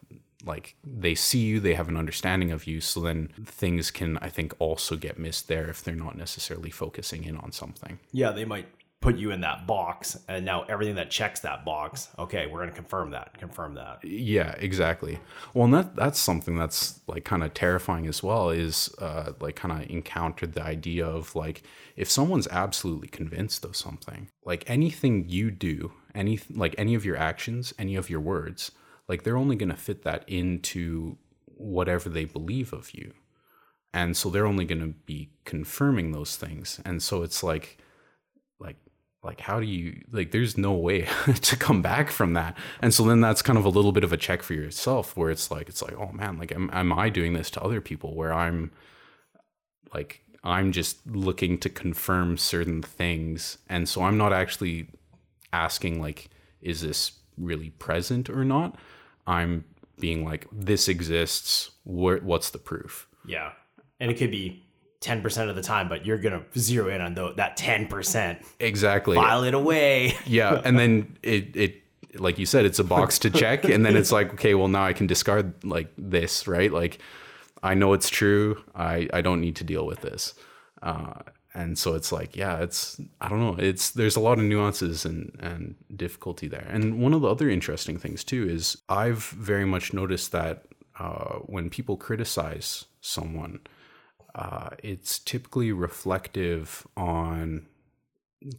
like 0.44 0.76
they 0.84 1.14
see 1.14 1.40
you 1.40 1.60
they 1.60 1.74
have 1.74 1.88
an 1.88 1.96
understanding 1.96 2.50
of 2.50 2.66
you 2.66 2.80
so 2.80 3.00
then 3.00 3.28
things 3.44 3.90
can 3.90 4.18
i 4.18 4.28
think 4.28 4.54
also 4.58 4.96
get 4.96 5.18
missed 5.18 5.48
there 5.48 5.68
if 5.68 5.82
they're 5.82 5.94
not 5.94 6.16
necessarily 6.16 6.70
focusing 6.70 7.24
in 7.24 7.36
on 7.36 7.52
something 7.52 7.98
Yeah, 8.12 8.30
they 8.32 8.44
might 8.44 8.66
put 9.00 9.16
you 9.16 9.32
in 9.32 9.40
that 9.40 9.66
box, 9.66 10.16
and 10.28 10.44
now 10.44 10.62
everything 10.68 10.94
that 10.94 11.10
checks 11.10 11.40
that 11.40 11.64
box, 11.64 12.08
okay, 12.18 12.46
we're 12.46 12.60
going 12.60 12.70
to 12.70 12.74
confirm 12.74 13.10
that, 13.10 13.36
confirm 13.36 13.74
that. 13.74 13.98
Yeah, 14.04 14.54
exactly. 14.58 15.18
Well, 15.52 15.64
and 15.64 15.74
that 15.74 15.96
that's 15.96 16.20
something 16.20 16.56
that's 16.56 17.00
like 17.06 17.24
kind 17.24 17.42
of 17.42 17.52
terrifying 17.52 18.06
as 18.06 18.22
well. 18.22 18.50
Is 18.50 18.94
uh, 18.98 19.32
like 19.40 19.56
kind 19.56 19.82
of 19.82 19.90
encountered 19.90 20.52
the 20.54 20.62
idea 20.62 21.04
of 21.04 21.34
like 21.34 21.62
if 21.96 22.08
someone's 22.10 22.48
absolutely 22.48 23.08
convinced 23.08 23.64
of 23.64 23.76
something, 23.76 24.28
like 24.44 24.68
anything 24.70 25.28
you 25.28 25.50
do, 25.50 25.92
any 26.14 26.38
like 26.50 26.74
any 26.78 26.94
of 26.94 27.04
your 27.04 27.16
actions, 27.16 27.74
any 27.78 27.96
of 27.96 28.08
your 28.08 28.20
words, 28.20 28.70
like 29.08 29.22
they're 29.22 29.36
only 29.36 29.56
going 29.56 29.68
to 29.70 29.76
fit 29.76 30.02
that 30.02 30.24
into 30.28 31.18
whatever 31.46 32.08
they 32.08 32.24
believe 32.24 32.72
of 32.72 32.94
you, 32.94 33.12
and 33.92 34.16
so 34.16 34.30
they're 34.30 34.46
only 34.46 34.64
going 34.64 34.80
to 34.80 34.94
be 35.06 35.30
confirming 35.44 36.12
those 36.12 36.36
things, 36.36 36.80
and 36.84 37.02
so 37.02 37.22
it's 37.22 37.42
like 37.42 37.78
like 38.58 38.76
like 39.22 39.40
how 39.40 39.60
do 39.60 39.66
you 39.66 40.02
like 40.10 40.32
there's 40.32 40.58
no 40.58 40.72
way 40.72 41.02
to 41.42 41.56
come 41.56 41.82
back 41.82 42.10
from 42.10 42.32
that. 42.34 42.56
And 42.80 42.92
so 42.92 43.04
then 43.04 43.20
that's 43.20 43.42
kind 43.42 43.58
of 43.58 43.64
a 43.64 43.70
little 43.70 43.92
bit 43.92 44.04
of 44.04 44.12
a 44.12 44.16
check 44.16 44.42
for 44.42 44.54
yourself 44.54 45.16
where 45.16 45.30
it's 45.30 45.50
like 45.50 45.68
it's 45.68 45.82
like 45.82 45.98
oh 45.98 46.12
man 46.12 46.38
like 46.38 46.52
am, 46.52 46.70
am 46.72 46.92
i 46.92 47.08
doing 47.08 47.32
this 47.32 47.50
to 47.50 47.62
other 47.62 47.80
people 47.80 48.14
where 48.14 48.32
i'm 48.32 48.72
like 49.94 50.22
i'm 50.42 50.72
just 50.72 51.06
looking 51.06 51.58
to 51.58 51.68
confirm 51.68 52.36
certain 52.36 52.82
things. 52.82 53.58
And 53.68 53.88
so 53.88 54.02
i'm 54.02 54.18
not 54.18 54.32
actually 54.32 54.88
asking 55.52 56.00
like 56.00 56.30
is 56.60 56.80
this 56.80 57.12
really 57.38 57.70
present 57.70 58.28
or 58.30 58.44
not 58.44 58.76
i'm 59.26 59.64
being 60.00 60.24
like 60.24 60.46
this 60.52 60.88
exists 60.88 61.70
what's 61.84 62.50
the 62.50 62.58
proof 62.58 63.06
Yeah. 63.26 63.52
And 64.00 64.10
it 64.10 64.14
could 64.18 64.30
be 64.32 64.64
10% 65.00 65.48
of 65.48 65.54
the 65.56 65.62
time, 65.62 65.88
but 65.88 66.04
you're 66.06 66.18
going 66.18 66.32
to 66.40 66.58
zero 66.58 66.88
in 66.88 67.00
on 67.00 67.14
tho- 67.14 67.34
that 67.34 67.56
10%. 67.56 68.42
exactly 68.60 69.16
File 69.16 69.44
it 69.44 69.54
away. 69.54 70.14
yeah 70.26 70.60
and 70.64 70.76
then 70.78 71.16
it 71.22 71.54
it 71.56 71.82
like 72.18 72.38
you 72.38 72.46
said 72.46 72.64
it's 72.64 72.78
a 72.80 72.84
box 72.84 73.18
to 73.20 73.30
check 73.30 73.64
and 73.64 73.84
then 73.86 73.96
it's 73.96 74.12
like 74.12 74.32
okay 74.34 74.54
well 74.54 74.68
now 74.68 74.84
i 74.84 74.92
can 74.92 75.06
discard 75.06 75.64
like 75.64 75.90
this 75.96 76.46
right 76.46 76.72
like 76.72 76.98
i 77.62 77.72
know 77.74 77.92
it's 77.94 78.10
true 78.10 78.60
i 78.74 79.08
i 79.14 79.20
don't 79.22 79.40
need 79.40 79.56
to 79.56 79.64
deal 79.64 79.86
with 79.86 80.00
this 80.02 80.34
uh 80.82 81.14
and 81.54 81.78
so 81.78 81.94
it's 81.94 82.12
like 82.12 82.34
yeah 82.36 82.58
it's 82.58 83.00
i 83.20 83.28
don't 83.28 83.40
know 83.40 83.56
it's 83.58 83.90
there's 83.90 84.16
a 84.16 84.20
lot 84.20 84.38
of 84.38 84.44
nuances 84.44 85.04
and 85.04 85.36
and 85.40 85.74
difficulty 85.94 86.48
there 86.48 86.66
and 86.70 86.98
one 87.00 87.12
of 87.12 87.20
the 87.20 87.28
other 87.28 87.48
interesting 87.48 87.98
things 87.98 88.24
too 88.24 88.48
is 88.48 88.78
i've 88.88 89.24
very 89.24 89.64
much 89.64 89.92
noticed 89.92 90.32
that 90.32 90.64
uh 90.98 91.34
when 91.46 91.68
people 91.68 91.96
criticize 91.96 92.86
someone 93.00 93.60
uh 94.34 94.70
it's 94.82 95.18
typically 95.18 95.72
reflective 95.72 96.86
on 96.96 97.66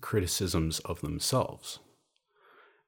criticisms 0.02 0.80
of 0.80 1.02
themselves. 1.02 1.80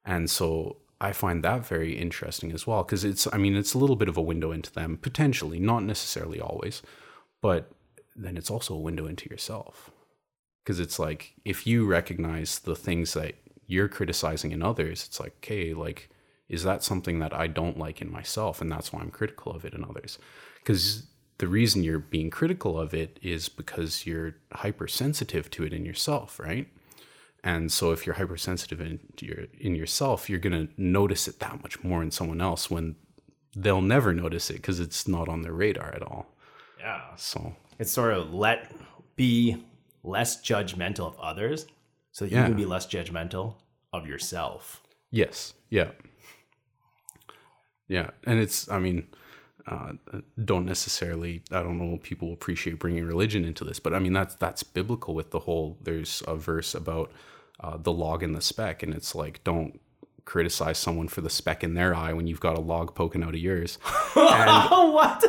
And 0.05 0.29
so 0.29 0.77
I 1.01 1.11
find 1.11 1.43
that 1.43 1.65
very 1.65 1.97
interesting 1.97 2.51
as 2.51 2.65
well 2.65 2.83
because 2.83 3.03
it's 3.03 3.27
I 3.33 3.37
mean 3.37 3.55
it's 3.55 3.73
a 3.73 3.77
little 3.77 3.95
bit 3.95 4.09
of 4.09 4.17
a 4.17 4.21
window 4.21 4.51
into 4.51 4.71
them 4.71 4.97
potentially, 4.97 5.59
not 5.59 5.83
necessarily 5.83 6.39
always, 6.39 6.81
but 7.41 7.71
then 8.15 8.37
it's 8.37 8.51
also 8.51 8.73
a 8.73 8.79
window 8.79 9.05
into 9.07 9.29
yourself 9.29 9.91
because 10.65 10.79
it's 10.79 10.97
like 10.97 11.35
if 11.45 11.67
you 11.67 11.85
recognize 11.85 12.57
the 12.59 12.75
things 12.75 13.13
that 13.13 13.35
you're 13.67 13.87
criticizing 13.87 14.51
in 14.51 14.63
others 14.63 15.05
it's 15.05 15.19
like 15.19 15.35
okay 15.37 15.73
like 15.73 16.09
is 16.49 16.63
that 16.63 16.83
something 16.83 17.19
that 17.19 17.33
i 17.33 17.47
don't 17.47 17.77
like 17.77 18.01
in 18.01 18.11
myself 18.11 18.61
and 18.61 18.71
that's 18.71 18.91
why 18.91 18.99
i'm 18.99 19.11
critical 19.11 19.51
of 19.51 19.63
it 19.63 19.73
in 19.73 19.83
others? 19.83 20.17
Because 20.59 21.05
the 21.37 21.47
reason 21.47 21.83
you're 21.83 21.99
being 21.99 22.29
critical 22.29 22.79
of 22.79 22.93
it 22.93 23.19
is 23.21 23.49
because 23.49 24.05
you're 24.05 24.35
hypersensitive 24.53 25.49
to 25.51 25.63
it 25.63 25.73
in 25.73 25.85
yourself 25.85 26.39
right? 26.39 26.67
And 27.43 27.71
so 27.71 27.91
if 27.91 28.07
you're 28.07 28.15
hypersensitive 28.15 28.81
in 28.81 28.99
your 29.21 29.45
in 29.59 29.75
yourself 29.75 30.29
you're 30.29 30.39
going 30.39 30.67
to 30.67 30.73
notice 30.81 31.27
it 31.27 31.39
that 31.39 31.61
much 31.61 31.83
more 31.83 32.01
in 32.01 32.11
someone 32.11 32.41
else 32.41 32.69
when 32.71 32.95
they'll 33.55 33.81
never 33.81 34.13
notice 34.13 34.49
it 34.49 34.55
because 34.55 34.79
it's 34.79 35.07
not 35.07 35.29
on 35.29 35.41
their 35.41 35.53
radar 35.53 35.93
at 35.95 36.01
all. 36.01 36.27
Yeah. 36.79 37.01
so. 37.15 37.55
It's 37.79 37.91
sort 37.91 38.13
of 38.13 38.33
let 38.33 38.71
be 39.15 39.63
less 40.05 40.41
judgmental 40.41 41.07
of 41.07 41.19
others 41.19 41.65
so 42.11 42.25
that 42.25 42.31
you 42.31 42.37
can 42.37 42.55
be 42.55 42.65
less 42.65 42.85
judgmental 42.85 43.55
of 43.91 44.07
yourself. 44.07 44.81
Yes. 45.11 45.53
Yeah. 45.69 45.91
Yeah, 47.87 48.11
and 48.25 48.39
it's. 48.39 48.69
I 48.69 48.79
mean, 48.79 49.07
uh, 49.67 49.93
don't 50.43 50.65
necessarily. 50.65 51.43
I 51.51 51.61
don't 51.61 51.77
know. 51.77 51.97
People 51.97 52.33
appreciate 52.33 52.79
bringing 52.79 53.05
religion 53.05 53.45
into 53.45 53.63
this, 53.63 53.79
but 53.79 53.93
I 53.93 53.99
mean 53.99 54.13
that's 54.13 54.35
that's 54.35 54.63
biblical 54.63 55.13
with 55.13 55.31
the 55.31 55.39
whole. 55.39 55.77
There's 55.81 56.23
a 56.27 56.35
verse 56.35 56.73
about 56.73 57.11
uh, 57.59 57.77
the 57.77 57.91
log 57.91 58.23
and 58.23 58.35
the 58.35 58.41
speck, 58.41 58.81
and 58.81 58.93
it's 58.93 59.13
like 59.13 59.43
don't 59.43 59.79
criticize 60.25 60.77
someone 60.77 61.07
for 61.07 61.21
the 61.21 61.29
speck 61.29 61.63
in 61.63 61.75
their 61.75 61.93
eye 61.95 62.11
when 62.11 62.25
you've 62.27 62.39
got 62.39 62.57
a 62.57 62.59
log 62.61 62.95
poking 62.95 63.23
out 63.23 63.29
of 63.35 63.39
yours. 63.39 63.77
Oh, 64.17 64.91
what? 64.95 65.23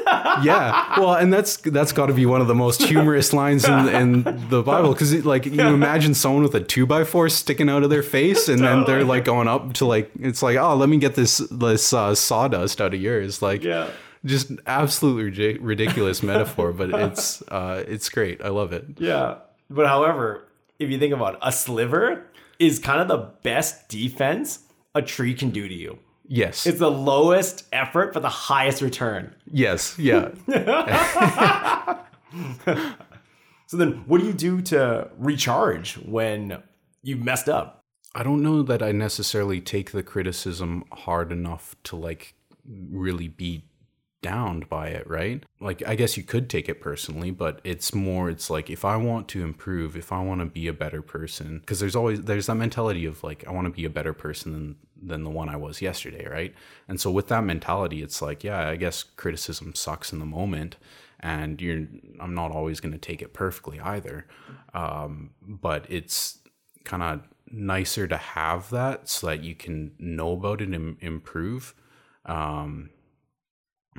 yeah 0.44 0.98
well 1.00 1.14
and 1.14 1.32
that's 1.32 1.56
that's 1.58 1.90
got 1.92 2.06
to 2.06 2.12
be 2.12 2.24
one 2.24 2.40
of 2.40 2.46
the 2.46 2.54
most 2.54 2.82
humorous 2.82 3.32
lines 3.32 3.64
in, 3.64 3.88
in 3.88 4.22
the 4.48 4.62
bible 4.62 4.92
because 4.92 5.12
like 5.24 5.44
you 5.44 5.60
imagine 5.60 6.14
someone 6.14 6.42
with 6.42 6.54
a 6.54 6.60
two 6.60 6.86
by 6.86 7.02
four 7.04 7.28
sticking 7.28 7.68
out 7.68 7.82
of 7.82 7.90
their 7.90 8.02
face 8.02 8.48
and 8.48 8.60
then 8.60 8.84
they're 8.84 9.04
like 9.04 9.24
going 9.24 9.48
up 9.48 9.72
to 9.74 9.84
like 9.86 10.10
it's 10.20 10.42
like 10.42 10.56
oh 10.56 10.74
let 10.76 10.88
me 10.88 10.98
get 10.98 11.14
this 11.16 11.38
this 11.50 11.92
uh, 11.92 12.14
sawdust 12.14 12.80
out 12.80 12.94
of 12.94 13.00
yours 13.00 13.42
like 13.42 13.62
Yeah. 13.64 13.90
just 14.24 14.52
absolutely 14.66 15.58
ridiculous 15.58 16.22
metaphor 16.22 16.72
but 16.72 16.90
it's 16.90 17.42
uh 17.48 17.82
it's 17.88 18.08
great 18.08 18.40
i 18.42 18.48
love 18.48 18.72
it 18.72 18.84
yeah. 18.98 19.36
But 19.68 19.86
however, 19.88 20.46
if 20.78 20.90
you 20.90 20.98
think 20.98 21.12
about 21.12 21.34
it, 21.34 21.40
a 21.42 21.50
sliver 21.50 22.24
is 22.60 22.78
kind 22.78 23.00
of 23.00 23.08
the 23.08 23.32
best 23.42 23.88
defense 23.88 24.60
a 24.96 25.02
tree 25.02 25.34
can 25.34 25.50
do 25.50 25.68
to 25.68 25.74
you. 25.74 25.98
yes 26.28 26.66
It's 26.66 26.78
the 26.80 26.90
lowest 26.90 27.64
effort 27.72 28.12
for 28.14 28.20
the 28.20 28.34
highest 28.48 28.80
return. 28.82 29.34
yes 29.64 29.96
yeah 29.98 30.30
So 33.68 33.76
then 33.76 34.04
what 34.06 34.20
do 34.20 34.26
you 34.26 34.32
do 34.32 34.60
to 34.62 35.10
recharge 35.18 35.94
when 35.98 36.62
you 37.02 37.16
messed 37.16 37.48
up? 37.48 37.80
I 38.14 38.22
don't 38.22 38.40
know 38.42 38.62
that 38.62 38.80
I 38.82 38.92
necessarily 38.92 39.60
take 39.60 39.90
the 39.90 40.02
criticism 40.04 40.84
hard 40.92 41.32
enough 41.32 41.74
to 41.84 41.96
like 41.96 42.34
really 42.92 43.26
be 43.28 43.64
downed 44.22 44.68
by 44.68 44.88
it, 44.88 45.08
right? 45.08 45.44
Like 45.60 45.86
I 45.86 45.94
guess 45.94 46.16
you 46.16 46.22
could 46.22 46.50
take 46.50 46.68
it 46.68 46.80
personally, 46.80 47.30
but 47.30 47.60
it's 47.64 47.94
more 47.94 48.30
it's 48.30 48.50
like 48.50 48.70
if 48.70 48.84
I 48.84 48.96
want 48.96 49.28
to 49.28 49.42
improve, 49.42 49.96
if 49.96 50.12
I 50.12 50.20
want 50.22 50.40
to 50.40 50.46
be 50.46 50.68
a 50.68 50.72
better 50.72 51.02
person, 51.02 51.58
because 51.60 51.80
there's 51.80 51.96
always 51.96 52.22
there's 52.22 52.46
that 52.46 52.54
mentality 52.56 53.06
of 53.06 53.22
like 53.22 53.46
I 53.46 53.52
want 53.52 53.66
to 53.66 53.72
be 53.72 53.84
a 53.84 53.90
better 53.90 54.12
person 54.12 54.52
than 54.52 54.76
than 55.00 55.24
the 55.24 55.30
one 55.30 55.48
I 55.48 55.56
was 55.56 55.82
yesterday, 55.82 56.26
right? 56.28 56.54
And 56.88 57.00
so 57.00 57.10
with 57.10 57.28
that 57.28 57.44
mentality, 57.44 58.02
it's 58.02 58.22
like, 58.22 58.42
yeah, 58.42 58.68
I 58.68 58.76
guess 58.76 59.02
criticism 59.02 59.74
sucks 59.74 60.12
in 60.12 60.18
the 60.18 60.26
moment 60.26 60.76
and 61.20 61.60
you're 61.60 61.86
I'm 62.20 62.34
not 62.34 62.50
always 62.50 62.80
going 62.80 62.92
to 62.92 62.98
take 62.98 63.22
it 63.22 63.32
perfectly 63.32 63.80
either. 63.80 64.26
Um, 64.74 65.30
but 65.40 65.86
it's 65.88 66.38
kind 66.84 67.02
of 67.02 67.20
nicer 67.50 68.06
to 68.06 68.16
have 68.16 68.70
that 68.70 69.08
so 69.08 69.28
that 69.28 69.42
you 69.42 69.54
can 69.54 69.92
know 69.98 70.32
about 70.32 70.60
it 70.60 70.68
and 70.68 70.96
improve. 71.00 71.74
Um, 72.24 72.90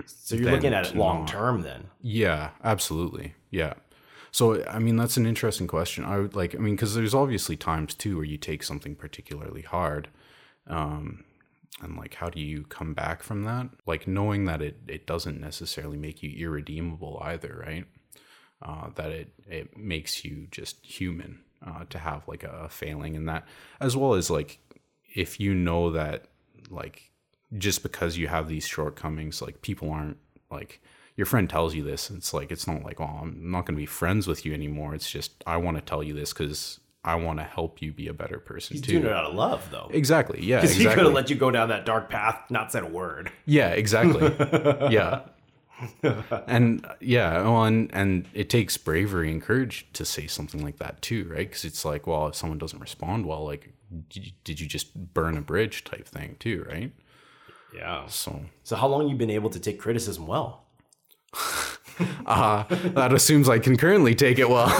So 0.05 0.35
you're 0.35 0.51
looking 0.51 0.73
at 0.73 0.87
it 0.87 0.95
long 0.95 1.19
not. 1.19 1.27
term 1.27 1.61
then. 1.61 1.87
yeah, 2.01 2.51
absolutely. 2.63 3.35
Yeah. 3.49 3.73
So, 4.31 4.63
I 4.65 4.79
mean, 4.79 4.97
that's 4.97 5.17
an 5.17 5.25
interesting 5.25 5.67
question. 5.67 6.03
I 6.03 6.19
would 6.19 6.35
like, 6.35 6.53
I 6.53 6.59
mean, 6.59 6.75
because 6.75 6.93
there's 6.93 7.15
obviously 7.15 7.55
times 7.55 7.93
too 7.95 8.17
where 8.17 8.25
you 8.25 8.37
take 8.37 8.61
something 8.61 8.95
particularly 8.95 9.61
hard. 9.63 10.09
Um, 10.67 11.23
and 11.81 11.97
like, 11.97 12.15
how 12.15 12.29
do 12.29 12.39
you 12.41 12.63
come 12.63 12.93
back 12.93 13.23
from 13.23 13.43
that? 13.43 13.69
Like, 13.85 14.07
knowing 14.07 14.45
that 14.45 14.61
it, 14.61 14.77
it 14.87 15.07
doesn't 15.07 15.39
necessarily 15.39 15.97
make 15.97 16.21
you 16.21 16.31
irredeemable 16.31 17.19
either, 17.23 17.63
right? 17.65 17.85
Uh, 18.61 18.89
that 18.95 19.11
it, 19.11 19.33
it 19.47 19.77
makes 19.77 20.25
you 20.25 20.47
just 20.51 20.83
human 20.85 21.39
uh, 21.65 21.85
to 21.89 21.99
have 21.99 22.27
like 22.27 22.43
a 22.43 22.67
failing 22.69 23.15
in 23.15 23.25
that, 23.25 23.47
as 23.79 23.95
well 23.95 24.13
as 24.13 24.29
like, 24.29 24.59
if 25.15 25.39
you 25.39 25.53
know 25.53 25.91
that, 25.91 26.25
like, 26.69 27.11
just 27.57 27.83
because 27.83 28.17
you 28.17 28.27
have 28.27 28.47
these 28.47 28.67
shortcomings, 28.67 29.41
like, 29.41 29.61
people 29.61 29.89
aren't 29.91 30.17
like, 30.49 30.81
your 31.15 31.25
friend 31.25 31.49
tells 31.49 31.73
you 31.75 31.83
this, 31.83 32.09
it's 32.09 32.33
like 32.33 32.51
it's 32.51 32.67
not 32.67 32.83
like, 32.83 32.99
oh, 33.01 33.19
I'm 33.21 33.51
not 33.51 33.65
going 33.65 33.75
to 33.75 33.79
be 33.81 33.85
friends 33.85 34.27
with 34.27 34.45
you 34.45 34.53
anymore. 34.53 34.93
It's 34.93 35.09
just 35.09 35.43
I 35.47 35.57
want 35.57 35.77
to 35.77 35.81
tell 35.81 36.03
you 36.03 36.13
this 36.13 36.31
because 36.33 36.79
I 37.03 37.15
want 37.15 37.39
to 37.39 37.43
help 37.43 37.81
you 37.81 37.91
be 37.91 38.07
a 38.07 38.13
better 38.13 38.37
person 38.39 38.75
He's 38.75 38.81
too. 38.85 38.93
doing 38.93 39.05
it 39.05 39.11
out 39.11 39.25
of 39.25 39.33
love 39.33 39.69
though. 39.71 39.89
Exactly. 39.91 40.43
Yeah. 40.43 40.57
Because 40.57 40.75
he 40.75 40.83
could 40.83 40.91
Exactly. 40.91 41.03
have 41.05 41.13
let 41.13 41.29
you 41.29 41.35
go 41.37 41.49
down 41.49 41.69
that 41.69 41.85
dark 41.85 42.09
path, 42.09 42.43
not 42.51 42.71
said 42.71 42.83
a 42.83 42.87
word. 42.87 43.31
yeah. 43.45 43.69
Exactly. 43.69 44.31
yeah. 44.93 45.21
And 46.47 46.85
yeah, 47.01 47.41
well, 47.43 47.63
and 47.65 47.89
and 47.93 48.27
it 48.33 48.49
takes 48.49 48.77
bravery 48.77 49.31
and 49.31 49.41
courage 49.41 49.87
to 49.93 50.05
say 50.05 50.27
something 50.27 50.63
like 50.63 50.77
that 50.77 51.01
too, 51.01 51.27
right? 51.29 51.47
Because 51.47 51.65
it's 51.65 51.85
like, 51.85 52.07
well, 52.07 52.27
if 52.27 52.35
someone 52.35 52.57
doesn't 52.57 52.79
respond 52.79 53.25
well, 53.25 53.45
like, 53.45 53.71
did 54.09 54.25
you, 54.27 54.31
did 54.43 54.59
you 54.59 54.67
just 54.67 55.13
burn 55.13 55.37
a 55.37 55.41
bridge 55.41 55.83
type 55.83 56.07
thing 56.07 56.35
too, 56.39 56.65
right? 56.69 56.91
Yeah. 57.73 58.07
So 58.07 58.41
So 58.63 58.75
how 58.75 58.87
long 58.87 59.07
you 59.07 59.15
been 59.15 59.29
able 59.29 59.49
to 59.51 59.59
take 59.59 59.79
criticism 59.79 60.27
well? 60.27 60.65
uh, 62.25 62.63
that 62.69 63.13
assumes 63.13 63.49
I 63.49 63.59
can 63.59 63.77
currently 63.77 64.15
take 64.15 64.39
it 64.39 64.49
well. 64.49 64.67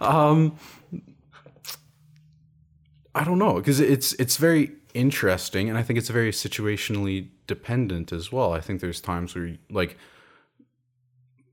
um, 0.00 0.56
I 3.14 3.24
don't 3.24 3.38
know 3.38 3.54
because 3.54 3.80
it's 3.80 4.12
it's 4.14 4.36
very 4.36 4.72
interesting, 4.92 5.68
and 5.68 5.78
I 5.78 5.82
think 5.82 5.98
it's 5.98 6.08
very 6.08 6.30
situationally 6.30 7.28
dependent 7.46 8.12
as 8.12 8.32
well. 8.32 8.52
I 8.52 8.60
think 8.60 8.80
there's 8.80 9.00
times 9.00 9.34
where 9.34 9.56
like 9.70 9.96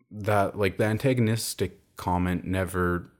that, 0.09 0.57
like 0.57 0.77
the 0.77 0.85
antagonistic 0.85 1.79
comment 1.97 2.45
never 2.45 3.11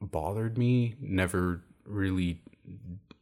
bothered 0.00 0.58
me, 0.58 0.96
never 1.00 1.62
really 1.84 2.42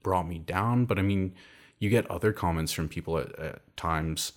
brought 0.02 0.28
me 0.28 0.38
down. 0.38 0.84
But 0.84 0.98
I 0.98 1.02
mean, 1.02 1.34
you 1.78 1.90
get 1.90 2.10
other 2.10 2.32
comments 2.32 2.72
from 2.72 2.88
people 2.88 3.18
at, 3.18 3.38
at 3.38 3.76
times, 3.76 4.32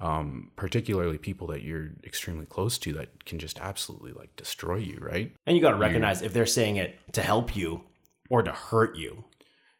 um, 0.00 0.50
particularly 0.56 1.18
people 1.18 1.46
that 1.48 1.62
you're 1.62 1.90
extremely 2.04 2.46
close 2.46 2.78
to 2.78 2.92
that 2.94 3.24
can 3.24 3.38
just 3.38 3.60
absolutely 3.60 4.12
like 4.12 4.34
destroy 4.36 4.76
you, 4.76 4.98
right? 5.00 5.32
And 5.46 5.56
you 5.56 5.62
got 5.62 5.70
to 5.70 5.76
recognize 5.76 6.22
if 6.22 6.32
they're 6.32 6.46
saying 6.46 6.76
it 6.76 6.98
to 7.12 7.22
help 7.22 7.56
you 7.56 7.84
or 8.28 8.42
to 8.42 8.52
hurt 8.52 8.96
you. 8.96 9.24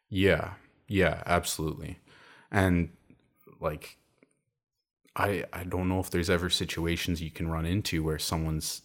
Yeah, 0.09 0.53
yeah, 0.87 1.23
absolutely. 1.25 1.99
And 2.51 2.89
like, 3.59 3.97
I 5.15 5.43
I 5.51 5.63
don't 5.63 5.89
know 5.89 5.99
if 5.99 6.09
there's 6.09 6.29
ever 6.29 6.49
situations 6.49 7.21
you 7.21 7.31
can 7.31 7.49
run 7.49 7.65
into 7.65 8.03
where 8.03 8.19
someone's 8.19 8.83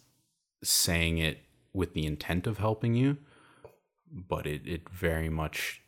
saying 0.63 1.19
it 1.19 1.39
with 1.73 1.93
the 1.93 2.05
intent 2.05 2.47
of 2.47 2.57
helping 2.57 2.95
you, 2.95 3.17
but 4.11 4.45
it 4.45 4.61
it 4.65 4.89
very 4.89 5.29
much 5.29 5.81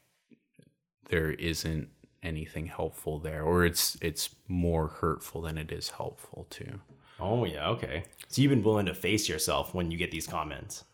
there 1.11 1.31
isn't 1.33 1.89
anything 2.23 2.67
helpful 2.67 3.19
there, 3.19 3.43
or 3.43 3.63
it's 3.65 3.97
it's 4.01 4.35
more 4.47 4.87
hurtful 4.87 5.41
than 5.41 5.57
it 5.57 5.71
is 5.71 5.89
helpful 5.91 6.47
too. 6.49 6.79
Oh 7.19 7.45
yeah, 7.45 7.69
okay. 7.69 8.03
So 8.27 8.41
you've 8.41 8.49
been 8.49 8.63
willing 8.63 8.87
to 8.87 8.95
face 8.95 9.29
yourself 9.29 9.75
when 9.75 9.91
you 9.91 9.97
get 9.97 10.09
these 10.09 10.25
comments. 10.25 10.85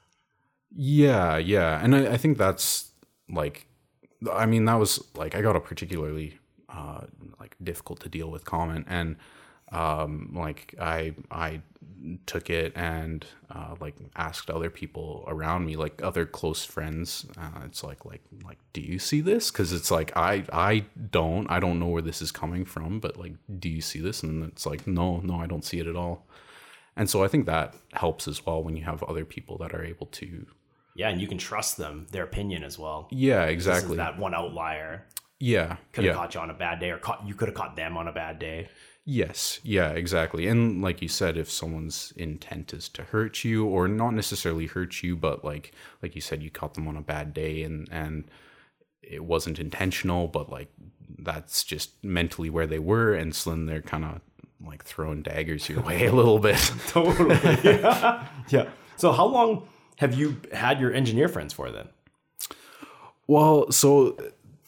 Yeah, 0.75 1.37
yeah, 1.37 1.79
and 1.81 1.95
I, 1.95 2.13
I 2.13 2.17
think 2.17 2.37
that's 2.37 2.91
like, 3.29 3.67
I 4.29 4.45
mean, 4.45 4.65
that 4.65 4.75
was 4.75 5.01
like 5.15 5.35
I 5.35 5.41
got 5.41 5.55
a 5.55 5.61
particularly 5.61 6.37
uh, 6.67 7.01
like 7.39 7.55
difficult 7.63 8.01
to 8.01 8.09
deal 8.09 8.29
with 8.29 8.43
comment, 8.43 8.85
and 8.89 9.15
um, 9.71 10.31
like 10.35 10.75
I 10.79 11.13
I 11.29 11.61
took 12.25 12.49
it 12.49 12.73
and 12.75 13.25
uh, 13.49 13.75
like 13.79 13.95
asked 14.15 14.49
other 14.49 14.69
people 14.69 15.25
around 15.27 15.65
me, 15.65 15.75
like 15.75 16.01
other 16.01 16.25
close 16.25 16.63
friends. 16.63 17.25
Uh, 17.37 17.61
it's 17.65 17.83
like 17.83 18.05
like 18.05 18.21
like, 18.45 18.59
do 18.73 18.81
you 18.81 18.99
see 18.99 19.21
this? 19.21 19.51
Because 19.51 19.73
it's 19.73 19.91
like 19.91 20.15
I 20.15 20.45
I 20.51 20.85
don't 21.11 21.49
I 21.49 21.59
don't 21.59 21.79
know 21.79 21.87
where 21.87 22.01
this 22.01 22.21
is 22.21 22.31
coming 22.31 22.65
from, 22.65 22.99
but 22.99 23.17
like, 23.17 23.33
do 23.59 23.69
you 23.69 23.81
see 23.81 23.99
this? 23.99 24.23
And 24.23 24.43
it's 24.45 24.65
like, 24.65 24.87
no, 24.87 25.19
no, 25.19 25.35
I 25.35 25.47
don't 25.47 25.65
see 25.65 25.79
it 25.79 25.87
at 25.87 25.95
all. 25.95 26.25
And 26.95 27.09
so 27.09 27.23
I 27.23 27.27
think 27.27 27.45
that 27.45 27.75
helps 27.93 28.27
as 28.27 28.43
well 28.45 28.63
when 28.63 28.75
you 28.75 28.83
have 28.83 29.03
other 29.03 29.23
people 29.23 29.57
that 29.59 29.73
are 29.73 29.83
able 29.83 30.07
to 30.07 30.47
Yeah, 30.95 31.09
and 31.09 31.21
you 31.21 31.27
can 31.27 31.37
trust 31.37 31.77
them, 31.77 32.07
their 32.11 32.23
opinion 32.23 32.63
as 32.63 32.79
well. 32.79 33.07
Yeah, 33.11 33.43
exactly. 33.45 33.97
that 33.97 34.17
one 34.17 34.33
outlier. 34.33 35.05
Yeah. 35.39 35.77
Could 35.93 36.05
have 36.05 36.13
yeah. 36.13 36.19
caught 36.19 36.33
you 36.33 36.39
on 36.39 36.49
a 36.49 36.55
bad 36.55 36.79
day, 36.79 36.89
or 36.89 36.97
caught 36.97 37.27
you 37.27 37.35
could 37.35 37.49
have 37.49 37.55
caught 37.55 37.75
them 37.75 37.97
on 37.97 38.07
a 38.07 38.11
bad 38.11 38.39
day. 38.39 38.69
Yes, 39.09 39.61
yeah, 39.63 39.91
exactly. 39.91 40.47
And 40.47 40.81
like 40.81 41.01
you 41.01 41.07
said, 41.07 41.37
if 41.37 41.49
someone's 41.49 42.11
intent 42.17 42.73
is 42.73 42.89
to 42.89 43.03
hurt 43.03 43.45
you 43.45 43.65
or 43.65 43.87
not 43.87 44.13
necessarily 44.13 44.65
hurt 44.65 45.01
you, 45.01 45.15
but 45.15 45.45
like 45.45 45.71
like 46.01 46.13
you 46.13 46.19
said, 46.19 46.43
you 46.43 46.51
caught 46.51 46.73
them 46.73 46.89
on 46.89 46.97
a 46.97 47.01
bad 47.01 47.33
day 47.33 47.63
and 47.63 47.87
and 47.89 48.25
it 49.01 49.23
wasn't 49.23 49.59
intentional, 49.59 50.27
but 50.27 50.49
like 50.49 50.67
that's 51.19 51.63
just 51.63 52.03
mentally 52.03 52.49
where 52.49 52.67
they 52.67 52.79
were, 52.79 53.13
and 53.13 53.33
so 53.33 53.51
then 53.51 53.65
they're 53.65 53.81
kind 53.81 54.03
of 54.03 54.19
like 54.61 54.83
throwing 54.83 55.21
daggers 55.21 55.69
your 55.69 55.79
way 55.83 56.05
a 56.05 56.11
little 56.11 56.39
bit. 56.39 56.57
Totally. 56.87 57.39
yeah. 57.63 58.27
yeah. 58.49 58.69
So 58.97 59.13
how 59.13 59.25
long 59.25 59.69
have 59.99 60.15
you 60.15 60.41
had 60.51 60.81
your 60.81 60.91
engineer 60.91 61.29
friends 61.29 61.53
for 61.53 61.71
then? 61.71 61.87
Well, 63.25 63.71
so 63.71 64.17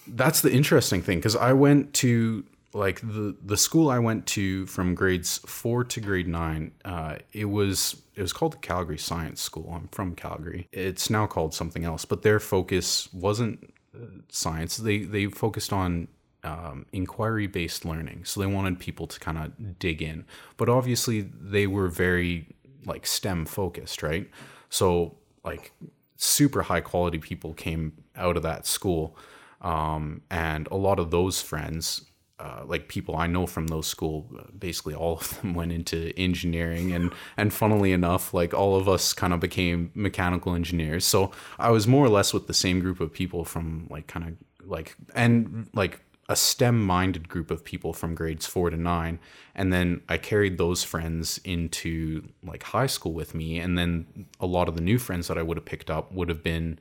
that's 0.07 0.39
the 0.39 0.53
interesting 0.53 1.01
thing 1.01 1.17
because 1.17 1.35
I 1.35 1.51
went 1.51 1.93
to 1.95 2.45
like 2.73 3.01
the 3.01 3.35
the 3.43 3.57
school 3.57 3.89
I 3.89 3.99
went 3.99 4.25
to 4.27 4.65
from 4.67 4.95
grades 4.95 5.39
four 5.39 5.83
to 5.83 5.99
grade 5.99 6.27
nine. 6.27 6.71
Uh, 6.85 7.15
it 7.33 7.45
was 7.45 8.01
it 8.15 8.21
was 8.21 8.33
called 8.33 8.53
the 8.53 8.57
Calgary 8.57 8.97
Science 8.97 9.41
School. 9.41 9.71
I'm 9.73 9.87
from 9.89 10.15
Calgary. 10.15 10.67
It's 10.71 11.09
now 11.09 11.25
called 11.25 11.53
something 11.53 11.83
else, 11.83 12.05
but 12.05 12.21
their 12.21 12.39
focus 12.39 13.11
wasn't 13.13 13.73
uh, 13.95 14.05
science. 14.29 14.77
They 14.77 14.99
they 14.99 15.25
focused 15.27 15.73
on 15.73 16.07
um, 16.43 16.85
inquiry 16.93 17.47
based 17.47 17.85
learning. 17.85 18.25
So 18.25 18.39
they 18.39 18.47
wanted 18.47 18.79
people 18.79 19.07
to 19.07 19.19
kind 19.19 19.37
of 19.37 19.79
dig 19.79 20.01
in, 20.01 20.25
but 20.57 20.69
obviously 20.69 21.21
they 21.21 21.67
were 21.67 21.87
very 21.87 22.47
like 22.85 23.05
STEM 23.05 23.45
focused, 23.45 24.03
right? 24.03 24.29
So 24.69 25.17
like 25.43 25.71
super 26.17 26.63
high 26.63 26.81
quality 26.81 27.17
people 27.17 27.53
came 27.53 27.93
out 28.15 28.37
of 28.37 28.43
that 28.43 28.65
school. 28.65 29.17
Um, 29.61 30.21
and 30.29 30.67
a 30.71 30.75
lot 30.77 30.99
of 30.99 31.11
those 31.11 31.41
friends, 31.41 32.05
uh, 32.39 32.63
like 32.65 32.87
people 32.87 33.17
I 33.17 33.27
know 33.27 33.45
from 33.45 33.67
those 33.67 33.85
school, 33.85 34.29
basically 34.57 34.95
all 34.95 35.17
of 35.17 35.41
them 35.41 35.53
went 35.59 35.71
into 35.71 36.13
engineering, 36.17 36.93
and 36.93 37.11
and 37.37 37.53
funnily 37.53 37.91
enough, 37.91 38.33
like 38.33 38.53
all 38.53 38.75
of 38.75 38.87
us 38.87 39.13
kind 39.13 39.33
of 39.33 39.39
became 39.39 39.91
mechanical 39.93 40.55
engineers. 40.55 41.05
So 41.05 41.31
I 41.57 41.69
was 41.71 41.85
more 41.87 42.05
or 42.05 42.09
less 42.09 42.33
with 42.33 42.47
the 42.47 42.53
same 42.53 42.79
group 42.79 42.99
of 42.99 43.11
people 43.11 43.43
from 43.43 43.87
like 43.89 44.07
kind 44.07 44.27
of 44.27 44.67
like 44.69 44.95
and 45.13 45.69
like 45.73 45.99
a 46.29 46.35
STEM 46.35 46.85
minded 46.85 47.27
group 47.27 47.49
of 47.49 47.65
people 47.65 47.91
from 47.91 48.13
grades 48.13 48.45
four 48.45 48.69
to 48.69 48.77
nine. 48.77 49.19
And 49.55 49.73
then 49.73 50.01
I 50.07 50.17
carried 50.17 50.59
those 50.59 50.83
friends 50.83 51.41
into 51.43 52.29
like 52.43 52.61
high 52.61 52.85
school 52.85 53.13
with 53.13 53.33
me. 53.33 53.57
And 53.57 53.77
then 53.77 54.27
a 54.39 54.45
lot 54.45 54.69
of 54.69 54.75
the 54.75 54.81
new 54.81 54.99
friends 54.99 55.27
that 55.27 55.39
I 55.39 55.41
would 55.41 55.57
have 55.57 55.65
picked 55.65 55.89
up 55.89 56.11
would 56.13 56.29
have 56.29 56.43
been 56.43 56.79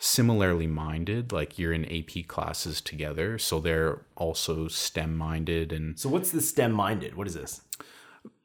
similarly 0.00 0.66
minded. 0.66 1.30
Like 1.30 1.58
you're 1.58 1.72
in 1.72 1.84
AP 1.84 2.26
classes 2.26 2.80
together. 2.80 3.38
So 3.38 3.60
they're 3.60 4.00
also 4.16 4.66
STEM 4.66 5.16
minded. 5.16 5.72
And 5.72 5.98
So 5.98 6.08
what's 6.08 6.32
the 6.32 6.40
STEM 6.40 6.72
minded? 6.72 7.14
What 7.14 7.28
is 7.28 7.34
this? 7.34 7.60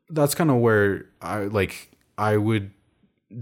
that's 0.09 0.35
kind 0.35 0.51
of 0.51 0.57
where 0.57 1.05
I 1.21 1.45
like, 1.45 1.91
I 2.17 2.37
would 2.37 2.71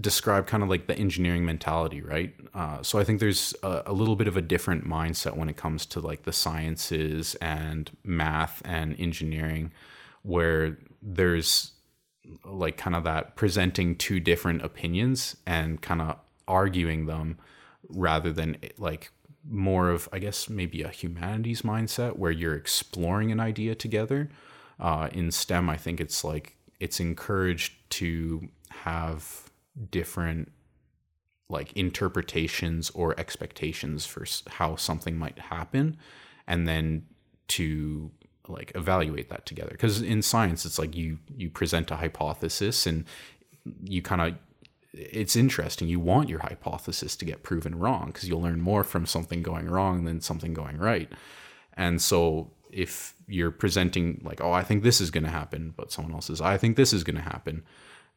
describe 0.00 0.46
kind 0.46 0.62
of 0.62 0.68
like 0.68 0.86
the 0.86 0.96
engineering 0.96 1.44
mentality, 1.44 2.00
right? 2.00 2.34
Uh, 2.54 2.82
so 2.82 2.98
I 2.98 3.04
think 3.04 3.20
there's 3.20 3.54
a, 3.62 3.82
a 3.86 3.92
little 3.92 4.16
bit 4.16 4.28
of 4.28 4.36
a 4.36 4.42
different 4.42 4.86
mindset 4.86 5.36
when 5.36 5.48
it 5.48 5.56
comes 5.56 5.84
to 5.86 6.00
like 6.00 6.22
the 6.22 6.32
sciences 6.32 7.34
and 7.36 7.90
math 8.02 8.62
and 8.64 8.98
engineering, 8.98 9.72
where 10.22 10.78
there's 11.02 11.72
like 12.44 12.78
kind 12.78 12.96
of 12.96 13.04
that 13.04 13.36
presenting 13.36 13.94
two 13.94 14.20
different 14.20 14.62
opinions 14.62 15.36
and 15.46 15.82
kind 15.82 16.00
of 16.00 16.16
arguing 16.48 17.04
them 17.06 17.38
rather 17.88 18.32
than 18.32 18.56
like 18.78 19.10
more 19.48 19.90
of 19.90 20.08
I 20.12 20.18
guess 20.18 20.48
maybe 20.48 20.82
a 20.82 20.88
humanities 20.88 21.62
mindset 21.62 22.16
where 22.16 22.30
you're 22.30 22.54
exploring 22.54 23.30
an 23.32 23.40
idea 23.40 23.74
together. 23.74 24.30
Uh, 24.80 25.08
in 25.12 25.30
STEM, 25.30 25.70
I 25.70 25.76
think 25.76 26.00
it's 26.00 26.24
like 26.24 26.56
it's 26.80 26.98
encouraged 26.98 27.74
to 27.90 28.48
have 28.70 29.50
different 29.90 30.50
like 31.48 31.72
interpretations 31.74 32.90
or 32.90 33.18
expectations 33.18 34.06
for 34.06 34.24
how 34.48 34.76
something 34.76 35.16
might 35.16 35.38
happen 35.38 35.96
and 36.46 36.66
then 36.66 37.06
to 37.48 38.10
like 38.48 38.72
evaluate 38.74 39.30
that 39.30 39.46
together 39.46 39.70
because 39.70 40.02
in 40.02 40.20
science 40.22 40.64
it's 40.64 40.78
like 40.78 40.94
you 40.94 41.18
you 41.36 41.48
present 41.48 41.90
a 41.90 41.96
hypothesis 41.96 42.86
and 42.86 43.04
you 43.82 44.02
kind 44.02 44.20
of 44.20 44.34
it's 44.96 45.36
interesting. 45.36 45.88
You 45.88 46.00
want 46.00 46.28
your 46.28 46.38
hypothesis 46.40 47.16
to 47.16 47.24
get 47.24 47.42
proven 47.42 47.78
wrong 47.78 48.06
because 48.06 48.28
you'll 48.28 48.42
learn 48.42 48.60
more 48.60 48.84
from 48.84 49.06
something 49.06 49.42
going 49.42 49.66
wrong 49.68 50.04
than 50.04 50.20
something 50.20 50.54
going 50.54 50.78
right. 50.78 51.10
And 51.76 52.00
so 52.00 52.50
if 52.70 53.14
you're 53.28 53.52
presenting 53.52 54.20
like 54.24 54.40
oh 54.40 54.50
i 54.52 54.62
think 54.64 54.82
this 54.82 55.00
is 55.00 55.08
going 55.10 55.22
to 55.22 55.30
happen 55.30 55.72
but 55.76 55.92
someone 55.92 56.12
else 56.12 56.26
says 56.26 56.40
i 56.40 56.58
think 56.58 56.76
this 56.76 56.92
is 56.92 57.04
going 57.04 57.14
to 57.14 57.22
happen 57.22 57.62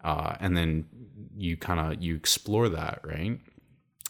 uh, 0.04 0.36
and 0.40 0.58
then 0.58 0.84
you 1.38 1.56
kind 1.56 1.80
of 1.80 2.02
you 2.02 2.16
explore 2.16 2.68
that 2.68 3.00
right? 3.04 3.40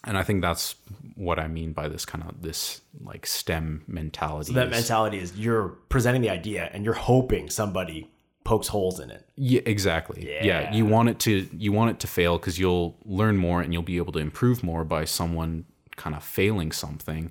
And 0.05 0.17
i 0.17 0.23
think 0.23 0.41
that's 0.41 0.75
what 1.15 1.37
i 1.37 1.47
mean 1.49 1.73
by 1.73 1.89
this 1.89 2.05
kind 2.05 2.23
of 2.23 2.41
this 2.41 2.79
like 3.03 3.25
stem 3.25 3.83
mentality 3.87 4.47
So 4.47 4.53
That 4.53 4.67
is- 4.67 4.71
mentality 4.71 5.19
is 5.19 5.37
you're 5.37 5.69
presenting 5.89 6.21
the 6.21 6.29
idea 6.29 6.69
and 6.73 6.85
you're 6.85 6.93
hoping 6.93 7.49
somebody 7.49 8.09
pokes 8.47 8.69
holes 8.69 9.01
in 9.01 9.11
it. 9.11 9.27
Yeah, 9.35 9.59
exactly. 9.65 10.25
Yeah. 10.25 10.43
Yeah. 10.43 10.73
you 10.73 10.85
want 10.85 11.09
it 11.09 11.19
to 11.19 11.49
you 11.51 11.73
want 11.73 11.91
it 11.91 11.99
to 11.99 12.07
fail 12.07 12.37
because 12.37 12.57
you'll 12.57 12.95
learn 13.03 13.35
more 13.35 13.61
and 13.61 13.73
you'll 13.73 13.83
be 13.83 13.97
able 13.97 14.13
to 14.13 14.19
improve 14.19 14.63
more 14.63 14.85
by 14.85 15.03
someone 15.03 15.65
kind 15.97 16.15
of 16.15 16.23
failing 16.23 16.71
something 16.71 17.29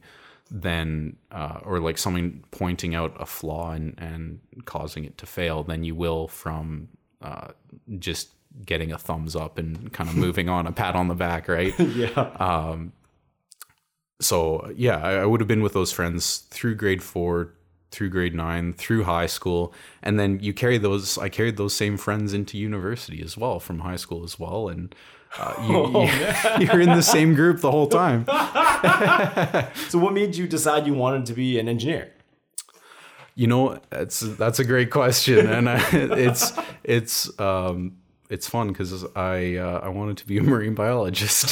than 0.50 1.16
uh, 1.32 1.60
or 1.64 1.80
like 1.80 1.96
someone 1.96 2.44
pointing 2.50 2.94
out 2.94 3.16
a 3.18 3.24
flaw 3.24 3.72
and 3.72 3.94
and 3.96 4.40
causing 4.66 5.06
it 5.06 5.16
to 5.16 5.24
fail 5.24 5.64
than 5.64 5.84
you 5.84 5.94
will 5.94 6.28
from 6.28 6.88
uh, 7.22 7.48
just 7.98 8.28
getting 8.66 8.92
a 8.92 8.98
thumbs 8.98 9.34
up 9.34 9.56
and 9.56 9.90
kind 9.94 10.10
of 10.10 10.16
moving 10.26 10.50
on 10.50 10.66
a 10.66 10.72
pat 10.72 10.94
on 10.94 11.08
the 11.08 11.14
back, 11.14 11.48
right? 11.48 11.74
Yeah. 11.96 12.08
Um, 12.38 12.92
so 14.20 14.70
yeah, 14.76 14.98
I, 14.98 15.12
I 15.22 15.24
would 15.24 15.40
have 15.40 15.48
been 15.48 15.62
with 15.62 15.72
those 15.72 15.92
friends 15.92 16.44
through 16.50 16.74
grade 16.74 17.02
four, 17.02 17.54
through 17.90 18.10
grade 18.10 18.34
nine, 18.34 18.72
through 18.72 19.04
high 19.04 19.26
school, 19.26 19.72
and 20.02 20.18
then 20.18 20.38
you 20.40 20.52
carry 20.52 20.78
those. 20.78 21.18
I 21.18 21.28
carried 21.28 21.56
those 21.56 21.74
same 21.74 21.96
friends 21.96 22.34
into 22.34 22.58
university 22.58 23.22
as 23.22 23.36
well, 23.36 23.60
from 23.60 23.80
high 23.80 23.96
school 23.96 24.24
as 24.24 24.38
well, 24.38 24.68
and 24.68 24.94
uh, 25.38 25.54
you, 25.66 26.00
you, 26.02 26.66
you're 26.66 26.80
in 26.80 26.90
the 26.90 27.02
same 27.02 27.34
group 27.34 27.60
the 27.60 27.70
whole 27.70 27.88
time. 27.88 28.26
So 29.88 29.98
what 29.98 30.12
made 30.12 30.36
you 30.36 30.46
decide 30.46 30.86
you 30.86 30.94
wanted 30.94 31.26
to 31.26 31.32
be 31.32 31.58
an 31.58 31.68
engineer? 31.68 32.12
You 33.34 33.46
know, 33.46 33.80
that's 33.90 34.20
that's 34.20 34.58
a 34.58 34.64
great 34.64 34.90
question, 34.90 35.46
and 35.50 35.68
I, 35.68 35.82
it's 35.92 36.52
it's 36.84 37.40
um, 37.40 37.96
it's 38.30 38.48
fun 38.48 38.68
because 38.68 39.04
I 39.14 39.56
uh, 39.56 39.80
I 39.82 39.88
wanted 39.88 40.18
to 40.18 40.26
be 40.26 40.38
a 40.38 40.42
marine 40.42 40.74
biologist. 40.74 41.48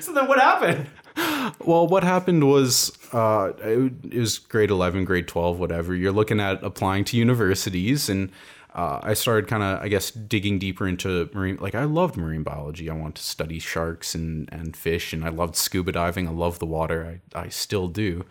So 0.00 0.12
then 0.12 0.28
what 0.28 0.38
happened? 0.38 0.86
Well, 1.64 1.86
what 1.86 2.02
happened 2.02 2.48
was 2.48 2.96
uh, 3.12 3.52
it, 3.58 3.92
it 4.10 4.18
was 4.18 4.38
grade 4.38 4.70
11, 4.70 5.04
grade 5.04 5.28
12, 5.28 5.58
whatever. 5.58 5.94
You're 5.94 6.12
looking 6.12 6.40
at 6.40 6.62
applying 6.62 7.04
to 7.06 7.16
universities, 7.16 8.08
and 8.08 8.30
uh, 8.74 9.00
I 9.02 9.14
started 9.14 9.48
kind 9.48 9.62
of, 9.62 9.82
I 9.82 9.88
guess, 9.88 10.10
digging 10.10 10.58
deeper 10.58 10.88
into 10.88 11.28
marine. 11.34 11.58
Like, 11.60 11.74
I 11.74 11.84
loved 11.84 12.16
marine 12.16 12.42
biology. 12.42 12.88
I 12.88 12.94
wanted 12.94 13.16
to 13.16 13.22
study 13.22 13.58
sharks 13.58 14.14
and, 14.14 14.48
and 14.52 14.76
fish, 14.76 15.12
and 15.12 15.24
I 15.24 15.28
loved 15.28 15.56
scuba 15.56 15.92
diving. 15.92 16.26
I 16.26 16.32
love 16.32 16.58
the 16.58 16.66
water. 16.66 17.20
I, 17.34 17.38
I 17.38 17.48
still 17.48 17.88
do. 17.88 18.24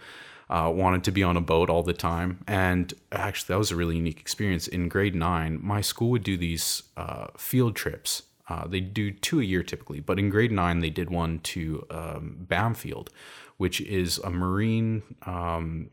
Uh, 0.50 0.70
wanted 0.74 1.04
to 1.06 1.12
be 1.12 1.24
on 1.24 1.38
a 1.38 1.42
boat 1.42 1.70
all 1.70 1.84
the 1.84 1.94
time. 1.94 2.44
And 2.48 2.94
actually, 3.12 3.54
that 3.54 3.58
was 3.58 3.72
a 3.72 3.76
really 3.76 3.96
unique 3.96 4.20
experience. 4.20 4.68
In 4.68 4.90
grade 4.90 5.16
nine, 5.16 5.60
my 5.62 5.80
school 5.80 6.10
would 6.10 6.24
do 6.24 6.36
these 6.36 6.84
uh, 6.98 7.28
field 7.38 7.76
trips. 7.76 8.24
Uh, 8.52 8.68
they 8.68 8.82
do 8.82 9.12
two 9.12 9.40
a 9.40 9.44
year 9.44 9.64
typically, 9.64 10.02
but 10.02 10.20
in 10.20 10.30
grade 10.30 10.52
nine, 10.52 10.82
they 10.82 10.90
did 10.90 11.10
one 11.10 11.40
to 11.40 11.86
um, 11.90 12.46
Bamfield, 12.50 13.10
which 13.56 13.80
is 13.80 14.18
a 14.18 14.30
marine 14.30 15.04
um, 15.26 15.90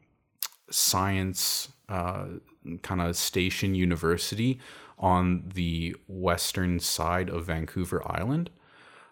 science 0.69 1.69
uh, 1.89 2.27
kind 2.83 3.01
of 3.01 3.17
station 3.17 3.77
university 3.77 4.59
on 4.99 5.45
the 5.55 5.95
western 6.09 6.81
side 6.81 7.31
of 7.31 7.45
Vancouver 7.45 8.03
Island. 8.05 8.51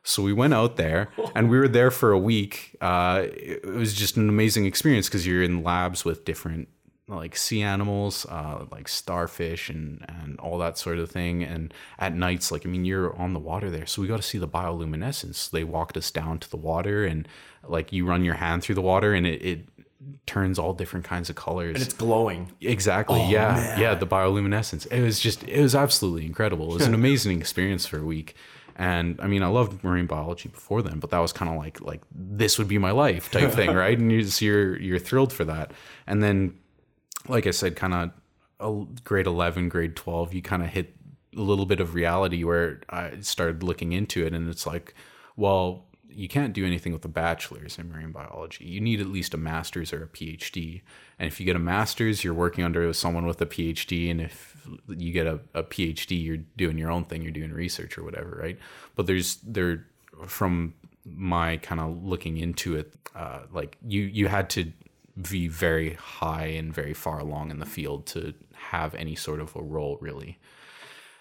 So 0.02 0.24
we 0.24 0.32
went 0.32 0.52
out 0.52 0.74
there 0.76 1.10
and 1.36 1.48
we 1.48 1.56
were 1.56 1.68
there 1.68 1.92
for 1.92 2.10
a 2.10 2.18
week. 2.18 2.76
Uh, 2.80 3.22
it 3.26 3.60
it 3.64 3.74
was 3.74 3.94
just 3.94 4.16
an 4.16 4.28
amazing 4.28 4.66
experience 4.66 5.08
because 5.08 5.24
you're 5.24 5.42
in 5.44 5.62
labs 5.62 6.04
with 6.04 6.24
different 6.24 6.68
like 7.08 7.36
sea 7.36 7.62
animals, 7.62 8.26
uh, 8.26 8.64
like 8.70 8.88
starfish 8.88 9.70
and 9.70 10.04
and 10.08 10.38
all 10.40 10.58
that 10.58 10.76
sort 10.78 10.98
of 10.98 11.10
thing. 11.10 11.42
And 11.42 11.72
at 11.98 12.14
nights, 12.14 12.50
like 12.50 12.66
I 12.66 12.68
mean, 12.68 12.84
you're 12.84 13.14
on 13.16 13.32
the 13.32 13.40
water 13.40 13.70
there, 13.70 13.86
so 13.86 14.02
we 14.02 14.08
got 14.08 14.16
to 14.16 14.22
see 14.22 14.38
the 14.38 14.48
bioluminescence. 14.48 15.50
They 15.50 15.64
walked 15.64 15.96
us 15.96 16.10
down 16.10 16.38
to 16.40 16.50
the 16.50 16.56
water 16.56 17.04
and 17.04 17.28
like 17.66 17.92
you 17.92 18.06
run 18.06 18.24
your 18.24 18.34
hand 18.34 18.62
through 18.62 18.74
the 18.76 18.82
water 18.82 19.12
and 19.14 19.26
it. 19.26 19.42
it 19.42 19.60
turns 20.24 20.56
all 20.58 20.72
different 20.72 21.04
kinds 21.04 21.30
of 21.30 21.34
colors 21.34 21.74
And 21.74 21.82
it's 21.82 21.94
glowing. 21.94 22.52
Exactly. 22.60 23.28
yeah. 23.28 23.78
Yeah. 23.80 23.94
The 23.94 24.06
bioluminescence. 24.06 24.86
It 24.92 25.02
was 25.02 25.18
just, 25.18 25.42
it 25.44 25.60
was 25.60 25.74
absolutely 25.74 26.26
incredible. 26.26 26.70
It 26.70 26.74
was 26.74 26.86
an 26.86 26.94
amazing 27.02 27.40
experience 27.40 27.86
for 27.86 27.98
a 27.98 28.04
week. 28.04 28.36
And 28.76 29.18
I 29.20 29.26
mean, 29.26 29.42
I 29.42 29.48
loved 29.48 29.82
marine 29.82 30.06
biology 30.06 30.48
before 30.48 30.82
then, 30.82 31.00
but 31.00 31.10
that 31.10 31.18
was 31.18 31.32
kind 31.32 31.50
of 31.50 31.56
like 31.56 31.80
like 31.80 32.02
this 32.14 32.58
would 32.58 32.68
be 32.68 32.78
my 32.78 32.90
life 32.92 33.30
type 33.32 33.50
thing, 33.52 33.70
right? 33.74 33.98
And 33.98 34.12
you 34.12 34.22
just, 34.22 34.40
you're 34.42 34.78
you're 34.78 34.98
thrilled 34.98 35.32
for 35.32 35.44
that. 35.44 35.72
And 36.06 36.22
then, 36.22 36.54
like 37.28 37.46
I 37.46 37.50
said, 37.52 37.76
kind 37.76 38.12
of 38.58 39.04
grade 39.04 39.26
eleven, 39.26 39.68
grade 39.68 39.96
twelve, 39.96 40.34
you 40.34 40.42
kind 40.42 40.62
of 40.62 40.68
hit 40.68 40.94
a 41.36 41.40
little 41.40 41.66
bit 41.66 41.80
of 41.80 41.94
reality 41.94 42.44
where 42.44 42.80
I 42.88 43.20
started 43.20 43.62
looking 43.62 43.92
into 43.92 44.24
it, 44.24 44.32
and 44.32 44.48
it's 44.48 44.66
like, 44.66 44.94
well, 45.36 45.84
you 46.08 46.28
can't 46.28 46.54
do 46.54 46.64
anything 46.64 46.94
with 46.94 47.04
a 47.04 47.08
bachelor's 47.08 47.78
in 47.78 47.90
marine 47.90 48.10
biology. 48.10 48.64
You 48.64 48.80
need 48.80 49.02
at 49.02 49.08
least 49.08 49.34
a 49.34 49.36
master's 49.36 49.92
or 49.92 50.02
a 50.02 50.08
PhD. 50.08 50.80
And 51.18 51.26
if 51.26 51.38
you 51.38 51.44
get 51.44 51.56
a 51.56 51.58
master's, 51.58 52.24
you're 52.24 52.32
working 52.32 52.64
under 52.64 52.90
someone 52.94 53.26
with 53.26 53.40
a 53.42 53.46
PhD. 53.46 54.10
And 54.10 54.22
if 54.22 54.56
you 54.88 55.12
get 55.12 55.26
a, 55.26 55.40
a 55.52 55.62
PhD, 55.62 56.22
you're 56.22 56.38
doing 56.56 56.78
your 56.78 56.90
own 56.90 57.04
thing, 57.04 57.20
you're 57.20 57.32
doing 57.32 57.52
research 57.52 57.98
or 57.98 58.04
whatever, 58.04 58.38
right? 58.40 58.58
But 58.94 59.06
there's 59.06 59.36
there 59.36 59.86
from 60.26 60.72
my 61.04 61.58
kind 61.58 61.82
of 61.82 62.02
looking 62.02 62.38
into 62.38 62.76
it, 62.76 62.94
uh, 63.14 63.40
like 63.52 63.76
you 63.86 64.02
you 64.02 64.28
had 64.28 64.48
to 64.50 64.72
be 65.20 65.48
very 65.48 65.94
high 65.94 66.46
and 66.46 66.72
very 66.74 66.92
far 66.94 67.18
along 67.18 67.50
in 67.50 67.58
the 67.58 67.66
field 67.66 68.06
to 68.06 68.34
have 68.54 68.94
any 68.94 69.14
sort 69.14 69.40
of 69.40 69.54
a 69.56 69.62
role 69.62 69.98
really. 70.00 70.38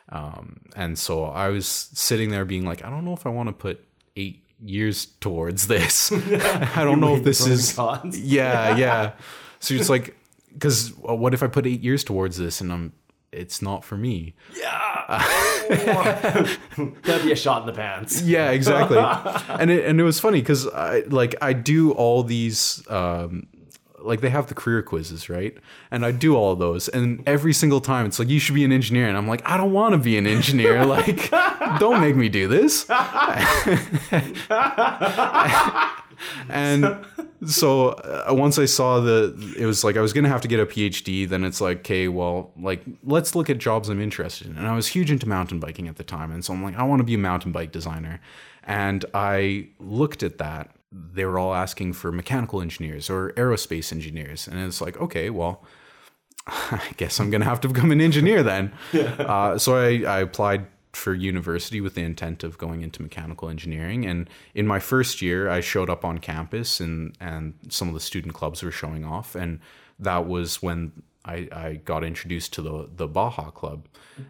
Um, 0.09 0.61
and 0.75 0.99
so 0.99 1.25
I 1.25 1.49
was 1.49 1.65
sitting 1.67 2.29
there 2.29 2.45
being 2.45 2.65
like, 2.65 2.83
I 2.83 2.89
don't 2.89 3.05
know 3.05 3.13
if 3.13 3.25
I 3.25 3.29
want 3.29 3.47
to 3.49 3.53
put 3.53 3.83
eight 4.15 4.43
years 4.63 5.05
towards 5.19 5.67
this. 5.75 6.11
I 6.75 6.83
don't 6.83 6.99
know 6.99 7.15
if 7.15 7.23
this 7.23 7.45
is. 7.45 7.77
Yeah, 8.13 8.75
yeah. 8.75 9.11
So 9.59 9.73
it's 9.73 9.89
like, 9.89 10.15
because 10.53 10.93
uh, 11.07 11.15
what 11.15 11.33
if 11.33 11.41
I 11.41 11.47
put 11.47 11.65
eight 11.65 11.81
years 11.81 12.03
towards 12.03 12.37
this 12.37 12.61
and 12.61 12.71
I'm, 12.71 12.93
it's 13.31 13.61
not 13.61 13.83
for 13.83 13.97
me. 13.97 14.33
Yeah. 14.55 15.25
That'd 15.67 17.23
be 17.23 17.31
a 17.31 17.35
shot 17.35 17.61
in 17.61 17.67
the 17.67 17.73
pants. 17.73 18.21
Yeah, 18.21 18.51
exactly. 18.51 18.97
and 18.97 19.69
it 19.69 19.85
and 19.85 19.99
it 19.99 20.03
was 20.03 20.21
funny 20.21 20.39
because 20.39 20.67
I 20.67 20.99
like 21.07 21.35
I 21.41 21.51
do 21.51 21.91
all 21.91 22.23
these 22.23 22.81
um, 22.89 23.47
like 24.05 24.21
they 24.21 24.29
have 24.29 24.47
the 24.47 24.53
career 24.53 24.81
quizzes, 24.81 25.29
right? 25.29 25.55
And 25.91 26.05
I 26.05 26.11
do 26.11 26.35
all 26.35 26.55
those, 26.55 26.87
and 26.87 27.21
every 27.27 27.53
single 27.53 27.81
time 27.81 28.05
it's 28.05 28.19
like 28.19 28.29
you 28.29 28.39
should 28.39 28.55
be 28.55 28.63
an 28.63 28.71
engineer, 28.71 29.07
and 29.07 29.17
I'm 29.17 29.27
like, 29.27 29.47
I 29.47 29.57
don't 29.57 29.73
want 29.73 29.93
to 29.93 29.97
be 29.97 30.17
an 30.17 30.27
engineer. 30.27 30.85
like, 30.85 31.29
don't 31.79 32.01
make 32.01 32.15
me 32.15 32.29
do 32.29 32.47
this. 32.47 32.89
and 36.49 37.05
so 37.45 37.89
uh, 37.89 38.27
once 38.29 38.57
I 38.57 38.65
saw 38.65 38.99
the, 38.99 39.55
it 39.57 39.65
was 39.65 39.83
like 39.83 39.97
I 39.97 40.01
was 40.01 40.13
gonna 40.13 40.29
have 40.29 40.41
to 40.41 40.47
get 40.47 40.59
a 40.59 40.65
PhD. 40.65 41.27
Then 41.27 41.43
it's 41.43 41.61
like, 41.61 41.79
okay, 41.79 42.07
well, 42.07 42.51
like 42.59 42.83
let's 43.03 43.35
look 43.35 43.49
at 43.49 43.57
jobs 43.57 43.89
I'm 43.89 44.01
interested 44.01 44.47
in. 44.47 44.57
And 44.57 44.67
I 44.67 44.75
was 44.75 44.87
huge 44.87 45.11
into 45.11 45.27
mountain 45.27 45.59
biking 45.59 45.87
at 45.87 45.97
the 45.97 46.03
time, 46.03 46.31
and 46.31 46.45
so 46.45 46.53
I'm 46.53 46.63
like, 46.63 46.75
I 46.75 46.83
want 46.83 46.99
to 46.99 47.03
be 47.03 47.15
a 47.15 47.19
mountain 47.19 47.51
bike 47.51 47.71
designer. 47.71 48.19
And 48.63 49.05
I 49.13 49.67
looked 49.79 50.23
at 50.23 50.39
that 50.39 50.75
they 50.95 51.25
were 51.25 51.37
all 51.37 51.53
asking 51.53 51.93
for 51.93 52.11
mechanical 52.11 52.61
engineers 52.61 53.09
or 53.09 53.31
aerospace 53.33 53.91
engineers. 53.91 54.47
And 54.47 54.59
it's 54.59 54.79
like, 54.79 54.99
okay, 54.99 55.29
well, 55.29 55.63
I 56.47 56.91
guess 56.97 57.19
I'm 57.19 57.29
going 57.29 57.41
to 57.41 57.47
have 57.47 57.61
to 57.61 57.67
become 57.67 57.91
an 57.91 58.01
engineer 58.01 58.43
then. 58.43 58.71
Yeah. 58.93 59.13
Uh, 59.19 59.57
so 59.57 59.75
I, 59.75 60.03
I 60.03 60.19
applied 60.21 60.67
for 60.93 61.13
university 61.13 61.81
with 61.81 61.95
the 61.95 62.03
intent 62.03 62.43
of 62.43 62.57
going 62.57 62.81
into 62.81 63.01
mechanical 63.01 63.49
engineering. 63.49 64.05
And 64.05 64.29
in 64.53 64.65
my 64.65 64.79
first 64.79 65.21
year, 65.21 65.49
I 65.49 65.59
showed 65.59 65.89
up 65.89 66.05
on 66.05 66.19
campus 66.19 66.79
and, 66.79 67.15
and 67.19 67.55
some 67.69 67.89
of 67.89 67.93
the 67.93 67.99
student 67.99 68.33
clubs 68.33 68.63
were 68.63 68.71
showing 68.71 69.03
off. 69.03 69.35
And 69.35 69.59
that 69.99 70.25
was 70.27 70.61
when 70.61 70.93
I, 71.25 71.49
I 71.51 71.81
got 71.83 72.05
introduced 72.05 72.53
to 72.53 72.61
the, 72.61 72.89
the 72.95 73.07
Baja 73.07 73.49
Club. 73.49 73.87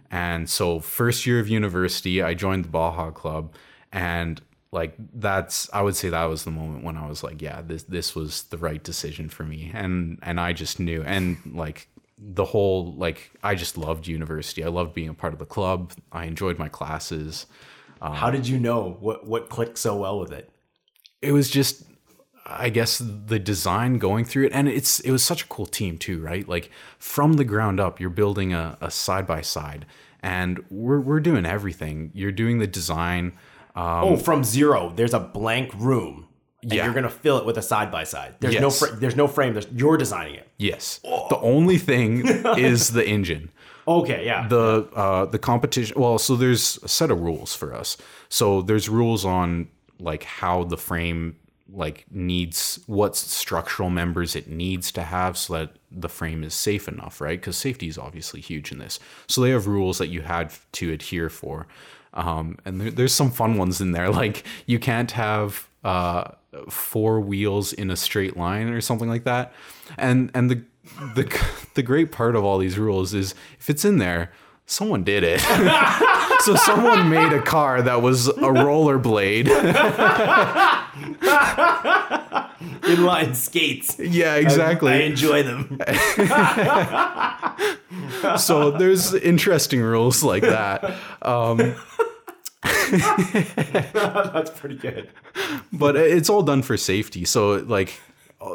And 0.10 0.50
so, 0.50 0.80
first 0.80 1.28
year 1.28 1.40
of 1.40 1.48
university, 1.48 2.24
I 2.24 2.34
joined 2.34 2.66
the 2.66 2.70
Baja 2.70 3.12
Club. 3.12 3.54
And 3.92 4.42
like 4.72 4.96
that's 5.14 5.70
i 5.74 5.82
would 5.82 5.96
say 5.96 6.10
that 6.10 6.26
was 6.26 6.44
the 6.44 6.52
moment 6.52 6.84
when 6.84 6.98
i 6.98 7.08
was 7.08 7.24
like 7.24 7.42
yeah 7.42 7.62
this 7.62 7.84
this 7.84 8.16
was 8.16 8.44
the 8.44 8.58
right 8.58 8.84
decision 8.84 9.30
for 9.30 9.44
me. 9.44 9.72
And 9.74 10.20
and 10.22 10.40
i 10.40 10.54
just 10.54 10.80
knew 10.80 11.02
and 11.04 11.38
like 11.46 11.88
the 12.18 12.46
whole 12.46 12.94
like 12.94 13.32
i 13.44 13.56
just 13.56 13.78
loved 13.78 14.08
university. 14.08 14.64
I 14.64 14.68
loved 14.68 14.94
being 14.94 15.10
a 15.10 15.14
part 15.14 15.34
of 15.34 15.40
the 15.40 15.46
club. 15.46 15.94
I 16.12 16.26
enjoyed 16.26 16.58
my 16.58 16.70
classes. 16.70 17.46
Um, 18.02 18.14
how 18.14 18.30
did 18.30 18.48
you 18.48 18.60
know? 18.60 18.98
What 19.00 19.26
what 19.26 19.50
clicked 19.50 19.78
so 19.78 19.96
well 19.98 20.20
with 20.20 20.32
it? 20.32 20.50
It 21.22 21.32
was 21.32 21.50
just 21.50 21.84
i 22.48 22.70
guess 22.70 23.00
the 23.00 23.40
design 23.40 23.98
going 23.98 24.24
through 24.24 24.46
it. 24.46 24.52
And 24.54 24.68
it's 24.68 25.00
it 25.02 25.12
was 25.12 25.24
such 25.24 25.44
a 25.44 25.48
cool 25.48 25.66
team 25.66 25.98
too 25.98 26.22
right? 26.22 26.48
Like 26.48 26.70
from 27.00 27.34
the 27.34 27.44
ground 27.44 27.80
up 27.80 28.00
you're 28.00 28.10
building 28.10 28.54
a, 28.54 28.78
a 28.82 28.92
side 28.92 29.26
by 29.26 29.42
side 29.42 29.86
and 30.22 30.64
we're, 30.72 31.00
we're 31.00 31.20
doing 31.20 31.46
everything. 31.46 32.12
You're 32.14 32.32
doing 32.32 32.58
the 32.58 32.68
design 32.68 33.34
um, 33.76 34.04
oh, 34.04 34.18
from 34.18 34.44
zero, 34.44 34.94
there's 34.96 35.14
a 35.14 35.20
blank 35.20 35.74
room. 35.76 36.28
And 36.62 36.74
yeah. 36.74 36.86
you're 36.86 36.94
gonna 36.96 37.10
fill 37.10 37.38
it 37.38 37.46
with 37.46 37.58
a 37.58 37.62
side 37.62 37.92
by 37.92 38.06
side. 38.06 38.36
There's 38.40 38.56
yes. 38.56 38.62
no 38.62 38.70
fr- 38.72 38.96
there's 38.96 39.16
no 39.16 39.28
frame. 39.28 39.54
There's, 39.54 39.68
you're 39.72 39.98
designing 39.98 40.36
it. 40.36 40.50
Yes. 40.58 41.00
Oh. 41.04 41.28
The 41.30 41.38
only 41.38 41.78
thing 41.78 42.26
is 42.58 42.94
the 42.94 43.08
engine. 43.08 43.52
Okay, 43.88 44.26
yeah. 44.26 44.48
The 44.48 44.90
uh, 44.96 45.26
the 45.26 45.38
competition. 45.38 46.00
Well, 46.00 46.18
so 46.18 46.36
there's 46.36 46.80
a 46.82 46.88
set 46.88 47.12
of 47.12 47.22
rules 47.22 47.54
for 47.54 47.74
us. 47.74 47.98
So 48.30 48.64
there's 48.64 48.90
rules 48.90 49.26
on 49.26 49.68
like 50.00 50.24
how 50.24 50.64
the 50.64 50.78
frame 50.78 51.36
like 51.72 52.06
needs 52.12 52.80
what 52.86 53.16
structural 53.16 53.90
members 53.90 54.36
it 54.36 54.48
needs 54.48 54.92
to 54.92 55.02
have 55.02 55.38
so 55.38 55.54
that 55.54 55.76
the 55.92 56.10
frame 56.10 56.44
is 56.44 56.54
safe 56.54 56.88
enough, 56.88 57.20
right? 57.20 57.40
Because 57.40 57.58
safety 57.58 57.88
is 57.88 57.98
obviously 57.98 58.40
huge 58.40 58.72
in 58.72 58.80
this. 58.80 59.00
So 59.28 59.42
they 59.42 59.50
have 59.50 59.68
rules 59.68 59.98
that 59.98 60.08
you 60.08 60.22
had 60.22 60.54
to 60.74 60.92
adhere 60.92 61.30
for. 61.30 61.68
Um, 62.16 62.58
and 62.66 62.80
there, 62.80 62.92
there's 62.92 63.14
some 63.14 63.32
fun 63.32 63.58
ones 63.58 63.82
in 63.82 63.92
there, 63.92 64.10
like 64.22 64.44
you 64.66 64.80
can't 64.80 65.12
have 65.12 65.68
uh, 65.84 66.32
four 66.70 67.20
wheels 67.22 67.74
in 67.74 67.92
a 67.92 67.96
straight 67.96 68.38
line 68.38 68.70
or 68.70 68.82
something 68.82 69.10
like 69.10 69.24
that. 69.26 69.54
And 69.98 70.32
and 70.34 70.50
the 70.50 70.64
the 71.16 71.42
the 71.74 71.84
great 71.84 72.12
part 72.12 72.36
of 72.36 72.44
all 72.44 72.58
these 72.58 72.78
rules 72.78 73.14
is 73.14 73.36
if 73.60 73.70
it's 73.70 73.86
in 73.86 73.98
there, 73.98 74.32
someone 74.66 75.04
did 75.04 75.24
it. 75.24 75.40
so 76.42 76.56
someone 76.56 77.10
made 77.10 77.34
a 77.34 77.42
car 77.42 77.82
that 77.82 78.02
was 78.02 78.28
a 78.28 78.34
rollerblade. 78.34 79.48
Inline 82.82 83.36
skates. 83.36 84.00
Yeah, 84.00 84.36
exactly. 84.36 84.92
I, 84.92 84.96
I 84.96 85.00
enjoy 85.00 85.44
them. 85.44 85.80
so 88.38 88.72
there's 88.72 89.14
interesting 89.14 89.82
rules 89.82 90.24
like 90.24 90.44
that. 90.44 90.96
Um, 91.22 91.76
That's 93.94 94.52
pretty 94.52 94.78
good. 94.78 95.10
But 95.72 95.96
it's 95.96 96.30
all 96.30 96.44
done 96.44 96.62
for 96.62 96.78
safety. 96.78 97.26
So 97.26 97.56
like 97.56 98.00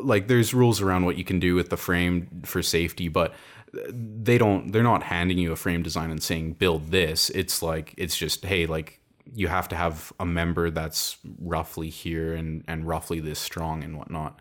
like 0.02 0.28
there's 0.28 0.54
rules 0.54 0.80
around 0.80 1.04
what 1.04 1.16
you 1.16 1.24
can 1.24 1.40
do 1.40 1.54
with 1.54 1.70
the 1.70 1.76
frame 1.76 2.42
for 2.44 2.62
safety, 2.62 3.08
but 3.08 3.34
they 3.72 4.38
don't 4.38 4.72
they're 4.72 4.82
not 4.82 5.04
handing 5.04 5.38
you 5.38 5.52
a 5.52 5.56
frame 5.56 5.82
design 5.82 6.10
and 6.10 6.22
saying 6.22 6.54
build 6.54 6.90
this. 6.90 7.30
It's 7.30 7.62
like 7.62 7.94
it's 7.96 8.16
just 8.16 8.44
hey 8.44 8.66
like 8.66 8.99
you 9.34 9.48
have 9.48 9.68
to 9.68 9.76
have 9.76 10.12
a 10.18 10.26
member 10.26 10.70
that's 10.70 11.18
roughly 11.38 11.88
here 11.88 12.34
and 12.34 12.64
and 12.66 12.86
roughly 12.86 13.20
this 13.20 13.38
strong 13.38 13.84
and 13.84 13.96
whatnot. 13.96 14.38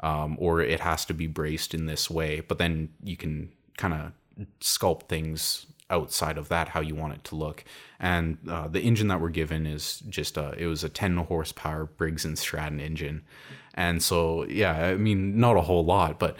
Um, 0.00 0.36
or 0.38 0.60
it 0.60 0.78
has 0.80 1.04
to 1.06 1.14
be 1.14 1.26
braced 1.26 1.74
in 1.74 1.86
this 1.86 2.08
way. 2.08 2.38
But 2.40 2.58
then 2.58 2.90
you 3.02 3.16
can 3.16 3.50
kind 3.76 3.94
of 3.94 4.12
sculpt 4.60 5.08
things 5.08 5.66
outside 5.90 6.36
of 6.38 6.48
that 6.48 6.68
how 6.68 6.80
you 6.80 6.94
want 6.94 7.14
it 7.14 7.24
to 7.24 7.34
look. 7.34 7.64
And 7.98 8.38
uh, 8.48 8.68
the 8.68 8.80
engine 8.80 9.08
that 9.08 9.20
we're 9.20 9.30
given 9.30 9.66
is 9.66 10.00
just 10.08 10.36
a, 10.36 10.54
it 10.58 10.66
was 10.66 10.84
a 10.84 10.88
10 10.88 11.16
horsepower 11.16 11.86
Briggs 11.86 12.24
and 12.24 12.38
Stratton 12.38 12.80
engine. 12.80 13.22
And 13.74 14.02
so, 14.02 14.44
yeah, 14.44 14.86
I 14.86 14.96
mean, 14.96 15.38
not 15.38 15.56
a 15.56 15.62
whole 15.62 15.84
lot, 15.84 16.18
but 16.18 16.36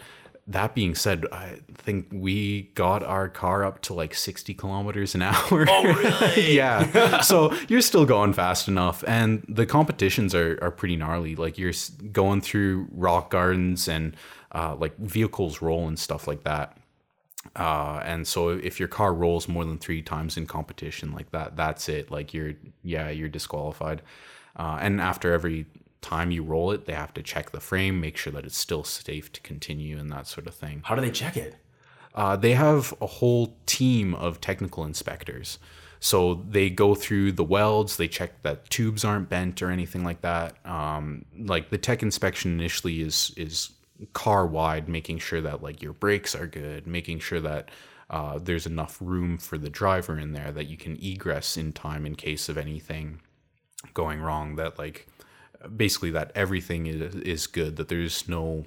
that 0.49 0.73
being 0.73 0.95
said, 0.95 1.25
I 1.31 1.59
think 1.75 2.07
we 2.11 2.63
got 2.73 3.03
our 3.03 3.29
car 3.29 3.63
up 3.63 3.81
to 3.83 3.93
like 3.93 4.15
60 4.15 4.55
kilometers 4.55 5.13
an 5.13 5.21
hour. 5.21 5.65
Oh, 5.69 5.83
really? 5.83 6.55
yeah. 6.55 7.21
so 7.21 7.53
you're 7.67 7.81
still 7.81 8.05
going 8.05 8.33
fast 8.33 8.67
enough. 8.67 9.03
And 9.07 9.45
the 9.47 9.67
competitions 9.67 10.33
are, 10.33 10.57
are 10.61 10.71
pretty 10.71 10.95
gnarly. 10.95 11.35
Like 11.35 11.59
you're 11.59 11.73
going 12.11 12.41
through 12.41 12.87
rock 12.91 13.29
gardens 13.29 13.87
and 13.87 14.17
uh, 14.51 14.75
like 14.75 14.97
vehicles 14.97 15.61
roll 15.61 15.87
and 15.87 15.99
stuff 15.99 16.27
like 16.27 16.43
that. 16.43 16.75
Uh, 17.55 18.01
and 18.03 18.27
so 18.27 18.49
if 18.49 18.79
your 18.79 18.89
car 18.89 19.13
rolls 19.13 19.47
more 19.47 19.63
than 19.63 19.77
three 19.77 20.01
times 20.01 20.35
in 20.35 20.47
competition 20.47 21.13
like 21.13 21.31
that, 21.31 21.55
that's 21.55 21.87
it. 21.87 22.09
Like 22.09 22.33
you're, 22.33 22.53
yeah, 22.83 23.09
you're 23.09 23.29
disqualified. 23.29 24.01
Uh, 24.55 24.79
and 24.81 24.99
after 24.99 25.31
every 25.31 25.67
time 26.01 26.31
you 26.31 26.43
roll 26.43 26.71
it, 26.71 26.85
they 26.85 26.93
have 26.93 27.13
to 27.15 27.23
check 27.23 27.51
the 27.51 27.59
frame, 27.59 27.99
make 27.99 28.17
sure 28.17 28.33
that 28.33 28.45
it's 28.45 28.57
still 28.57 28.83
safe 28.83 29.31
to 29.33 29.41
continue, 29.41 29.97
and 29.97 30.11
that 30.11 30.27
sort 30.27 30.47
of 30.47 30.55
thing. 30.55 30.81
How 30.85 30.95
do 30.95 31.01
they 31.01 31.11
check 31.11 31.37
it? 31.37 31.55
Uh, 32.15 32.35
they 32.35 32.53
have 32.53 32.93
a 33.01 33.07
whole 33.07 33.55
team 33.65 34.15
of 34.15 34.41
technical 34.41 34.83
inspectors. 34.85 35.59
So 35.99 36.45
they 36.47 36.69
go 36.69 36.95
through 36.95 37.33
the 37.33 37.43
welds, 37.43 37.97
they 37.97 38.07
check 38.07 38.41
that 38.43 38.69
tubes 38.69 39.03
aren't 39.03 39.29
bent 39.29 39.61
or 39.61 39.69
anything 39.69 40.03
like 40.03 40.21
that. 40.21 40.55
Um, 40.65 41.25
like 41.37 41.69
the 41.69 41.77
tech 41.77 42.01
inspection 42.01 42.53
initially 42.53 43.01
is 43.01 43.33
is 43.35 43.71
car 44.13 44.47
wide, 44.47 44.87
making 44.87 45.19
sure 45.19 45.41
that 45.41 45.61
like 45.61 45.81
your 45.81 45.93
brakes 45.93 46.35
are 46.35 46.47
good, 46.47 46.87
making 46.87 47.19
sure 47.19 47.41
that 47.41 47.69
uh, 48.09 48.39
there's 48.41 48.65
enough 48.65 48.97
room 49.01 49.37
for 49.37 49.57
the 49.57 49.69
driver 49.69 50.17
in 50.17 50.31
there 50.31 50.51
that 50.53 50.67
you 50.67 50.77
can 50.77 50.97
egress 51.03 51.57
in 51.57 51.73
time 51.73 52.05
in 52.05 52.15
case 52.15 52.47
of 52.47 52.57
anything 52.57 53.19
going 53.93 54.21
wrong. 54.21 54.55
That 54.55 54.79
like 54.79 55.07
basically 55.75 56.11
that 56.11 56.31
everything 56.35 56.87
is 56.87 57.15
is 57.15 57.47
good. 57.47 57.75
That 57.77 57.87
there's 57.87 58.27
no 58.27 58.65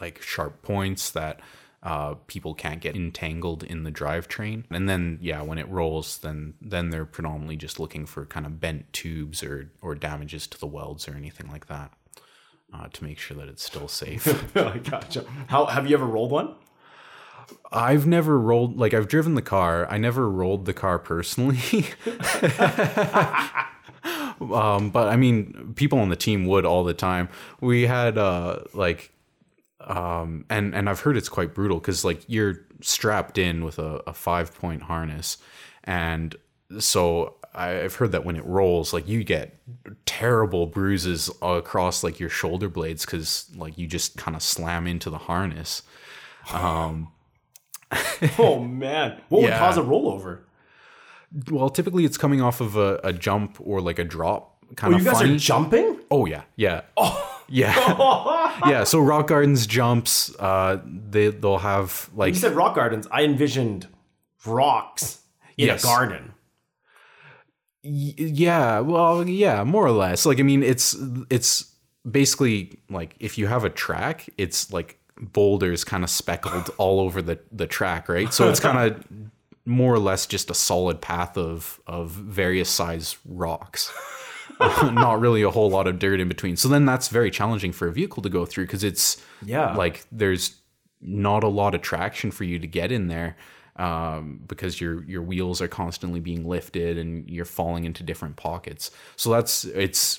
like 0.00 0.22
sharp 0.22 0.62
points 0.62 1.10
that 1.10 1.40
uh, 1.82 2.14
people 2.26 2.54
can't 2.54 2.80
get 2.80 2.96
entangled 2.96 3.62
in 3.62 3.84
the 3.84 3.92
drivetrain. 3.92 4.64
And 4.70 4.88
then 4.88 5.18
yeah, 5.20 5.42
when 5.42 5.58
it 5.58 5.68
rolls, 5.68 6.18
then 6.18 6.54
then 6.60 6.90
they're 6.90 7.04
predominantly 7.04 7.56
just 7.56 7.78
looking 7.78 8.06
for 8.06 8.26
kind 8.26 8.46
of 8.46 8.60
bent 8.60 8.92
tubes 8.92 9.42
or 9.42 9.70
or 9.80 9.94
damages 9.94 10.46
to 10.48 10.58
the 10.58 10.66
welds 10.66 11.08
or 11.08 11.14
anything 11.14 11.48
like 11.50 11.66
that. 11.66 11.92
Uh, 12.70 12.86
to 12.92 13.02
make 13.02 13.18
sure 13.18 13.34
that 13.34 13.48
it's 13.48 13.64
still 13.64 13.88
safe. 13.88 14.54
I 14.56 14.76
gotcha. 14.78 15.24
How 15.46 15.64
have 15.66 15.88
you 15.88 15.96
ever 15.96 16.04
rolled 16.04 16.30
one? 16.30 16.54
I've 17.72 18.06
never 18.06 18.38
rolled 18.38 18.76
like 18.76 18.92
I've 18.92 19.08
driven 19.08 19.34
the 19.34 19.42
car. 19.42 19.86
I 19.90 19.96
never 19.96 20.28
rolled 20.28 20.66
the 20.66 20.74
car 20.74 20.98
personally. 20.98 21.86
um, 24.40 24.90
but 24.90 25.08
I 25.08 25.16
mean, 25.16 25.72
people 25.76 25.98
on 25.98 26.08
the 26.08 26.16
team 26.16 26.46
would 26.46 26.64
all 26.64 26.84
the 26.84 26.94
time. 26.94 27.28
We 27.60 27.82
had 27.86 28.18
uh, 28.18 28.60
like, 28.74 29.12
um, 29.80 30.44
and 30.50 30.74
and 30.74 30.88
I've 30.88 31.00
heard 31.00 31.16
it's 31.16 31.28
quite 31.28 31.54
brutal 31.54 31.78
because 31.78 32.04
like 32.04 32.22
you're 32.26 32.60
strapped 32.80 33.38
in 33.38 33.64
with 33.64 33.78
a, 33.78 34.02
a 34.06 34.12
five 34.14 34.54
point 34.54 34.82
harness, 34.82 35.38
and 35.84 36.36
so 36.78 37.34
I've 37.54 37.94
heard 37.96 38.12
that 38.12 38.24
when 38.24 38.36
it 38.36 38.44
rolls, 38.44 38.92
like 38.92 39.08
you 39.08 39.24
get 39.24 39.58
terrible 40.06 40.66
bruises 40.66 41.30
across 41.42 42.04
like 42.04 42.20
your 42.20 42.28
shoulder 42.28 42.68
blades 42.68 43.04
because 43.04 43.50
like 43.56 43.78
you 43.78 43.86
just 43.86 44.16
kind 44.16 44.36
of 44.36 44.42
slam 44.42 44.86
into 44.86 45.10
the 45.10 45.18
harness. 45.18 45.82
Um, 46.52 47.08
oh 48.38 48.60
man, 48.60 49.20
what 49.28 49.42
would 49.42 49.48
Yeah. 49.48 49.58
cause 49.58 49.78
a 49.78 49.82
rollover? 49.82 50.40
Well, 51.50 51.68
typically 51.70 52.04
it's 52.04 52.16
coming 52.18 52.40
off 52.40 52.60
of 52.60 52.76
a, 52.76 53.00
a 53.04 53.12
jump 53.12 53.58
or 53.60 53.80
like 53.80 53.98
a 53.98 54.04
drop 54.04 54.64
kind 54.76 54.92
Oh, 54.92 54.96
of 54.96 55.02
you 55.04 55.10
guys 55.10 55.20
funny. 55.20 55.34
are 55.34 55.38
jumping? 55.38 55.98
oh 56.10 56.26
yeah, 56.26 56.42
yeah, 56.56 56.82
yeah, 57.48 58.58
yeah. 58.68 58.84
So 58.84 58.98
rock 59.00 59.28
gardens 59.28 59.66
jumps, 59.66 60.34
uh, 60.38 60.80
they 60.84 61.28
they'll 61.28 61.58
have 61.58 62.10
like 62.14 62.34
You 62.34 62.40
said 62.40 62.52
rock 62.54 62.74
gardens. 62.74 63.06
I 63.10 63.24
envisioned 63.24 63.86
rocks 64.46 65.20
in 65.56 65.66
Yes. 65.68 65.82
a 65.84 65.86
garden. 65.86 66.34
Y- 67.84 68.14
yeah 68.16 68.80
well 68.80 69.26
yeah 69.26 69.62
more 69.62 69.86
or 69.86 69.92
less 69.92 70.26
like 70.26 70.40
i 70.40 70.42
mean 70.42 70.64
it's 70.64 70.96
it's 71.30 71.72
basically 72.10 72.80
like 72.90 73.14
if 73.20 73.38
you 73.38 73.46
have 73.46 73.62
a 73.64 73.70
track 73.70 74.28
it's 74.36 74.72
like 74.72 74.98
boulders 75.20 75.84
kind 75.84 76.02
of 76.02 76.10
speckled 76.10 76.70
all 76.76 76.98
over 76.98 77.22
the 77.22 77.38
the 77.52 77.68
track 77.68 78.08
right 78.08 78.34
so 78.34 78.48
it's 78.50 78.58
kind 78.60 78.92
of 78.92 79.04
more 79.68 79.94
or 79.94 79.98
less 79.98 80.26
just 80.26 80.50
a 80.50 80.54
solid 80.54 81.00
path 81.00 81.36
of 81.38 81.80
of 81.86 82.10
various 82.10 82.68
size 82.70 83.16
rocks 83.26 83.92
not 84.60 85.20
really 85.20 85.42
a 85.42 85.50
whole 85.50 85.70
lot 85.70 85.86
of 85.86 85.98
dirt 85.98 86.18
in 86.20 86.26
between 86.28 86.56
so 86.56 86.68
then 86.68 86.84
that's 86.84 87.08
very 87.08 87.30
challenging 87.30 87.70
for 87.72 87.86
a 87.86 87.92
vehicle 87.92 88.22
to 88.22 88.28
go 88.28 88.44
through 88.46 88.64
because 88.64 88.82
it's 88.82 89.22
Yeah. 89.44 89.74
like 89.76 90.04
there's 90.10 90.56
not 91.00 91.44
a 91.44 91.48
lot 91.48 91.74
of 91.76 91.80
traction 91.82 92.30
for 92.32 92.42
you 92.44 92.58
to 92.58 92.66
get 92.66 92.90
in 92.90 93.06
there 93.08 93.36
um, 93.76 94.40
because 94.48 94.80
your 94.80 95.04
your 95.04 95.22
wheels 95.22 95.60
are 95.62 95.68
constantly 95.68 96.18
being 96.18 96.44
lifted 96.48 96.98
and 96.98 97.30
you're 97.30 97.44
falling 97.44 97.84
into 97.84 98.02
different 98.02 98.34
pockets. 98.34 98.90
So 99.14 99.30
that's 99.30 99.64
it's 99.64 100.18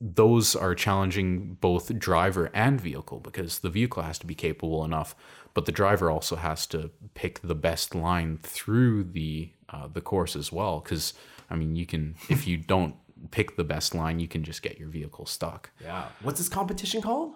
those 0.00 0.54
are 0.54 0.76
challenging 0.76 1.54
both 1.60 1.98
driver 1.98 2.50
and 2.54 2.80
vehicle 2.80 3.18
because 3.18 3.58
the 3.58 3.70
vehicle 3.70 4.04
has 4.04 4.16
to 4.20 4.26
be 4.26 4.34
capable 4.36 4.84
enough, 4.84 5.16
but 5.54 5.66
the 5.66 5.72
driver 5.72 6.10
also 6.10 6.36
has 6.36 6.66
to 6.68 6.90
pick 7.14 7.40
the 7.42 7.54
best 7.54 7.94
line 7.94 8.38
through 8.42 9.04
the 9.04 9.50
uh, 9.70 9.88
the 9.92 10.00
course 10.00 10.36
as 10.36 10.52
well. 10.52 10.80
Because 10.80 11.14
I 11.50 11.56
mean, 11.56 11.76
you 11.76 11.86
can 11.86 12.14
if 12.28 12.46
you 12.46 12.56
don't 12.56 12.94
pick 13.30 13.56
the 13.56 13.64
best 13.64 13.94
line, 13.94 14.20
you 14.20 14.28
can 14.28 14.44
just 14.44 14.62
get 14.62 14.78
your 14.78 14.88
vehicle 14.88 15.26
stuck. 15.26 15.70
Yeah. 15.82 16.08
What's 16.22 16.38
this 16.38 16.48
competition 16.48 17.02
called? 17.02 17.32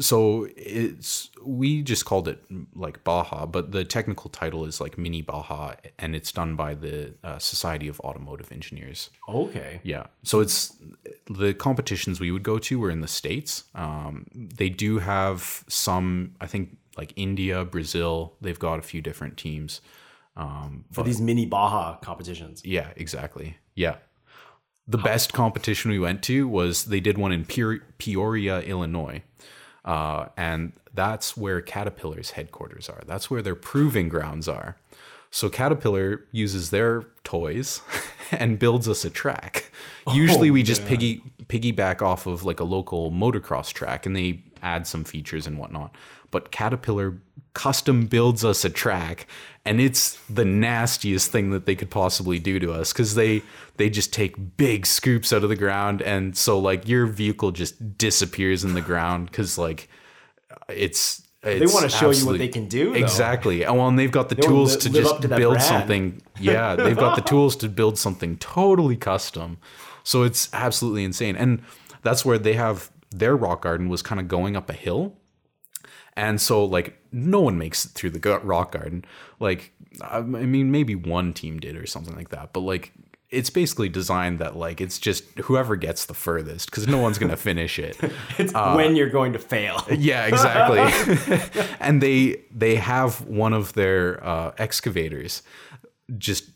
So 0.00 0.48
it's 0.56 1.28
we 1.44 1.82
just 1.82 2.06
called 2.06 2.26
it 2.26 2.42
like 2.74 3.04
Baja, 3.04 3.44
but 3.44 3.72
the 3.72 3.84
technical 3.84 4.30
title 4.30 4.64
is 4.64 4.80
like 4.80 4.96
Mini 4.96 5.20
Baja, 5.20 5.74
and 5.98 6.16
it's 6.16 6.32
done 6.32 6.56
by 6.56 6.74
the 6.74 7.12
uh, 7.22 7.38
Society 7.38 7.88
of 7.88 8.00
Automotive 8.00 8.50
Engineers. 8.52 9.10
Okay. 9.28 9.80
Yeah, 9.82 10.06
so 10.22 10.40
it's 10.40 10.74
the 11.28 11.52
competitions 11.52 12.20
we 12.20 12.30
would 12.30 12.42
go 12.42 12.58
to 12.58 12.78
were 12.78 12.90
in 12.90 13.02
the 13.02 13.08
states. 13.08 13.64
Um, 13.74 14.26
they 14.34 14.70
do 14.70 14.98
have 14.98 15.62
some, 15.68 16.36
I 16.40 16.46
think, 16.46 16.78
like 16.96 17.12
India, 17.16 17.62
Brazil. 17.64 18.34
They've 18.40 18.58
got 18.58 18.78
a 18.78 18.82
few 18.82 19.02
different 19.02 19.36
teams. 19.36 19.82
Um, 20.36 20.86
For 20.90 21.04
these 21.04 21.20
mini 21.20 21.44
Baja 21.44 21.96
competitions. 21.98 22.62
yeah, 22.64 22.88
exactly. 22.96 23.58
Yeah. 23.74 23.96
The 24.88 24.98
best 24.98 25.32
competition 25.32 25.90
we 25.92 26.00
went 26.00 26.22
to 26.24 26.48
was 26.48 26.86
they 26.86 26.98
did 26.98 27.16
one 27.16 27.30
in 27.30 27.44
Peoria, 27.44 28.60
Illinois. 28.62 29.22
Uh, 29.84 30.26
and 30.36 30.72
that's 30.94 31.36
where 31.36 31.60
Caterpillar's 31.60 32.32
headquarters 32.32 32.88
are. 32.88 33.02
That's 33.06 33.30
where 33.30 33.42
their 33.42 33.54
proving 33.54 34.08
grounds 34.08 34.48
are. 34.48 34.76
So 35.30 35.48
Caterpillar 35.48 36.24
uses 36.30 36.70
their 36.70 37.06
toys 37.24 37.80
and 38.30 38.58
builds 38.58 38.88
us 38.88 39.04
a 39.04 39.10
track. 39.10 39.72
Usually 40.12 40.50
we 40.50 40.62
just 40.62 40.84
piggy 40.84 41.22
piggyback 41.46 42.02
off 42.02 42.26
of 42.26 42.44
like 42.44 42.60
a 42.60 42.64
local 42.64 43.10
motocross 43.10 43.72
track 43.72 44.04
and 44.04 44.14
they 44.14 44.42
add 44.62 44.86
some 44.86 45.04
features 45.04 45.46
and 45.46 45.58
whatnot. 45.58 45.94
But 46.32 46.50
Caterpillar 46.50 47.18
custom 47.54 48.06
builds 48.06 48.44
us 48.44 48.64
a 48.64 48.70
track 48.70 49.26
and 49.64 49.78
it's 49.80 50.18
the 50.28 50.44
nastiest 50.44 51.30
thing 51.30 51.50
that 51.50 51.66
they 51.66 51.74
could 51.76 51.90
possibly 51.90 52.38
do 52.38 52.58
to 52.58 52.72
us 52.72 52.92
because 52.94 53.14
they 53.14 53.42
they 53.76 53.90
just 53.90 54.10
take 54.10 54.56
big 54.56 54.86
scoops 54.86 55.34
out 55.34 55.42
of 55.44 55.50
the 55.50 55.56
ground 55.56 56.00
and 56.00 56.34
so 56.34 56.58
like 56.58 56.88
your 56.88 57.04
vehicle 57.04 57.50
just 57.52 57.98
disappears 57.98 58.64
in 58.64 58.72
the 58.72 58.80
ground 58.80 59.30
because 59.30 59.58
like 59.58 59.88
it's 60.70 61.22
They 61.42 61.60
want 61.60 61.82
to 61.82 61.88
show 61.90 62.10
you 62.10 62.24
what 62.26 62.38
they 62.38 62.48
can 62.48 62.68
do. 62.68 62.90
though. 62.90 62.98
Exactly. 62.98 63.64
And 63.64 63.76
well, 63.76 63.88
and 63.88 63.98
they've 63.98 64.10
got 64.10 64.28
the 64.28 64.36
wanna 64.36 64.48
tools 64.48 64.76
to 64.78 64.90
just 64.90 65.22
to 65.22 65.28
build 65.28 65.54
brand. 65.54 65.62
something. 65.62 66.22
Yeah, 66.40 66.74
they've 66.74 66.96
got 66.96 67.14
the 67.14 67.22
tools 67.22 67.54
to 67.56 67.68
build 67.68 67.98
something 67.98 68.36
totally 68.38 68.96
custom. 68.96 69.58
So 70.02 70.22
it's 70.24 70.48
absolutely 70.52 71.04
insane. 71.04 71.36
And 71.36 71.62
that's 72.02 72.24
where 72.24 72.38
they 72.38 72.54
have 72.54 72.90
their 73.10 73.36
rock 73.36 73.62
garden 73.62 73.88
was 73.88 74.02
kind 74.02 74.20
of 74.20 74.26
going 74.26 74.56
up 74.56 74.68
a 74.70 74.72
hill. 74.72 75.14
And 76.16 76.40
so 76.40 76.64
like 76.64 76.98
no 77.12 77.40
one 77.40 77.58
makes 77.58 77.84
it 77.84 77.92
through 77.92 78.10
the 78.10 78.40
rock 78.40 78.72
garden. 78.72 79.04
Like 79.40 79.72
I 80.00 80.20
mean 80.20 80.70
maybe 80.70 80.94
one 80.94 81.32
team 81.32 81.60
did 81.60 81.76
or 81.76 81.86
something 81.86 82.14
like 82.14 82.30
that. 82.30 82.52
But 82.52 82.60
like 82.60 82.92
it's 83.30 83.48
basically 83.48 83.88
designed 83.88 84.38
that 84.40 84.56
like 84.56 84.80
it's 84.80 84.98
just 84.98 85.24
whoever 85.40 85.74
gets 85.74 86.04
the 86.04 86.12
furthest 86.14 86.70
because 86.70 86.86
no 86.86 86.98
one's 86.98 87.18
gonna 87.18 87.36
finish 87.36 87.78
it. 87.78 87.96
It's 88.38 88.54
Uh, 88.54 88.74
when 88.74 88.94
you're 88.94 89.08
going 89.10 89.32
to 89.32 89.38
fail. 89.38 89.84
Yeah, 89.90 90.26
exactly. 90.26 91.40
and 91.80 92.02
they 92.02 92.42
they 92.54 92.76
have 92.76 93.22
one 93.22 93.54
of 93.54 93.72
their 93.72 94.22
uh, 94.24 94.52
excavators 94.58 95.42
just 96.18 96.50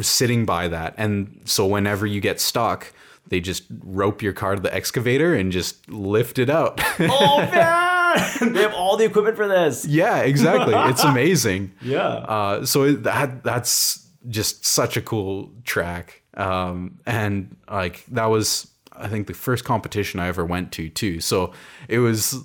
sitting 0.00 0.46
by 0.46 0.68
that, 0.68 0.94
and 0.96 1.40
so 1.44 1.66
whenever 1.66 2.06
you 2.06 2.20
get 2.20 2.40
stuck, 2.40 2.92
they 3.28 3.40
just 3.40 3.64
rope 3.82 4.22
your 4.22 4.32
car 4.32 4.54
to 4.54 4.62
the 4.62 4.72
excavator 4.72 5.34
and 5.34 5.50
just 5.50 5.88
lift 5.90 6.38
it 6.38 6.48
out. 6.50 6.80
oh 7.00 7.38
man! 7.52 7.91
They 8.40 8.62
have 8.62 8.74
all 8.74 8.96
the 8.96 9.04
equipment 9.04 9.36
for 9.36 9.48
this. 9.48 9.84
yeah, 9.84 10.20
exactly. 10.20 10.74
It's 10.74 11.04
amazing. 11.12 11.72
Yeah. 11.80 12.06
Uh, 12.08 12.64
so 12.66 12.92
that 12.92 13.42
that's 13.42 14.06
just 14.28 14.64
such 14.64 14.96
a 14.96 15.02
cool 15.02 15.50
track, 15.64 16.22
um, 16.34 17.00
and 17.06 17.56
like 17.70 18.04
that 18.06 18.26
was 18.26 18.70
I 18.92 19.08
think 19.08 19.26
the 19.26 19.34
first 19.34 19.64
competition 19.64 20.20
I 20.20 20.28
ever 20.28 20.44
went 20.44 20.72
to 20.72 20.88
too. 20.88 21.20
So 21.20 21.52
it 21.88 21.98
was 21.98 22.36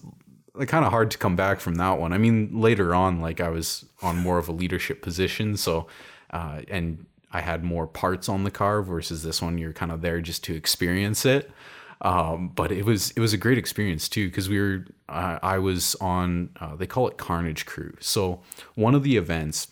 kind 0.66 0.86
of 0.86 0.92
hard 0.92 1.12
to 1.12 1.18
come 1.18 1.36
back 1.36 1.60
from 1.60 1.76
that 1.76 2.00
one. 2.00 2.14
I 2.14 2.18
mean, 2.18 2.60
later 2.60 2.96
on, 2.96 3.22
like 3.22 3.40
I 3.40 3.50
was 3.50 3.86
on 4.02 4.18
more 4.18 4.38
of 4.38 4.48
a 4.48 4.52
leadership 4.52 5.02
position, 5.02 5.58
so 5.58 5.88
uh, 6.32 6.62
and 6.70 7.06
I 7.32 7.42
had 7.42 7.64
more 7.64 7.88
parts 7.88 8.30
on 8.30 8.44
the 8.44 8.52
car 8.52 8.82
versus 8.82 9.24
this 9.24 9.42
one. 9.42 9.58
You're 9.58 9.74
kind 9.74 9.92
of 9.92 10.02
there 10.02 10.22
just 10.22 10.44
to 10.46 10.56
experience 10.56 11.26
it. 11.26 11.52
Um, 12.02 12.50
but 12.50 12.72
it 12.72 12.86
was 12.86 13.12
it 13.12 13.20
was 13.20 13.34
a 13.34 13.38
great 13.38 13.58
experience 13.58 14.08
too 14.08 14.28
because 14.28 14.50
we 14.50 14.60
were 14.60 14.86
uh, 15.10 15.40
I 15.42 15.58
was 15.58 15.96
on 15.96 16.50
uh, 16.60 16.76
they 16.76 16.86
call 16.86 17.08
it 17.08 17.18
Carnage 17.18 17.66
Crew. 17.66 17.96
So 18.00 18.42
one 18.76 18.94
of 18.94 19.04
the 19.04 19.18
events 19.18 19.70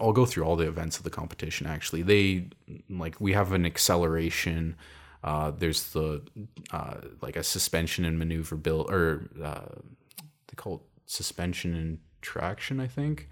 I'll 0.00 0.12
go 0.12 0.26
through 0.26 0.44
all 0.44 0.56
the 0.56 0.68
events 0.68 0.98
of 0.98 1.04
the 1.04 1.10
competition. 1.10 1.66
Actually, 1.66 2.02
they 2.02 2.48
like 2.90 3.20
we 3.20 3.32
have 3.32 3.52
an 3.52 3.64
acceleration. 3.64 4.76
Uh, 5.24 5.50
there's 5.50 5.92
the 5.92 6.22
uh, 6.70 6.96
like 7.22 7.36
a 7.36 7.42
suspension 7.42 8.04
and 8.04 8.18
maneuver 8.18 8.56
build, 8.56 8.90
or 8.90 9.28
uh, 9.42 9.80
they 10.18 10.54
call 10.56 10.76
it 10.76 10.80
suspension 11.06 11.74
and 11.74 11.98
traction, 12.20 12.80
I 12.80 12.86
think. 12.86 13.28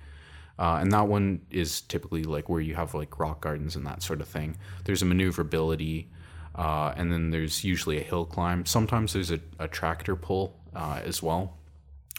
Uh, 0.59 0.79
and 0.81 0.93
that 0.93 1.09
one 1.09 1.41
is 1.51 1.81
typically 1.83 2.23
like 2.23 2.49
where 2.49 2.61
you 2.61 2.75
have 2.77 2.95
like 2.95 3.19
rock 3.19 3.41
gardens 3.41 3.75
and 3.75 3.87
that 3.87 4.03
sort 4.03 4.21
of 4.21 4.29
thing. 4.29 4.57
There's 4.85 5.03
a 5.03 5.05
maneuverability, 5.05 6.09
uh, 6.55 6.93
and 6.97 7.13
then 7.13 7.31
there's 7.31 7.65
usually 7.65 7.99
a 7.99 8.03
hill 8.03 8.25
climb. 8.27 8.65
Sometimes 8.67 9.13
there's 9.13 9.31
a, 9.31 9.41
a 9.59 9.69
tractor 9.69 10.17
pull 10.17 10.57
uh, 10.75 11.01
as 11.05 11.23
well, 11.23 11.57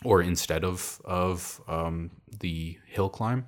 or 0.04 0.22
instead 0.22 0.64
of 0.64 1.02
of 1.06 1.62
um, 1.68 2.12
the 2.40 2.78
hill 2.88 3.10
climb. 3.10 3.46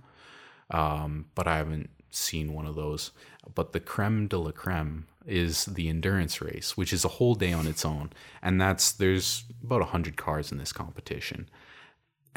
um, 0.71 1.25
but 1.35 1.47
I 1.47 1.57
haven't 1.57 1.89
seen 2.11 2.53
one 2.53 2.65
of 2.65 2.75
those. 2.75 3.11
But 3.53 3.73
the 3.73 3.79
creme 3.79 4.27
de 4.27 4.37
la 4.37 4.51
creme 4.51 5.07
is 5.25 5.65
the 5.65 5.89
endurance 5.89 6.41
race, 6.41 6.75
which 6.77 6.93
is 6.93 7.05
a 7.05 7.09
whole 7.09 7.35
day 7.35 7.53
on 7.53 7.67
its 7.67 7.85
own, 7.85 8.11
and 8.41 8.59
that's 8.59 8.91
there's 8.91 9.45
about 9.63 9.81
hundred 9.89 10.17
cars 10.17 10.51
in 10.51 10.57
this 10.57 10.73
competition, 10.73 11.49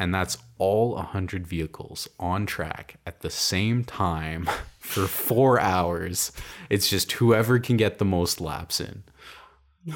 and 0.00 0.12
that's 0.14 0.38
all 0.58 0.96
hundred 0.96 1.46
vehicles 1.46 2.08
on 2.18 2.46
track 2.46 2.96
at 3.06 3.20
the 3.20 3.30
same 3.30 3.84
time 3.84 4.48
for 4.80 5.06
four 5.06 5.60
hours. 5.60 6.32
It's 6.68 6.88
just 6.90 7.12
whoever 7.12 7.60
can 7.60 7.76
get 7.76 7.98
the 7.98 8.04
most 8.04 8.40
laps 8.40 8.80
in. 8.80 9.04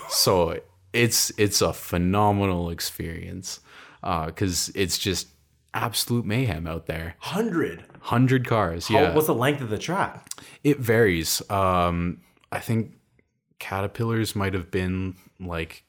So 0.08 0.60
it's 0.92 1.32
it's 1.38 1.60
a 1.60 1.72
phenomenal 1.72 2.70
experience 2.70 3.60
because 4.02 4.70
it's 4.76 4.98
just 4.98 5.28
absolute 5.72 6.24
mayhem 6.24 6.66
out 6.66 6.86
there. 6.86 7.16
100. 7.22 7.84
Hundred 8.00 8.46
cars, 8.46 8.88
How- 8.88 8.94
yeah. 9.00 9.14
what's 9.14 9.26
the 9.26 9.34
length 9.34 9.62
of 9.62 9.70
the 9.70 9.78
track? 9.78 10.28
It 10.62 10.78
varies. 10.78 11.42
Um, 11.50 12.20
I 12.52 12.60
think 12.60 12.92
caterpillars 13.58 14.36
might 14.36 14.52
have 14.54 14.70
been 14.70 15.16
like, 15.40 15.84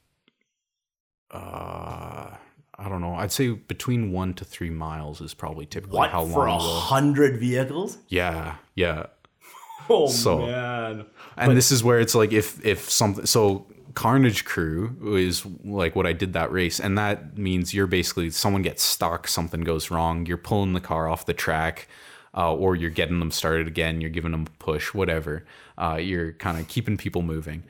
uh, 1.30 2.36
I 2.78 2.88
don't 2.88 3.00
know. 3.00 3.14
I'd 3.14 3.32
say 3.32 3.50
between 3.50 4.12
one 4.12 4.34
to 4.34 4.44
three 4.44 4.70
miles 4.70 5.20
is 5.20 5.32
probably 5.34 5.64
typically 5.66 5.96
What 5.98 6.10
how 6.10 6.26
for 6.26 6.46
a 6.46 6.58
hundred 6.58 7.38
vehicles? 7.38 7.98
yeah, 8.08 8.56
yeah. 8.74 9.06
Oh 9.88 10.08
So- 10.08 10.38
man! 10.46 11.06
And 11.36 11.56
this 11.56 11.70
is 11.70 11.82
where 11.84 12.00
it's 12.00 12.14
like 12.14 12.32
if 12.32 12.64
if 12.64 12.90
something 12.90 13.24
so 13.26 13.66
Carnage 13.94 14.44
Crew 14.44 15.16
is 15.16 15.46
like 15.64 15.94
what 15.96 16.06
I 16.06 16.12
did 16.12 16.32
that 16.34 16.50
race, 16.52 16.80
and 16.80 16.98
that 16.98 17.38
means 17.38 17.72
you're 17.72 17.86
basically 17.86 18.30
someone 18.30 18.62
gets 18.62 18.82
stuck, 18.82 19.26
something 19.28 19.60
goes 19.62 19.90
wrong, 19.90 20.26
you're 20.26 20.36
pulling 20.38 20.72
the 20.74 20.80
car 20.80 21.08
off 21.08 21.24
the 21.24 21.32
track, 21.34 21.88
uh, 22.36 22.52
or 22.52 22.74
you're 22.76 22.90
getting 22.90 23.20
them 23.20 23.30
started 23.30 23.66
again, 23.68 24.00
you're 24.00 24.10
giving 24.10 24.32
them 24.32 24.46
a 24.46 24.50
push, 24.62 24.92
whatever. 24.92 25.46
Uh, 25.78 25.96
you're 26.00 26.32
kind 26.32 26.58
of 26.58 26.66
keeping 26.68 26.96
people 26.96 27.22
moving. 27.22 27.62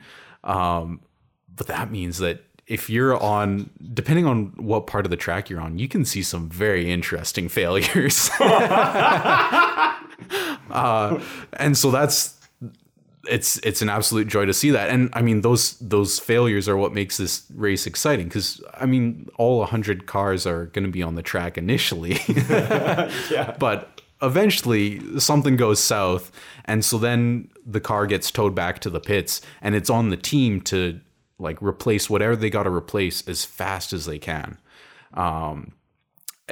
Um, 0.43 1.01
but 1.55 1.67
that 1.67 1.91
means 1.91 2.17
that 2.17 2.43
if 2.67 2.89
you're 2.89 3.21
on, 3.21 3.69
depending 3.93 4.25
on 4.25 4.47
what 4.57 4.87
part 4.87 5.05
of 5.05 5.09
the 5.09 5.17
track 5.17 5.49
you're 5.49 5.61
on, 5.61 5.79
you 5.79 5.87
can 5.87 6.03
see 6.05 6.21
some 6.21 6.49
very 6.49 6.91
interesting 6.91 7.47
failures. 7.57 8.29
uh, 10.69 11.19
and 11.53 11.77
so 11.77 11.91
that's 11.91 12.35
it's 13.29 13.57
it's 13.57 13.81
an 13.81 13.89
absolute 13.89 14.27
joy 14.27 14.45
to 14.45 14.53
see 14.53 14.71
that. 14.71 14.89
And 14.89 15.09
i 15.13 15.21
mean 15.21 15.41
those 15.41 15.77
those 15.79 16.19
failures 16.19 16.69
are 16.69 16.77
what 16.77 16.93
makes 16.93 17.17
this 17.17 17.43
race 17.53 17.85
exciting 17.85 18.27
because 18.27 18.63
i 18.75 18.85
mean 18.85 19.27
all 19.37 19.59
100 19.59 20.05
cars 20.05 20.47
are 20.47 20.67
going 20.67 20.85
to 20.85 20.91
be 20.91 21.03
on 21.03 21.15
the 21.15 21.21
track 21.21 21.57
initially. 21.57 22.19
But 23.59 24.01
eventually 24.21 25.19
something 25.19 25.57
goes 25.57 25.79
south 25.79 26.31
and 26.65 26.83
so 26.83 26.97
then 26.97 27.49
the 27.65 27.79
car 27.79 28.07
gets 28.07 28.31
towed 28.31 28.55
back 28.55 28.79
to 28.79 28.89
the 28.89 28.99
pits 28.99 29.41
and 29.61 29.75
it's 29.75 29.89
on 29.89 30.09
the 30.09 30.17
team 30.17 30.59
to 30.61 30.99
like 31.39 31.61
replace 31.61 32.09
whatever 32.09 32.35
they 32.35 32.49
got 32.49 32.63
to 32.63 32.71
replace 32.71 33.27
as 33.27 33.45
fast 33.45 33.93
as 33.93 34.05
they 34.05 34.19
can. 34.19 34.57
Um 35.13 35.73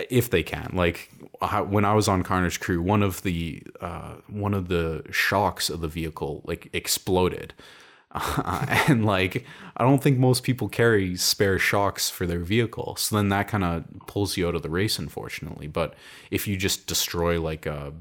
if 0.09 0.29
they 0.29 0.43
can 0.43 0.69
like 0.73 1.09
when 1.69 1.85
i 1.85 1.93
was 1.93 2.09
on 2.09 2.21
carnage 2.21 2.59
crew 2.59 2.81
one 2.81 3.01
of 3.01 3.23
the 3.23 3.63
uh 3.79 4.15
one 4.27 4.53
of 4.53 4.67
the 4.67 5.01
shocks 5.09 5.69
of 5.69 5.79
the 5.79 5.87
vehicle 5.87 6.41
like 6.45 6.69
exploded. 6.73 7.53
Uh, 8.11 8.65
and 8.87 9.05
like 9.05 9.45
i 9.77 9.83
don't 9.83 10.03
think 10.03 10.17
most 10.17 10.43
people 10.43 10.67
carry 10.67 11.15
spare 11.15 11.57
shocks 11.57 12.09
for 12.09 12.27
their 12.27 12.39
vehicle 12.39 12.95
so 12.97 13.15
then 13.15 13.29
that 13.29 13.47
kind 13.47 13.63
of 13.63 13.85
pulls 14.05 14.35
you 14.35 14.47
out 14.47 14.55
of 14.55 14.63
the 14.63 14.69
race 14.69 14.99
unfortunately. 14.99 15.67
But 15.67 15.93
if 16.29 16.47
you 16.47 16.57
just 16.57 16.87
destroy 16.87 17.41
like 17.41 17.65
a 17.65 17.93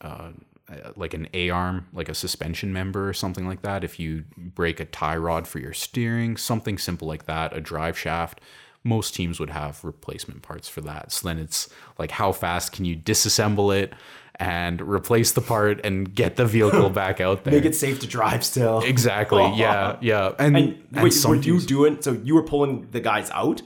uh, 0.00 0.30
Uh, 0.70 0.90
like 0.96 1.14
an 1.14 1.26
A 1.32 1.48
arm, 1.50 1.86
like 1.94 2.08
a 2.10 2.14
suspension 2.14 2.72
member 2.74 3.08
or 3.08 3.14
something 3.14 3.46
like 3.46 3.62
that. 3.62 3.84
If 3.84 3.98
you 3.98 4.24
break 4.36 4.80
a 4.80 4.84
tie 4.84 5.16
rod 5.16 5.48
for 5.48 5.58
your 5.60 5.72
steering, 5.72 6.36
something 6.36 6.76
simple 6.76 7.08
like 7.08 7.24
that, 7.24 7.56
a 7.56 7.60
drive 7.60 7.98
shaft, 7.98 8.40
most 8.84 9.14
teams 9.14 9.40
would 9.40 9.48
have 9.50 9.82
replacement 9.82 10.42
parts 10.42 10.68
for 10.68 10.82
that. 10.82 11.10
So 11.10 11.26
then 11.28 11.38
it's 11.38 11.68
like, 11.98 12.10
how 12.10 12.32
fast 12.32 12.72
can 12.72 12.84
you 12.84 12.96
disassemble 12.96 13.74
it 13.74 13.94
and 14.36 14.80
replace 14.82 15.32
the 15.32 15.40
part 15.40 15.80
and 15.84 16.14
get 16.14 16.36
the 16.36 16.44
vehicle 16.44 16.90
back 17.02 17.18
out 17.20 17.44
there? 17.44 17.54
Make 17.54 17.64
it 17.64 17.74
safe 17.74 17.98
to 18.00 18.06
drive 18.06 18.44
still. 18.44 18.80
exactly. 18.80 19.42
Yeah. 19.56 19.96
Yeah. 20.02 20.32
And, 20.38 20.54
And 20.56 20.84
and 20.92 21.02
wait, 21.02 21.24
were 21.26 21.34
you 21.36 21.40
teams- 21.42 21.64
doing? 21.66 22.02
So 22.02 22.12
you 22.12 22.34
were 22.34 22.42
pulling 22.44 22.88
the 22.90 23.00
guys 23.00 23.30
out, 23.30 23.62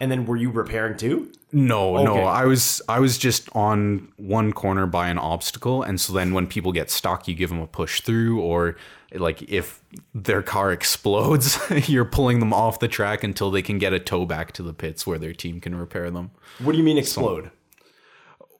and 0.00 0.10
then 0.10 0.26
were 0.26 0.36
you 0.36 0.50
repairing 0.50 0.96
too? 0.96 1.30
No, 1.52 1.96
Okay. 1.96 2.04
no. 2.04 2.14
I 2.24 2.44
was 2.46 2.80
I 2.88 3.00
was 3.00 3.18
just 3.18 3.48
on 3.54 4.08
one 4.16 4.52
corner 4.52 4.86
by 4.86 5.08
an 5.08 5.18
obstacle, 5.18 5.82
and 5.82 6.00
so 6.00 6.12
then 6.12 6.32
when 6.32 6.46
people 6.46 6.72
get 6.72 6.90
stuck, 6.90 7.26
you 7.28 7.34
give 7.34 7.50
them 7.50 7.60
a 7.60 7.66
push 7.66 8.00
through, 8.00 8.40
or 8.40 8.76
like 9.14 9.42
if 9.42 9.82
their 10.14 10.42
car 10.42 10.70
explodes, 10.72 11.58
you're 11.88 12.04
pulling 12.04 12.38
them 12.38 12.52
off 12.52 12.78
the 12.78 12.86
track 12.88 13.24
until 13.24 13.50
they 13.50 13.62
can 13.62 13.78
get 13.78 13.92
a 13.92 13.98
tow 13.98 14.24
back 14.24 14.52
to 14.52 14.62
the 14.62 14.72
pits 14.72 15.06
where 15.06 15.18
their 15.18 15.32
team 15.32 15.60
can 15.60 15.74
repair 15.74 16.10
them. 16.10 16.30
What 16.60 16.72
do 16.72 16.78
you 16.78 16.84
mean 16.84 16.98
explode? 16.98 17.50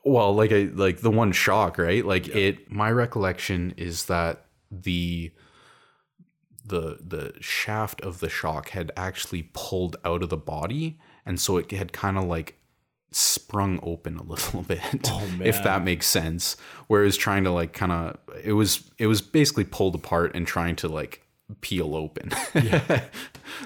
Well, 0.02 0.34
like 0.34 0.50
a 0.50 0.66
like 0.70 1.00
the 1.00 1.10
one 1.10 1.30
shock, 1.32 1.78
right? 1.78 2.04
Like 2.04 2.26
it. 2.28 2.70
My 2.72 2.90
recollection 2.90 3.72
is 3.76 4.06
that 4.06 4.46
the 4.70 5.30
the 6.64 6.98
the 7.06 7.34
shaft 7.40 8.00
of 8.00 8.20
the 8.20 8.28
shock 8.28 8.70
had 8.70 8.90
actually 8.96 9.48
pulled 9.52 9.96
out 10.04 10.22
of 10.22 10.28
the 10.30 10.36
body, 10.36 10.98
and 11.26 11.40
so 11.40 11.56
it 11.56 11.70
had 11.70 11.92
kind 11.92 12.18
of 12.18 12.24
like 12.24 12.56
sprung 13.12 13.80
open 13.82 14.16
a 14.16 14.22
little 14.32 14.62
bit 14.62 14.80
if 15.40 15.62
that 15.62 15.82
makes 15.84 16.06
sense. 16.06 16.56
Whereas 16.86 17.16
trying 17.16 17.44
to 17.44 17.50
like 17.50 17.72
kind 17.72 17.92
of 17.92 18.18
it 18.42 18.52
was 18.52 18.90
it 18.98 19.06
was 19.06 19.20
basically 19.20 19.64
pulled 19.64 19.94
apart 19.94 20.34
and 20.34 20.46
trying 20.46 20.76
to 20.76 20.88
like 20.88 21.22
peel 21.60 21.94
open. 21.94 22.30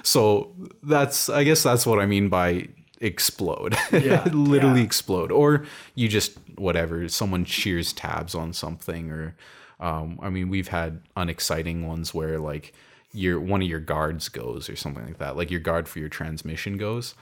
So 0.03 0.55
that's 0.81 1.29
i 1.29 1.43
guess 1.43 1.61
that's 1.61 1.85
what 1.85 1.99
i 1.99 2.05
mean 2.07 2.27
by 2.27 2.67
explode. 2.99 3.75
Yeah, 3.91 4.23
literally 4.33 4.79
yeah. 4.79 4.85
explode. 4.85 5.31
Or 5.31 5.65
you 5.93 6.07
just 6.07 6.37
whatever 6.57 7.07
someone 7.07 7.45
shears 7.45 7.93
tabs 7.93 8.33
on 8.33 8.51
something 8.53 9.11
or 9.11 9.35
um, 9.79 10.19
i 10.23 10.29
mean 10.29 10.49
we've 10.49 10.69
had 10.69 11.01
unexciting 11.15 11.85
ones 11.87 12.13
where 12.13 12.39
like 12.39 12.73
your 13.13 13.39
one 13.39 13.61
of 13.61 13.67
your 13.67 13.79
guards 13.79 14.27
goes 14.27 14.69
or 14.69 14.75
something 14.75 15.05
like 15.05 15.19
that. 15.19 15.37
Like 15.37 15.49
your 15.51 15.61
guard 15.61 15.87
for 15.87 15.99
your 15.99 16.09
transmission 16.09 16.77
goes 16.77 17.15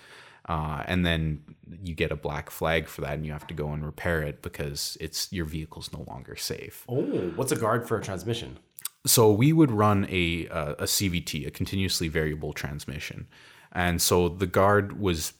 uh, 0.50 0.84
and 0.88 1.06
then 1.06 1.44
you 1.82 1.94
get 1.96 2.12
a 2.12 2.16
black 2.16 2.50
flag 2.50 2.88
for 2.88 3.02
that 3.02 3.14
and 3.14 3.26
you 3.26 3.32
have 3.32 3.48
to 3.48 3.54
go 3.54 3.72
and 3.72 3.86
repair 3.86 4.22
it 4.22 4.42
because 4.42 4.98
it's 5.00 5.32
your 5.32 5.46
vehicle's 5.46 5.92
no 5.94 6.04
longer 6.08 6.36
safe 6.36 6.86
Oh, 6.90 7.02
what's 7.36 7.52
a 7.52 7.56
guard 7.56 7.88
for 7.88 7.98
a 7.98 8.02
transmission? 8.02 8.58
so 9.06 9.32
we 9.32 9.52
would 9.54 9.72
run 9.72 10.06
a 10.10 10.48
uh, 10.50 10.74
a 10.80 10.84
CVT, 10.86 11.46
a 11.48 11.52
continuously 11.52 12.08
variable 12.08 12.54
transmission, 12.54 13.28
and 13.74 14.02
so 14.02 14.30
the 14.30 14.48
guard 14.48 15.00
was 15.00 15.34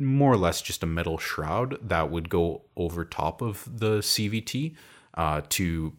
more 0.00 0.32
or 0.32 0.36
less 0.36 0.60
just 0.60 0.82
a 0.82 0.86
metal 0.86 1.16
shroud 1.18 1.78
that 1.88 2.10
would 2.10 2.28
go 2.28 2.62
over 2.76 3.04
top 3.04 3.40
of 3.40 3.66
the 3.78 3.98
CVT 4.00 4.74
uh, 5.14 5.40
to 5.50 5.92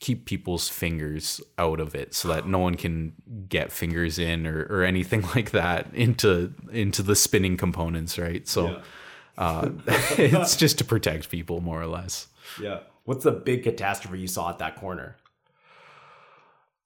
keep 0.00 0.24
people's 0.26 0.68
fingers 0.68 1.40
out 1.58 1.80
of 1.80 1.94
it 1.94 2.14
so 2.14 2.28
that 2.28 2.46
no 2.46 2.58
one 2.58 2.74
can 2.76 3.12
get 3.48 3.72
fingers 3.72 4.18
in 4.18 4.46
or, 4.46 4.62
or 4.70 4.82
anything 4.84 5.22
like 5.34 5.50
that 5.50 5.86
into 5.92 6.52
into 6.72 7.02
the 7.02 7.16
spinning 7.16 7.56
components 7.56 8.18
right 8.18 8.46
so 8.46 8.80
uh, 9.38 9.68
it's 10.16 10.56
just 10.56 10.78
to 10.78 10.84
protect 10.84 11.30
people 11.30 11.60
more 11.60 11.80
or 11.80 11.86
less 11.86 12.28
Yeah. 12.60 12.80
What's 13.04 13.24
the 13.24 13.32
big 13.32 13.62
catastrophe 13.62 14.20
you 14.20 14.26
saw 14.28 14.50
at 14.50 14.58
that 14.58 14.76
corner? 14.76 15.16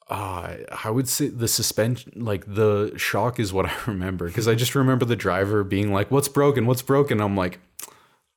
Uh, 0.08 0.56
I 0.84 0.90
would 0.90 1.08
say 1.08 1.28
the 1.28 1.48
suspension, 1.48 2.12
like 2.16 2.44
the 2.46 2.92
shock, 2.96 3.40
is 3.40 3.52
what 3.52 3.66
I 3.70 3.74
remember 3.86 4.26
because 4.26 4.46
I 4.46 4.54
just 4.54 4.74
remember 4.74 5.04
the 5.04 5.16
driver 5.16 5.64
being 5.64 5.92
like, 5.92 6.10
"What's 6.10 6.28
broken? 6.28 6.66
What's 6.66 6.82
broken?" 6.82 7.20
I'm 7.20 7.36
like, 7.36 7.58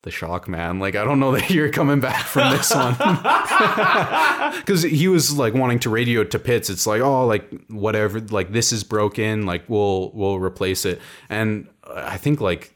"The 0.06 0.12
shock, 0.12 0.48
man! 0.48 0.80
Like 0.80 0.96
I 0.96 1.04
don't 1.04 1.20
know 1.20 1.32
that 1.38 1.50
you're 1.50 1.70
coming 1.70 2.00
back 2.00 2.26
from 2.26 2.52
this 2.52 2.74
one." 2.74 2.96
Because 4.56 4.84
he 4.84 5.08
was 5.08 5.38
like 5.38 5.54
wanting 5.54 5.80
to 5.80 5.90
radio 5.90 6.24
to 6.24 6.40
pits. 6.40 6.70
It's 6.70 6.88
like, 6.88 7.02
"Oh, 7.02 7.26
like 7.26 7.50
whatever. 7.68 8.22
Like 8.22 8.54
this 8.54 8.72
is 8.72 8.84
broken. 8.84 9.46
Like 9.46 9.64
we'll 9.68 10.12
we'll 10.14 10.40
replace 10.40 10.86
it." 10.86 11.02
And 11.30 11.68
I 11.86 12.18
think 12.18 12.40
like 12.40 12.74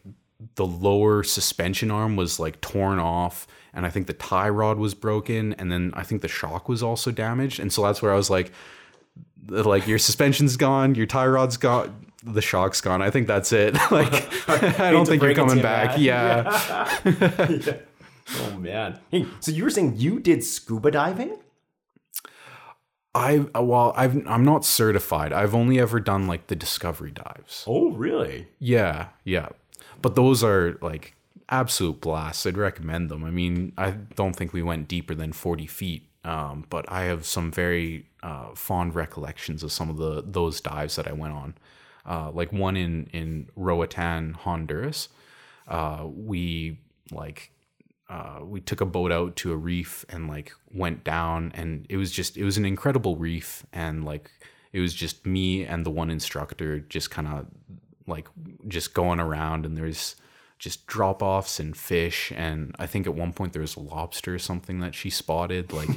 the 0.56 0.66
lower 0.66 1.24
suspension 1.24 1.92
arm 1.92 2.16
was 2.16 2.40
like 2.40 2.60
torn 2.62 3.00
off 3.00 3.48
and 3.74 3.86
I 3.86 3.90
think 3.90 4.08
the 4.08 4.14
tie 4.14 4.50
rod 4.50 4.78
was 4.78 4.94
broken 4.94 5.54
and 5.54 5.72
then 5.72 5.92
I 5.96 6.04
think 6.04 6.22
the 6.22 6.28
shock 6.28 6.70
was 6.70 6.82
also 6.82 7.12
damaged 7.12 7.60
and 7.60 7.72
so 7.72 7.84
that's 7.84 8.02
where 8.02 8.14
I 8.14 8.16
was 8.16 8.30
like 8.30 8.52
like 9.48 9.88
your 9.88 10.00
suspension's 10.00 10.58
gone 10.58 10.96
your 10.96 11.06
tie 11.06 11.28
rod's 11.28 11.58
gone 11.58 12.09
the 12.24 12.42
shock's 12.42 12.82
gone 12.82 13.02
I 13.02 13.10
think 13.10 13.28
that's 13.28 13.52
it 13.54 13.74
like 13.92 14.12
I 14.80 14.92
don't 14.92 15.06
think 15.06 15.22
you're 15.22 15.34
break 15.34 15.38
it 15.38 15.42
to 15.42 15.42
coming 15.42 15.58
you, 15.58 15.64
back 15.64 15.90
man. 15.92 16.02
yeah 16.02 17.74
Oh 18.42 18.58
man. 18.60 19.00
Hey, 19.10 19.26
so 19.40 19.52
you 19.52 19.64
were 19.64 19.72
saying 19.72 19.96
you 19.98 20.20
did 20.20 20.44
scuba 20.44 20.92
diving? 20.92 21.38
I 23.16 23.40
well 23.60 23.94
I've 23.96 24.26
I'm 24.28 24.46
not 24.46 24.64
certified 24.66 25.34
I've 25.34 25.56
only 25.56 25.80
ever 25.80 26.00
done 26.00 26.28
like 26.28 26.48
the 26.48 26.56
discovery 26.56 27.12
dives 27.12 27.64
Oh 27.68 27.92
really? 27.92 28.48
Yeah, 28.60 29.08
yeah. 29.24 29.50
But 30.02 30.16
those 30.16 30.44
are 30.44 30.78
like 30.82 31.16
absolute 31.50 32.00
blast. 32.02 32.46
I'd 32.46 32.58
recommend 32.58 33.10
them. 33.10 33.24
I 33.24 33.32
mean, 33.32 33.74
I 33.78 33.92
don't 33.92 34.36
think 34.36 34.54
we 34.54 34.62
went 34.62 34.88
deeper 34.88 35.16
than 35.16 35.34
40 35.34 35.66
feet, 35.66 36.08
um, 36.24 36.66
but 36.70 36.86
I 36.90 37.06
have 37.06 37.26
some 37.26 37.52
very 37.52 38.06
uh, 38.22 38.54
fond 38.54 38.94
recollections 38.94 39.64
of 39.64 39.72
some 39.72 39.90
of 39.90 39.98
the 39.98 40.24
those 40.26 40.62
dives 40.62 40.96
that 40.98 41.08
I 41.08 41.14
went 41.14 41.34
on. 41.34 41.56
Uh, 42.06 42.32
like 42.32 42.52
one 42.52 42.78
in 42.78 43.08
in 43.14 43.50
Roatan, 43.56 44.34
Honduras. 44.34 45.10
Uh, 45.68 46.06
we 46.08 46.80
like 47.12 47.52
uh, 48.10 48.40
we 48.44 48.60
took 48.60 48.82
a 48.82 48.86
boat 48.86 49.12
out 49.12 49.36
to 49.36 49.52
a 49.52 49.58
reef 49.58 50.04
and 50.10 50.28
like 50.28 50.52
went 50.74 51.04
down, 51.04 51.52
and 51.54 51.86
it 51.90 51.98
was 51.98 52.12
just 52.12 52.38
it 52.38 52.44
was 52.44 52.58
an 52.58 52.66
incredible 52.66 53.16
reef, 53.16 53.66
and 53.72 54.04
like 54.04 54.32
it 54.74 54.80
was 54.80 54.94
just 54.94 55.26
me 55.26 55.64
and 55.64 55.86
the 55.86 55.92
one 55.92 56.10
instructor 56.10 56.80
just 56.80 57.12
kind 57.12 57.28
of 57.28 57.46
like 58.08 58.28
just 58.68 58.94
going 58.96 59.20
around, 59.20 59.66
and 59.66 59.78
there's 59.78 60.16
just 60.58 60.88
drop 60.88 61.22
offs 61.22 61.60
and 61.60 61.78
fish, 61.78 62.34
and 62.36 62.76
I 62.80 62.88
think 62.88 63.06
at 63.06 63.14
one 63.14 63.32
point 63.32 63.54
there 63.54 63.62
was 63.62 63.76
a 63.76 63.80
lobster 63.80 64.34
or 64.34 64.40
something 64.40 64.80
that 64.80 64.96
she 64.96 65.10
spotted, 65.10 65.72
like. 65.74 65.90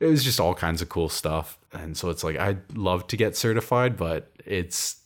it 0.00 0.06
was 0.06 0.24
just 0.24 0.40
all 0.40 0.52
kinds 0.52 0.82
of 0.82 0.88
cool 0.88 1.08
stuff, 1.08 1.60
and 1.72 1.96
so 1.96 2.10
it's 2.10 2.24
like 2.24 2.36
I'd 2.36 2.76
love 2.76 3.06
to 3.06 3.16
get 3.16 3.36
certified, 3.36 3.96
but 3.96 4.32
it's 4.44 4.96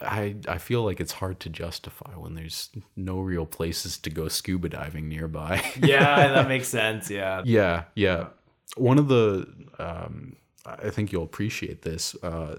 I 0.00 0.36
I 0.46 0.58
feel 0.58 0.84
like 0.84 1.00
it's 1.00 1.12
hard 1.12 1.40
to 1.40 1.48
justify 1.48 2.12
when 2.12 2.34
there's 2.34 2.70
no 2.96 3.18
real 3.20 3.46
places 3.46 3.98
to 3.98 4.10
go 4.10 4.28
scuba 4.28 4.68
diving 4.68 5.08
nearby. 5.08 5.62
yeah, 5.82 6.28
that 6.28 6.48
makes 6.48 6.68
sense. 6.68 7.10
Yeah. 7.10 7.42
yeah, 7.44 7.84
yeah. 7.94 8.28
One 8.76 8.98
of 8.98 9.08
the 9.08 9.48
um, 9.78 10.36
I 10.64 10.90
think 10.90 11.10
you'll 11.10 11.24
appreciate 11.24 11.82
this. 11.82 12.14
Uh, 12.22 12.58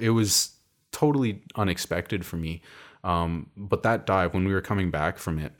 it 0.00 0.10
was 0.10 0.56
totally 0.90 1.42
unexpected 1.56 2.24
for 2.24 2.36
me, 2.36 2.62
um, 3.02 3.50
but 3.56 3.82
that 3.82 4.06
dive 4.06 4.32
when 4.32 4.46
we 4.46 4.54
were 4.54 4.62
coming 4.62 4.90
back 4.90 5.18
from 5.18 5.38
it, 5.38 5.52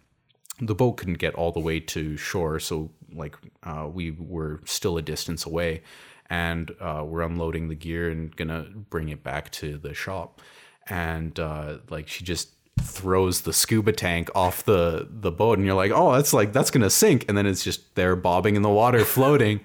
the 0.61 0.75
boat 0.75 0.93
couldn't 0.93 1.19
get 1.19 1.35
all 1.35 1.53
the 1.53 1.61
way 1.61 1.81
to 1.81 2.17
shore, 2.17 2.59
so 2.59 2.91
like 3.13 3.37
uh, 3.65 3.89
we 3.93 4.13
were 4.13 4.63
still 4.65 4.97
a 4.97 5.03
distance 5.03 5.45
away, 5.45 5.83
and 6.31 6.75
uh, 6.81 7.05
we're 7.07 7.23
unloading 7.23 7.69
the 7.69 7.75
gear 7.75 8.11
and 8.11 8.35
gonna 8.37 8.69
bring 8.89 9.11
it 9.11 9.23
back 9.23 9.51
to 9.51 9.77
the 9.77 9.93
shop 9.93 10.41
and 10.89 11.39
uh, 11.41 11.79
like 11.91 12.09
she 12.09 12.25
just 12.25 12.51
throws 12.83 13.43
the 13.43 13.53
scuba 13.53 13.93
tank 13.93 14.29
off 14.35 14.65
the 14.65 15.07
the 15.09 15.31
boat 15.31 15.59
and 15.59 15.67
you're 15.67 15.77
like 15.77 15.93
oh 15.95 16.13
that's 16.13 16.33
like 16.35 16.53
that's 16.53 16.71
gonna 16.73 16.91
sink 16.91 17.25
and 17.29 17.39
then 17.39 17.47
it's 17.47 17.63
just 17.63 17.95
there 17.95 18.17
bobbing 18.17 18.57
in 18.57 18.63
the 18.63 18.69
water 18.69 19.05
floating 19.05 19.61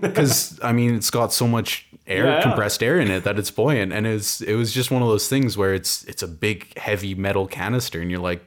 because 0.00 0.60
i 0.62 0.70
mean 0.70 0.94
it's 0.94 1.08
got 1.10 1.32
so 1.32 1.48
much 1.48 1.86
air 2.06 2.26
Yeah, 2.26 2.36
yeah. 2.36 2.42
compressed 2.42 2.82
air 2.82 3.00
in 3.00 3.10
it 3.10 3.24
that 3.24 3.38
it's 3.38 3.50
buoyant 3.50 3.92
and 3.94 4.06
it's 4.06 4.42
it 4.42 4.54
was 4.56 4.72
just 4.72 4.90
one 4.90 5.00
of 5.02 5.08
those 5.08 5.26
things 5.26 5.56
where 5.56 5.72
it's 5.72 6.04
it's 6.04 6.22
a 6.22 6.28
big 6.28 6.76
heavy 6.78 7.14
metal 7.14 7.46
canister 7.46 8.00
and 8.00 8.10
you're 8.10 8.20
like 8.20 8.42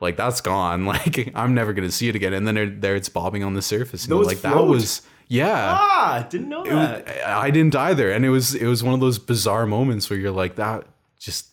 like 0.00 0.16
that's 0.18 0.42
gone 0.42 0.84
like 0.94 1.32
i'm 1.34 1.54
never 1.54 1.72
gonna 1.72 1.90
see 1.90 2.08
it 2.10 2.14
again 2.14 2.34
and 2.34 2.46
then 2.46 2.54
there, 2.54 2.68
there 2.68 2.94
it's 2.94 3.08
bobbing 3.08 3.42
on 3.42 3.54
the 3.54 3.62
surface 3.62 4.04
and 4.04 4.12
Those 4.12 4.26
like 4.26 4.42
that 4.42 4.66
was 4.66 5.00
yeah 5.28 5.76
Ah, 5.80 6.26
didn't 6.30 6.50
know 6.50 6.62
that. 6.64 7.08
I 7.26 7.50
didn't 7.50 7.74
either, 7.74 8.12
and 8.12 8.24
it 8.24 8.30
was 8.30 8.54
it 8.54 8.66
was 8.66 8.84
one 8.84 8.92
of 8.94 9.00
those 9.00 9.18
bizarre 9.18 9.66
moments 9.66 10.08
where 10.08 10.18
you're 10.18 10.30
like, 10.30 10.54
that 10.56 10.84
just 11.18 11.46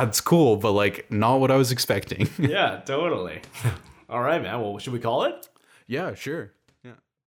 that's 0.00 0.20
cool, 0.20 0.56
but 0.56 0.72
like 0.72 1.10
not 1.10 1.40
what 1.40 1.50
I 1.50 1.56
was 1.56 1.72
expecting. 1.72 2.28
yeah, 2.38 2.80
totally. 2.84 3.40
All 4.08 4.20
right, 4.20 4.42
man. 4.42 4.60
Well, 4.60 4.78
should 4.78 4.92
we 4.92 4.98
call 5.00 5.24
it? 5.24 5.48
yeah, 5.86 6.14
sure. 6.14 6.52